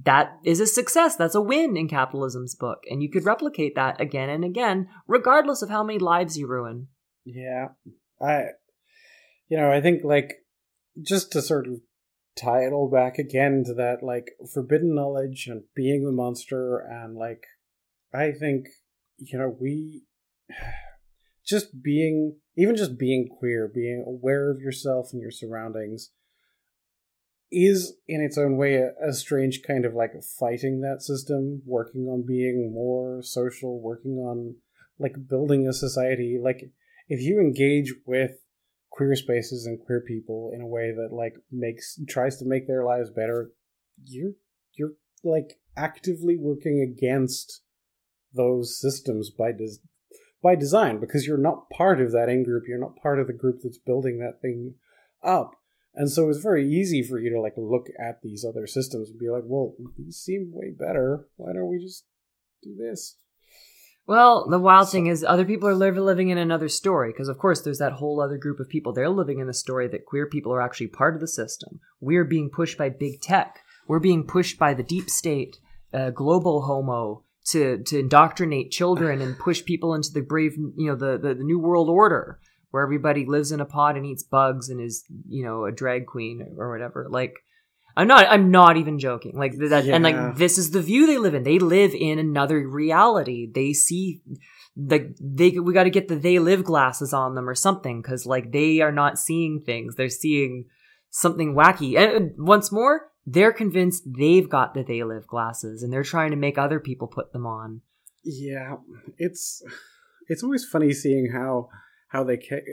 [0.01, 1.15] that is a success.
[1.15, 2.83] That's a win in capitalism's book.
[2.89, 6.87] And you could replicate that again and again, regardless of how many lives you ruin.
[7.25, 7.69] Yeah.
[8.21, 8.45] I,
[9.49, 10.33] you know, I think like
[11.01, 11.81] just to sort of
[12.35, 17.15] tie it all back again to that like forbidden knowledge and being the monster and
[17.15, 17.43] like
[18.13, 18.67] I think
[19.17, 20.03] you know we
[21.45, 26.11] just being even just being queer, being aware of yourself and your surroundings
[27.51, 32.07] is in its own way a, a strange kind of like fighting that system, working
[32.07, 34.55] on being more social, working on
[34.99, 36.39] like building a society.
[36.41, 36.71] Like
[37.07, 38.37] if you engage with
[38.93, 42.85] queer spaces and queer people in a way that like makes tries to make their
[42.85, 43.49] lives better
[44.05, 44.33] you're
[44.73, 44.93] you're
[45.23, 47.63] like actively working against
[48.33, 49.81] those systems by des-
[50.43, 53.33] by design because you're not part of that in group you're not part of the
[53.33, 54.75] group that's building that thing
[55.23, 55.55] up.
[55.95, 59.19] And so it's very easy for you to like look at these other systems and
[59.19, 61.27] be like well these seem way better.
[61.37, 62.05] Why don't we just
[62.61, 63.17] do this
[64.05, 67.61] Well, the wild thing is, other people are living in another story because, of course,
[67.61, 68.91] there's that whole other group of people.
[68.91, 71.79] They're living in the story that queer people are actually part of the system.
[72.01, 73.59] We're being pushed by big tech.
[73.87, 75.57] We're being pushed by the deep state,
[75.93, 80.95] uh, global homo, to to indoctrinate children and push people into the brave, you know,
[80.95, 82.39] the, the the new world order
[82.71, 86.07] where everybody lives in a pod and eats bugs and is, you know, a drag
[86.07, 87.07] queen or whatever.
[87.09, 87.35] Like.
[87.95, 88.25] I'm not.
[88.27, 89.37] I'm not even joking.
[89.37, 91.43] Like that, and like this is the view they live in.
[91.43, 93.49] They live in another reality.
[93.51, 94.21] They see
[94.75, 95.51] the they.
[95.51, 98.81] We got to get the they live glasses on them or something because like they
[98.81, 99.95] are not seeing things.
[99.95, 100.65] They're seeing
[101.11, 101.97] something wacky.
[101.97, 106.31] And and once more, they're convinced they've got the they live glasses, and they're trying
[106.31, 107.81] to make other people put them on.
[108.23, 108.77] Yeah,
[109.17, 109.61] it's
[110.27, 111.69] it's always funny seeing how
[112.07, 112.65] how they ca-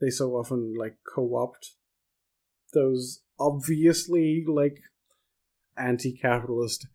[0.00, 1.72] they so often like co-opt
[2.72, 4.76] those obviously like
[5.76, 6.86] anti-capitalist,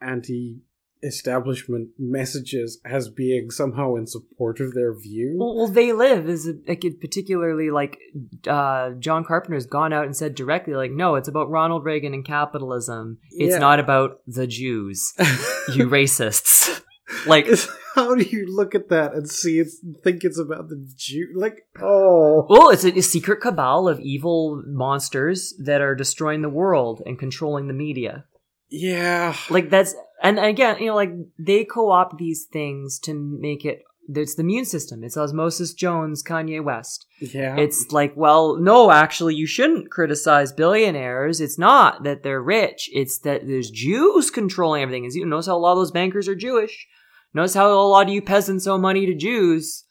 [0.00, 5.36] anti-establishment messages as being somehow in support of their view.
[5.38, 7.98] Well, well they live is like particularly like
[8.46, 12.24] uh, John Carpenter's gone out and said directly like no, it's about Ronald Reagan and
[12.24, 13.18] capitalism.
[13.30, 13.58] It's Yeah.
[13.58, 15.12] not about the Jews,
[15.74, 16.82] you racists.
[17.26, 17.46] Like
[17.94, 21.28] how do you look at that and see it's think it's about the Jew?
[21.34, 26.48] Like, oh, Well, it's a, a secret cabal of evil monsters that are destroying the
[26.48, 28.24] world and controlling the media.
[28.70, 33.82] yeah, Like that's and again, you know, like they co-opt these things to make it.
[34.12, 35.04] It's the immune system.
[35.04, 37.06] It's Osmosis Jones, Kanye West.
[37.20, 37.56] yeah.
[37.56, 41.40] It's like, well, no, actually, you shouldn't criticize billionaires.
[41.40, 42.90] It's not that they're rich.
[42.92, 45.04] It's that there's Jews controlling everything.
[45.04, 46.88] Is you notice how a lot of those bankers are Jewish.
[47.32, 49.84] Notice how a lot of you peasants owe money to Jews.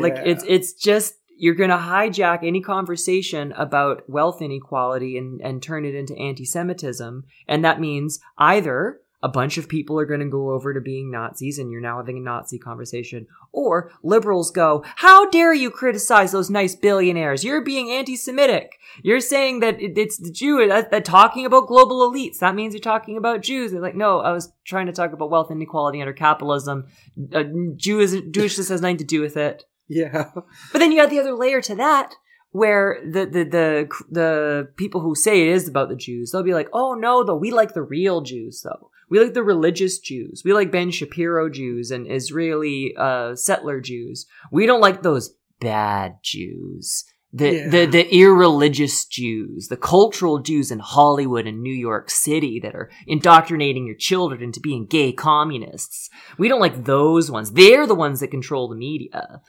[0.00, 5.84] Like it's it's just you're gonna hijack any conversation about wealth inequality and, and turn
[5.84, 10.74] it into anti-Semitism, and that means either a bunch of people are gonna go over
[10.74, 15.54] to being Nazis and you're now having a Nazi conversation, or liberals go, How dare
[15.54, 17.44] you criticize those nice billionaires?
[17.44, 18.78] You're being anti-Semitic.
[19.02, 22.38] You're saying that it's the Jew that, that talking about global elites.
[22.38, 23.72] That means you're talking about Jews.
[23.72, 26.86] They're like, no, I was trying to talk about wealth inequality under capitalism.
[27.32, 27.44] Uh,
[27.76, 29.64] Jew is, Jewishness has nothing to do with it.
[29.88, 30.30] yeah.
[30.72, 32.14] But then you add the other layer to that,
[32.50, 36.54] where the the the the people who say it is about the Jews, they'll be
[36.54, 40.42] like, "Oh no, though we like the real Jews, though we like the religious Jews,
[40.44, 44.26] we like Ben Shapiro Jews and Israeli uh, settler Jews.
[44.50, 47.68] We don't like those bad Jews." The, Yeah.
[47.68, 52.90] the the irreligious Jews, the cultural Jews in Hollywood and New York City that are
[53.06, 56.10] indoctrinating your children into being gay communists.
[56.36, 57.52] We don't like those ones.
[57.52, 59.40] They're the ones that control the media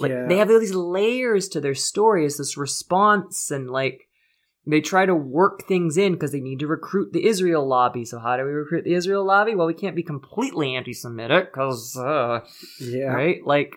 [0.00, 0.26] like yeah.
[0.28, 4.08] they have all these layers to their story as this response and like
[4.66, 8.04] they try to work things in because they need to recruit the Israel lobby.
[8.04, 9.54] So how do we recruit the Israel lobby?
[9.54, 12.40] Well, we can't be completely anti-Semitic because, uh,
[12.80, 13.12] yeah.
[13.12, 13.46] right?
[13.46, 13.74] Like,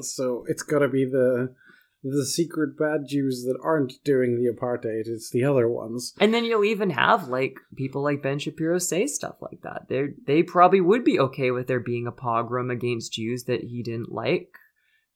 [0.00, 1.54] So it's got to be the
[2.02, 5.02] the secret bad Jews that aren't doing the apartheid.
[5.06, 6.14] It's the other ones.
[6.18, 9.88] And then you'll even have like people like Ben Shapiro say stuff like that.
[9.88, 13.82] They they probably would be okay with there being a pogrom against Jews that he
[13.82, 14.48] didn't like.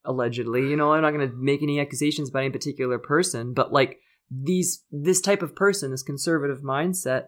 [0.05, 3.73] Allegedly, you know, I'm not going to make any accusations about any particular person, but
[3.73, 7.27] like these this type of person, this conservative mindset,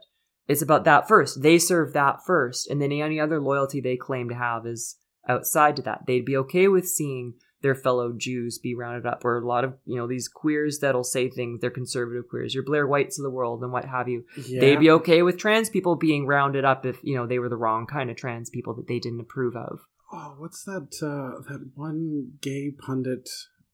[0.49, 1.43] it's about that first.
[1.43, 4.97] They serve that first, and then any other loyalty they claim to have is
[5.29, 6.03] outside to that.
[6.07, 9.75] They'd be okay with seeing their fellow Jews be rounded up, or a lot of
[9.85, 11.61] you know these queers that'll say things.
[11.61, 14.25] They're conservative queers, your Blair Whites of the world, and what have you.
[14.37, 14.61] Yeah.
[14.61, 17.57] They'd be okay with trans people being rounded up if you know they were the
[17.57, 19.81] wrong kind of trans people that they didn't approve of.
[20.13, 20.89] oh, what's that?
[21.03, 23.29] Uh, that one gay pundit.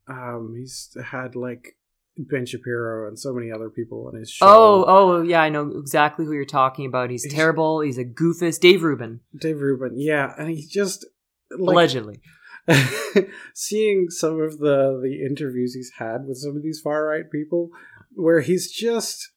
[0.08, 1.76] Um, he's had like
[2.16, 4.46] Ben Shapiro and so many other people on his show.
[4.46, 7.10] Oh, oh yeah, I know exactly who you're talking about.
[7.10, 7.80] He's He's- terrible.
[7.80, 8.60] He's a goofus.
[8.60, 9.98] Dave Rubin, Dave Rubin.
[9.98, 11.06] Yeah, and he's just
[11.50, 12.20] like allegedly.
[13.54, 17.70] seeing some of the the interviews he's had with some of these far right people,
[18.14, 19.30] where he's just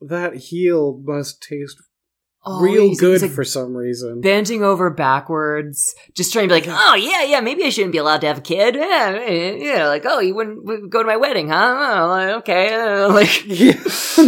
[0.00, 1.82] that heel must taste
[2.46, 4.20] real good a for some reason.
[4.20, 7.98] bending over backwards, just trying to be like, oh yeah, yeah, maybe I shouldn't be
[7.98, 8.76] allowed to have a kid.
[8.86, 11.76] Yeah, yeah, like oh, you wouldn't go to my wedding, huh?
[11.78, 13.72] Oh, okay, like Yeah,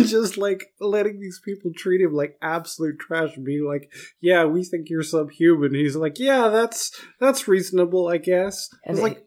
[0.05, 4.65] just like letting these people treat him like absolute trash and being like, "Yeah, we
[4.65, 6.90] think you're subhuman." He's like, "Yeah, that's
[7.20, 9.24] that's reasonable, I guess." I was like,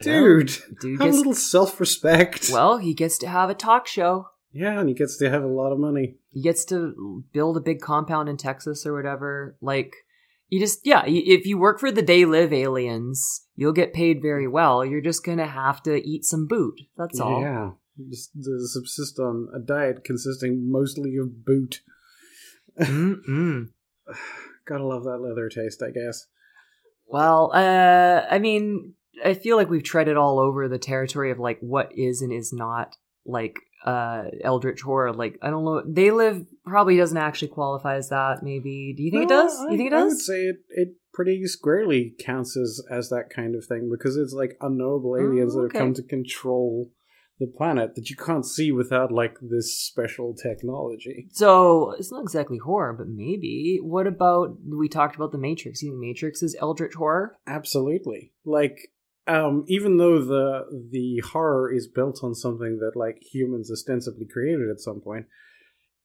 [0.00, 4.28] "Dude, dude have a little self-respect." well, he gets to have a talk show.
[4.52, 6.16] Yeah, and he gets to have a lot of money.
[6.32, 9.56] He gets to build a big compound in Texas or whatever.
[9.60, 9.94] Like,
[10.48, 14.48] you just, yeah, if you work for the They Live aliens, you'll get paid very
[14.48, 14.84] well.
[14.84, 16.80] You're just gonna have to eat some boot.
[16.96, 17.40] That's all.
[17.40, 17.70] Yeah,
[18.08, 21.82] just to subsist on a diet consisting mostly of boot.
[24.66, 26.26] Gotta love that leather taste, I guess.
[27.06, 28.94] Well, uh, I mean,
[29.24, 32.52] I feel like we've treaded all over the territory of like what is and is
[32.52, 33.56] not like
[33.86, 35.12] uh eldritch horror.
[35.12, 35.82] Like, I don't know.
[35.86, 38.42] They Live probably doesn't actually qualify as that.
[38.42, 38.94] Maybe.
[38.96, 39.56] Do you think it does?
[39.58, 43.08] I, you think it does I would say it, it pretty squarely counts as, as
[43.08, 46.90] that kind of thing because it's like unknowable aliens Oh, that have come to control
[47.38, 51.28] the planet that you can't see without like this special technology.
[51.32, 53.78] So it's not exactly horror, but maybe.
[53.82, 55.82] What about we talked about the Matrix?
[55.82, 57.36] You think Matrix is eldritch horror?
[57.46, 58.32] Absolutely.
[58.44, 58.76] Like
[59.26, 64.68] um even though the the horror is built on something that like humans ostensibly created
[64.70, 65.26] at some point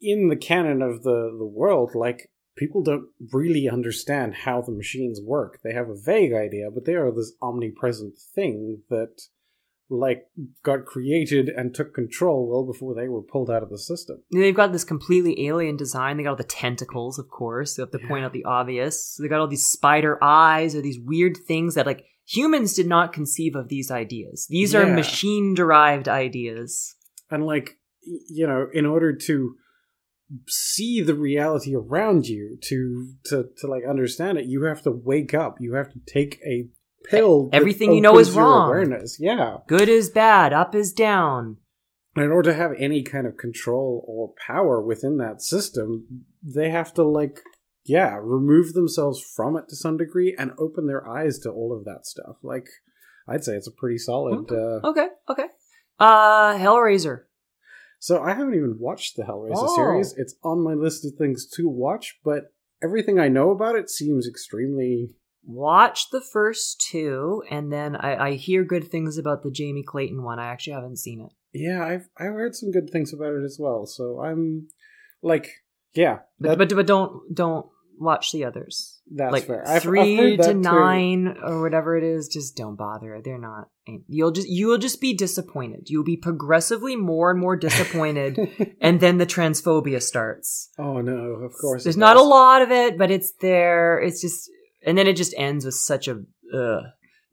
[0.02, 5.20] in the canon of the the world like people don't really understand how the machines
[5.24, 9.22] work they have a vague idea but they are this omnipresent thing that
[9.90, 10.24] like
[10.64, 14.56] got created and took control well before they were pulled out of the system They've
[14.56, 16.16] got this completely alien design.
[16.16, 17.76] They got all the tentacles, of course.
[17.76, 18.28] They have to point Yeah.
[18.28, 19.18] out the obvious.
[19.22, 23.14] They got all these spider eyes or these weird things that like humans did not
[23.14, 24.48] conceive of these ideas.
[24.50, 24.96] These are Yeah.
[24.96, 26.96] machine derived ideas.
[27.30, 27.78] and like
[28.30, 29.56] you know in order to
[30.48, 35.34] see the reality around you to to to like understand it you have to wake
[35.34, 36.68] up you have to take a
[37.10, 38.68] pill Everything you know is wrong.
[38.70, 41.58] awareness yeah Good is bad, up is down.
[42.16, 46.70] and in order to have any kind of control or power within that system they
[46.70, 47.42] have to like
[47.86, 51.84] yeah remove themselves from it to some degree and open their eyes to all of
[51.86, 52.68] that stuff like
[53.28, 55.46] i'd say it's a pretty solid uh Okay, okay.
[56.00, 57.24] Uh Hellraiser.
[58.00, 59.76] So I haven't even watched the Hellraiser Oh.
[59.76, 60.14] series.
[60.18, 62.46] It's on my list of things to watch, but
[62.84, 65.12] everything I know about it seems extremely
[65.44, 70.24] watch the first two, and then I, I hear good things about the Jamie Clayton
[70.24, 70.40] one.
[70.40, 71.32] I actually haven't seen it.
[71.54, 73.86] Yeah, I've I've heard some good things about it as well.
[73.86, 74.68] So I'm
[75.22, 75.52] like
[75.94, 77.68] yeah, But but, but don't don't
[78.02, 79.00] watch the others.
[79.14, 79.64] that's like fair.
[79.68, 80.60] I've, I've 3 heard that to too.
[80.60, 82.28] nine or whatever it is.
[82.28, 83.22] Just don't bother.
[83.24, 83.70] They're not.
[84.08, 85.88] You'll just you'll just be disappointed.
[85.90, 90.70] You'll be progressively more and more disappointed, and then the transphobia starts.
[90.78, 91.84] oh no, of course.
[91.84, 94.00] There's not a lot of it, but it's there.
[94.00, 94.50] It's just,
[94.86, 96.22] and then it just ends with such a,
[96.54, 96.84] ugh,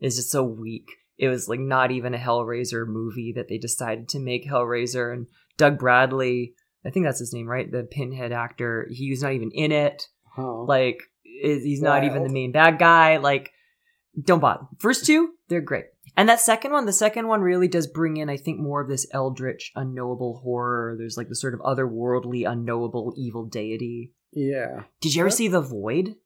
[0.01, 0.87] it's just so weak.
[1.17, 5.27] It was like not even a Hellraiser movie that they decided to make Hellraiser, and
[5.57, 6.55] Doug Bradley,
[6.87, 7.71] I think that's his name, right?
[7.71, 10.07] The Pinhead actor, he was not even in it.
[10.67, 13.17] Like, is- he's not even the main bad guy.
[13.19, 13.53] Like,
[14.21, 14.65] don't bother.
[14.79, 15.87] First two, they're great.
[16.17, 18.89] And that second one, the second one really does bring in, I think, more of
[18.89, 20.97] this eldritch, unknowable horror.
[20.99, 24.13] There's like the sort of otherworldly, unknowable evil deity.
[24.33, 24.85] yeah.
[25.01, 26.17] Did you ever see The Void?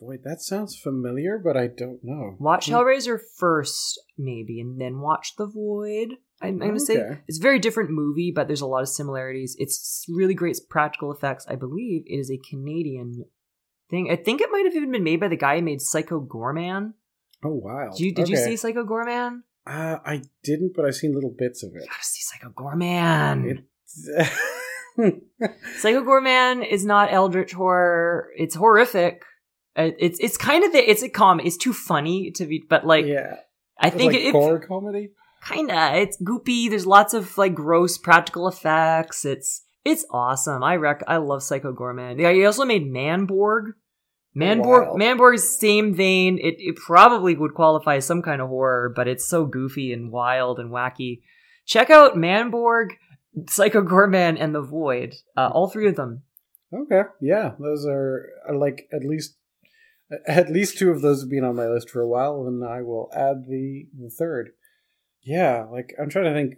[0.00, 0.20] Void.
[0.24, 2.34] that sounds familiar, but I don't know.
[2.40, 2.72] Watch Hmm.
[2.74, 6.14] Hellraiser first, maybe, and then watch The Void.
[6.44, 6.94] I'm, I'm going to say
[7.28, 9.56] it's a very different movie, but there's a lot of similarities.
[9.58, 11.46] It's really great practical effects.
[11.48, 13.24] I believe it is a Canadian
[13.90, 14.10] thing.
[14.10, 16.94] I think it might have even been made by the guy who made Psycho Goreman.
[17.44, 17.90] Oh wow.
[17.96, 19.40] Did you, did you see Psycho Goreman?
[19.66, 21.82] Uh, I didn't, but I've seen little bits of it.
[21.82, 23.44] You gotta see Psycho Goreman.
[23.50, 24.32] It-
[25.78, 28.30] Psycho Goreman is not eldritch horror.
[28.36, 29.22] It's horrific.
[29.76, 31.48] Uh, It's it's kind of the, it's a comedy.
[31.48, 33.36] It's too funny to be, but like yeah,
[33.78, 35.10] I think like it, horror comedy.
[35.44, 36.70] Kinda it's goopy.
[36.70, 39.24] There's lots of like gross practical effects.
[39.24, 40.62] It's it's awesome.
[40.62, 42.18] I rec I love Psycho Goreman.
[42.18, 43.72] Yeah, he also made Manborg.
[44.36, 44.96] Manborg Wow.
[44.96, 46.38] Manborg's same vein.
[46.38, 50.10] It it probably would qualify as some kind of horror, but it's so goofy and
[50.10, 51.20] wild and wacky.
[51.66, 52.90] Check out Manborg,
[53.48, 55.14] Psycho Goreman, and The Void.
[55.36, 56.22] Uh, all three of them.
[56.74, 59.36] Okay, yeah, those are are like at least
[60.26, 62.82] at least two of those have been on my list for a while, and I
[62.82, 64.50] will add the the third.
[65.24, 66.54] Yeah, like I'm trying to think,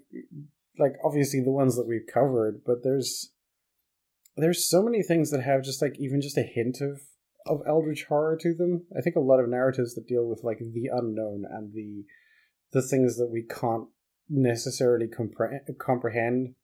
[0.78, 3.32] like obviously the ones that we've covered, but there's
[4.36, 7.01] there's so many things that have just like even just a hint of
[7.47, 8.86] of eldritch horror to them.
[8.97, 12.05] I think a lot of narratives that deal with like the unknown and the
[12.72, 13.86] the things that we can't
[14.28, 16.55] necessarily compre- comprehend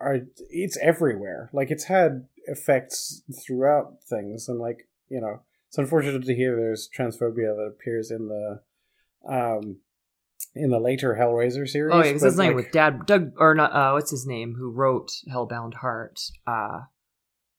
[0.00, 1.50] are it's everywhere.
[1.52, 6.88] Like it's had effects throughout things, and like you know, it's unfortunate to hear there's
[6.88, 8.62] transphobia that appears in the
[9.28, 9.78] um
[10.54, 11.94] in the later Hellraiser series.
[11.94, 13.72] Oh yeah, because his name like, with Dad Doug or not?
[13.72, 14.54] Uh, what's his name?
[14.58, 16.20] Who wrote Hellbound Heart?
[16.46, 16.80] Uh,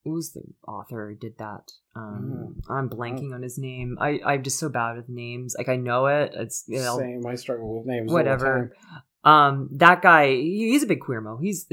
[0.04, 1.72] who's the author who did that?
[1.94, 2.72] Um, Hmm.
[2.72, 3.96] I'm blanking on his name.
[4.00, 5.54] I I'm just so bad with names.
[5.56, 6.32] Like I know it.
[6.34, 7.26] It's you know same.
[7.26, 8.10] I struggle with names.
[8.10, 8.72] all the whatever.
[8.84, 9.02] time.
[9.24, 11.38] Um, that guy, he's a big queermo.
[11.40, 11.66] He's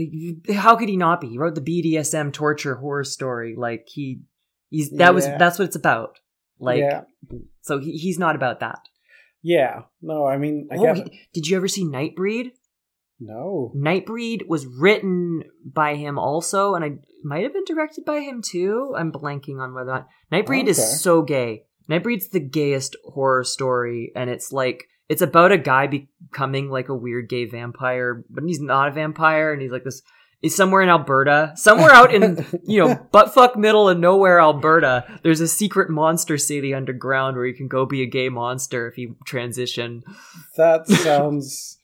[0.53, 1.29] how could he not be?
[1.29, 3.55] He wrote the BDSM torture horror story.
[3.55, 4.21] Like he,
[4.69, 6.19] he's that was that's what it's about.
[6.59, 7.03] Like yeah,
[7.61, 8.79] so, he, he's not about that.
[9.45, 9.83] Yeah.
[10.01, 12.51] No, I mean, I Oh, he- did you ever see Nightbreed?
[13.19, 13.71] no.
[13.75, 18.93] Nightbreed was written by him also, and I might have been directed by him too.
[18.97, 20.71] I'm blanking on whether or not Nightbreed Okay.
[20.71, 21.63] is so gay.
[21.89, 26.95] Nightbreed's the gayest horror story, and it's like it's about a guy becoming like a
[26.95, 30.01] weird gay vampire, but he's not a vampire, and he's like this.
[30.45, 35.19] He's somewhere in Alberta, somewhere out in you know buttfuck middle of nowhere, Alberta.
[35.23, 38.95] There's a secret monster city underground where you can go be a gay monster if
[38.95, 40.03] you transition.
[40.55, 41.79] that sounds.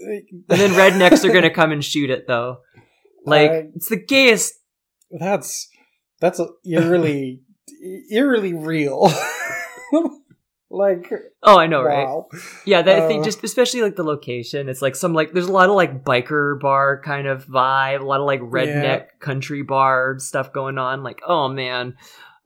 [0.00, 2.56] And then rednecks are gonna come and shoot it though.
[3.24, 4.54] Like I- it's the gayest.
[5.12, 5.68] that's
[6.20, 7.42] that's a eerily
[8.10, 9.12] eerily real.
[10.72, 11.12] Like
[11.42, 12.24] Oh, I know, right?
[12.66, 14.68] Yeah, that Uh, just especially like the location.
[14.68, 18.04] It's like some like there's a lot of like biker bar kind of vibe, a
[18.04, 19.04] lot of like redneck Yeah.
[19.20, 21.02] country bar stuff going on.
[21.02, 21.96] Like, oh man,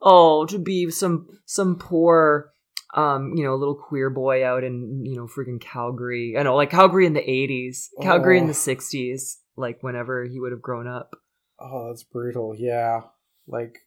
[0.01, 2.53] oh to be some some poor.
[2.95, 6.37] Um, you know, little queer boy out in you know freaking Calgary.
[6.39, 8.49] I know, like Calgary in the '80s, Calgary in Oh.
[8.49, 11.15] the '60s, like whenever he would have grown up.
[11.61, 12.55] Oh, that's brutal.
[12.57, 13.03] Yeah,
[13.47, 13.81] like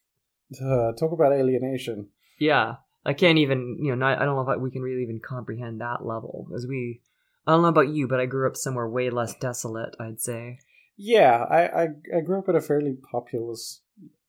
[0.62, 2.10] uh, talk about alienation.
[2.40, 5.20] Yeah, I can't even, you know, not, I don't know if we can really even
[5.20, 6.48] comprehend that level.
[6.56, 7.02] As we,
[7.48, 9.96] I don't know about you, but I grew up somewhere way less desolate.
[10.00, 10.60] I'd say.
[11.02, 13.82] Yeah, I, I I grew up in a fairly populous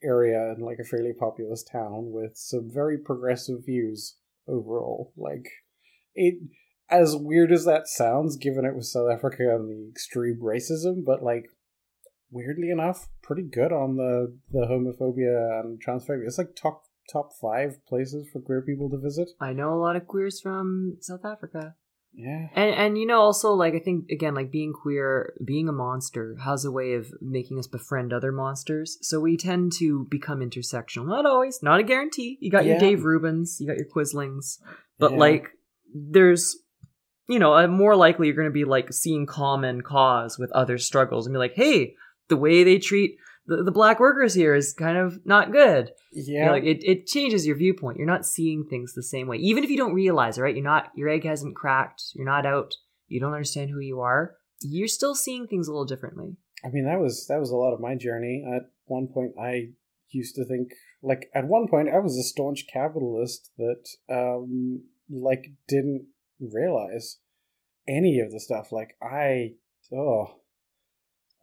[0.02, 4.16] area and like a fairly populous town with some very progressive views
[4.47, 5.12] overall.
[5.16, 5.48] Like
[6.14, 6.36] it
[6.88, 11.24] as weird as that sounds, given it was South Africa and the extreme racism, but
[11.24, 11.47] like
[12.30, 16.26] weirdly enough, pretty good on the the homophobia and transphobia.
[16.26, 19.28] It's like top top five places for queer people to visit.
[19.41, 21.74] I know a lot of queers from South Africa,
[22.12, 22.49] Yeah.
[22.55, 26.37] and and you know also like I think again like being queer, being a monster
[26.45, 28.99] has a way of making us befriend other monsters.
[29.03, 31.07] So we tend to become intersectional.
[31.07, 32.39] Not always, not a guarantee.
[32.41, 34.59] You got your Dave Rubins, you got your Quislings,
[34.99, 35.19] but Yeah.
[35.19, 35.51] like
[35.95, 36.57] there's
[37.28, 40.78] you know uh, more likely you're going to be like seeing common cause with other
[40.78, 41.95] struggles and be like hey
[42.28, 46.40] the way they treat the, the black workers here is kind of not good You
[46.40, 46.50] know, Yeah.
[46.52, 49.70] like it, it changes your viewpoint you're not seeing things the same way even if
[49.70, 52.74] you don't realize it right you're not your egg hasn't cracked you're not out
[53.08, 56.84] you don't understand who you are you're still seeing things a little differently I mean,
[56.84, 58.44] that was that was a lot of my journey.
[58.46, 59.70] At one point, I
[60.10, 60.72] used to think
[61.02, 66.08] like at one point I was a staunch capitalist that um like didn't
[66.38, 67.18] realize
[67.88, 68.72] any of the stuff.
[68.72, 69.52] Like I
[69.92, 70.39] oh.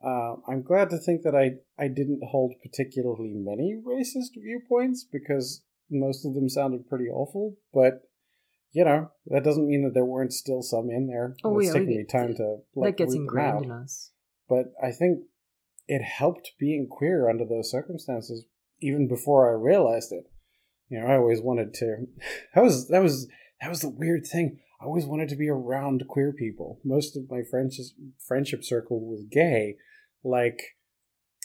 [0.04, 5.64] Uh, I'm glad to think that I, I didn't hold particularly many racist viewpoints because
[5.90, 7.56] most of them sounded pretty awful.
[7.74, 8.04] But
[8.72, 11.36] you know that doesn't mean that there weren't still some in there.
[11.44, 14.12] Oh, it's yeah, taken we- me time to like that gets ingrained in us
[14.48, 15.24] but I think
[15.88, 18.46] it helped being queer under those circumstances
[18.82, 20.26] even before I realized it.
[20.90, 22.08] You know, I always wanted to.
[22.56, 23.28] That was that was
[23.62, 24.60] that was the weird thing.
[24.80, 26.80] I always wanted to be around queer people.
[26.84, 27.86] Most of my friendship
[28.26, 29.76] friendship circle was gay.
[30.24, 30.60] Like,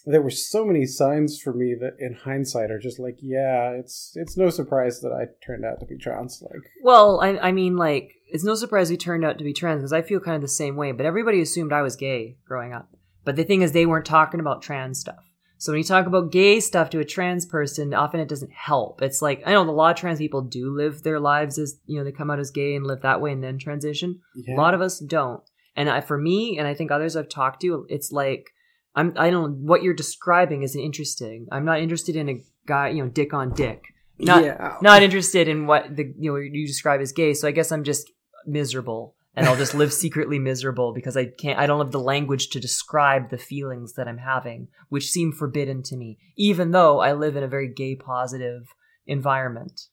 [0.04, 4.12] there were so many signs for me that in hindsight are just like, yeah, it's
[4.16, 6.42] it's no surprise that I turned out to be trans.
[6.42, 9.80] Like, Well, I, I mean, like, it's no surprise we turned out to be trans
[9.80, 10.92] because I feel kind of the same way.
[10.92, 12.90] But everybody assumed I was gay growing up.
[13.24, 15.24] But the thing is, they weren't talking about trans stuff.
[15.62, 19.00] So when you talk about gay stuff to a trans person, often it doesn't help.
[19.00, 21.96] It's like I know a lot of trans people do live their lives as you
[21.96, 24.18] know they come out as gay and live that way and then transition.
[24.34, 25.40] yeah, A lot of us don't.
[25.76, 28.50] And I, for me, and I think others I've talked to, it's like
[28.96, 29.12] I'm.
[29.16, 29.58] I don't.
[29.58, 31.46] What you're describing isn't interesting.
[31.52, 33.84] I'm not interested in a guy, you know, dick on dick.
[34.18, 37.34] Not yeah, not interested in what the you know you describe as gay.
[37.34, 38.10] So I guess I'm just
[38.48, 41.58] miserable, and I'll just live secretly miserable because I can't.
[41.58, 45.82] I don't have the language to describe the feelings that I'm having, which seem forbidden
[45.84, 48.74] to me, even though I live in a very gay positive
[49.06, 49.88] environment.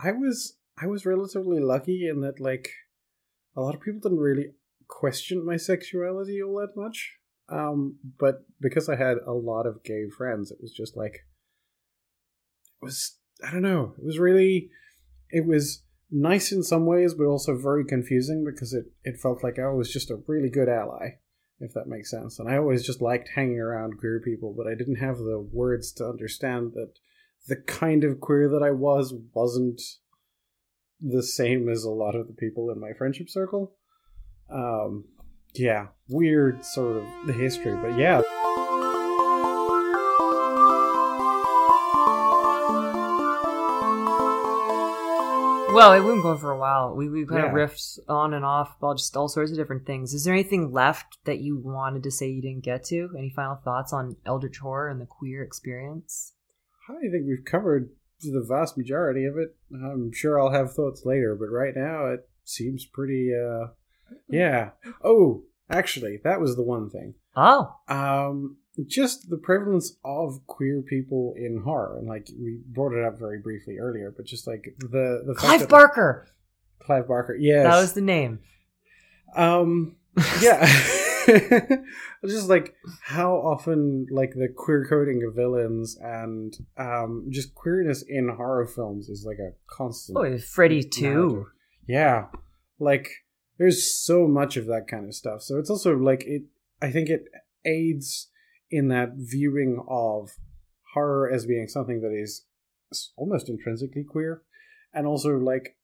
[0.00, 2.70] I was I was relatively lucky in that like
[3.56, 4.52] a lot of people didn't really
[4.88, 7.14] question my sexuality all that much.
[7.48, 11.14] Um, but because I had a lot of gay friends, it was just like
[12.82, 13.94] it was I don't know.
[13.98, 14.70] It was really
[15.30, 15.83] it was
[16.14, 19.92] nice in some ways, but also very confusing because it it felt like I was
[19.92, 21.16] just a really good ally,
[21.58, 22.38] if that makes sense.
[22.38, 25.92] And I always just liked hanging around queer people, but I didn't have the words
[25.94, 26.92] to understand that
[27.48, 29.82] the kind of queer that I was wasn't
[31.00, 33.74] the same as a lot of the people in my friendship circle.
[34.50, 35.04] Um,
[35.54, 38.22] yeah, weird sort of the history, but yeah.
[45.74, 46.94] Well, we've been going for a while.
[46.94, 47.58] We we kind of Yeah.
[47.66, 50.14] riffed on and off about just all sorts of different things.
[50.14, 53.10] Is there anything left that you wanted to say you didn't get to?
[53.18, 56.32] Any final thoughts on Eldritch horror and the queer experience?
[56.88, 57.90] I think we've covered
[58.20, 59.56] the vast majority of it.
[59.72, 63.32] I'm sure I'll have thoughts later, but right now it seems pretty.
[63.34, 63.68] uh
[64.28, 64.70] Yeah.
[65.02, 67.14] Oh, actually, that was the one thing.
[67.36, 73.04] Oh, Um, just the prevalence of queer people in horror, and like we brought it
[73.04, 76.26] up very briefly earlier, but just like the the Clive that- Barker.
[76.80, 78.40] Clive Barker, yes, That was the name.
[79.34, 79.96] Um,
[80.42, 80.66] yeah.
[82.26, 88.28] just like how often like the queer coding of villains and um just queerness in
[88.28, 90.18] horror films is like a constant.
[90.18, 91.46] Oh, Freddy too.
[91.86, 92.26] Yeah,
[92.78, 93.08] like
[93.58, 95.42] there's so much of that kind of stuff.
[95.42, 96.42] So it's also like it.
[96.82, 97.24] I think it
[97.64, 98.28] aids
[98.74, 100.30] in that viewing of
[100.94, 102.44] horror as being something that is
[103.16, 104.42] almost intrinsically queer,
[104.92, 105.76] and also like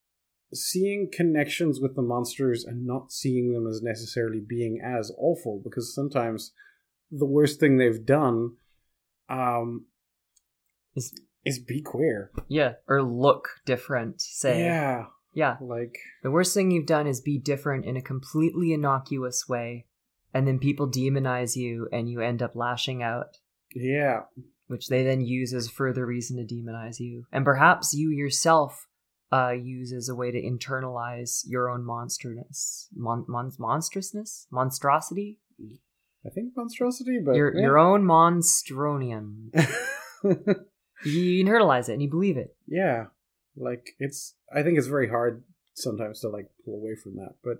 [0.52, 5.94] seeing connections with the monsters and not seeing them as necessarily being as awful because
[5.94, 6.52] sometimes
[7.10, 8.56] the worst thing they've done
[9.28, 9.86] um
[10.96, 11.14] Is-
[11.44, 14.20] is be queer Yeah, or look different.
[14.20, 15.56] Say, yeah yeah.
[15.60, 19.86] like The worst thing you've done is be different in a completely innocuous way,
[20.32, 23.38] and then people demonize you, and you end up lashing out.
[23.74, 24.20] yeah
[24.70, 27.24] which they then use as further reason to demonize you.
[27.32, 28.86] And perhaps you yourself
[29.32, 35.40] uh, use as a way to internalize your own monsterness, mon- mon- monstrousness, monstrosity,
[36.24, 37.62] i think monstrosity but your yeah.
[37.62, 39.48] your own monstronium.
[41.04, 42.54] you internalize it and you believe it.
[42.68, 43.06] yeah
[43.56, 45.42] like it's i think it's very hard
[45.74, 47.58] sometimes to like pull away from that but.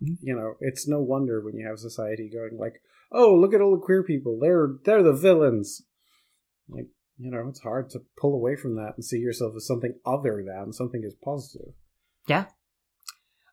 [0.00, 3.72] You know it's no wonder when you have society going like oh look at all
[3.72, 5.82] the queer people they're they're the villains
[6.68, 6.86] like
[7.18, 10.44] you know it's hard to pull away from that and see yourself as something other
[10.46, 11.74] than something as positive
[12.26, 12.46] Yeah.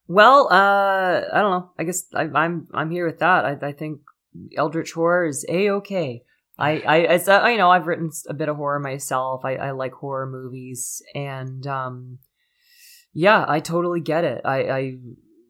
[0.08, 1.72] Well, uh, I don't know.
[1.78, 3.44] I guess I, I'm I'm here with that.
[3.44, 4.02] I, I think
[4.56, 6.24] Eldritch horror is a okay.
[6.58, 9.44] I I it's, uh, you know I've written a bit of horror myself.
[9.44, 12.20] I, I like horror movies, and um,
[13.14, 14.42] yeah, I totally get it.
[14.46, 14.98] I, I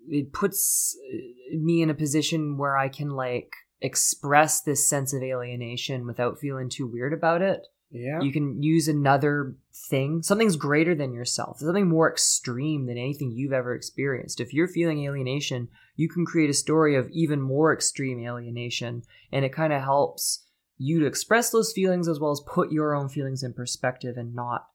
[0.08, 3.52] it puts uh, me in a position where I can like
[3.82, 7.62] express this sense of alienation without feeling too weird about it.
[7.90, 8.20] Yeah.
[8.22, 9.56] You can use another
[9.90, 10.22] thing.
[10.22, 11.60] Something's greater than yourself.
[11.60, 14.42] Something more extreme than anything you've ever experienced.
[14.42, 19.02] If you're feeling alienation you can create a story of even more extreme alienation
[19.34, 20.46] and it kind of helps
[20.78, 24.34] you to express those feelings as well as put your own feelings in perspective and
[24.34, 24.68] not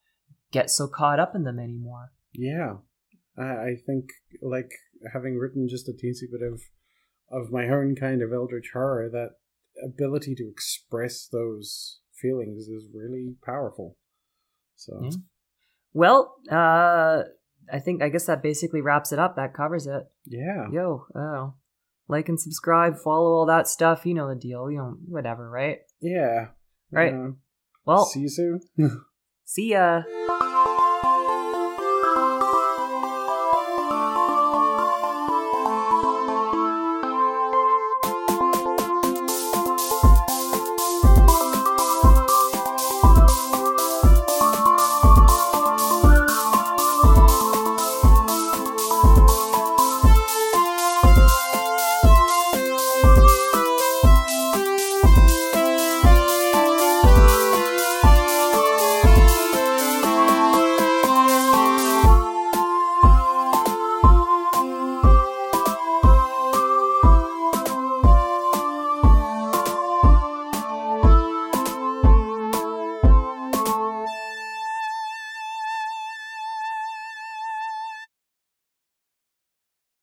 [0.50, 2.10] get so caught up in them anymore.
[2.34, 2.74] Yeah,
[3.38, 4.06] I, I think
[4.42, 4.72] like
[5.12, 6.62] having written just a teensy bit of
[7.30, 9.30] of my own kind of eldritch horror, that
[9.82, 13.96] ability to express those feelings is really powerful.
[14.76, 15.10] So Yeah.
[15.94, 17.22] well uh
[17.72, 19.36] i think i guess that basically wraps it up.
[19.36, 20.04] That covers it.
[20.26, 21.54] Yeah, yo oh.
[22.08, 24.04] Like and subscribe follow all that stuff.
[24.04, 24.70] You know the deal.
[24.70, 25.78] You know whatever right?
[26.00, 26.48] Yeah,
[26.90, 27.14] Right.
[27.14, 27.30] Uh,
[27.86, 28.60] well see you soon.
[29.44, 30.02] see ya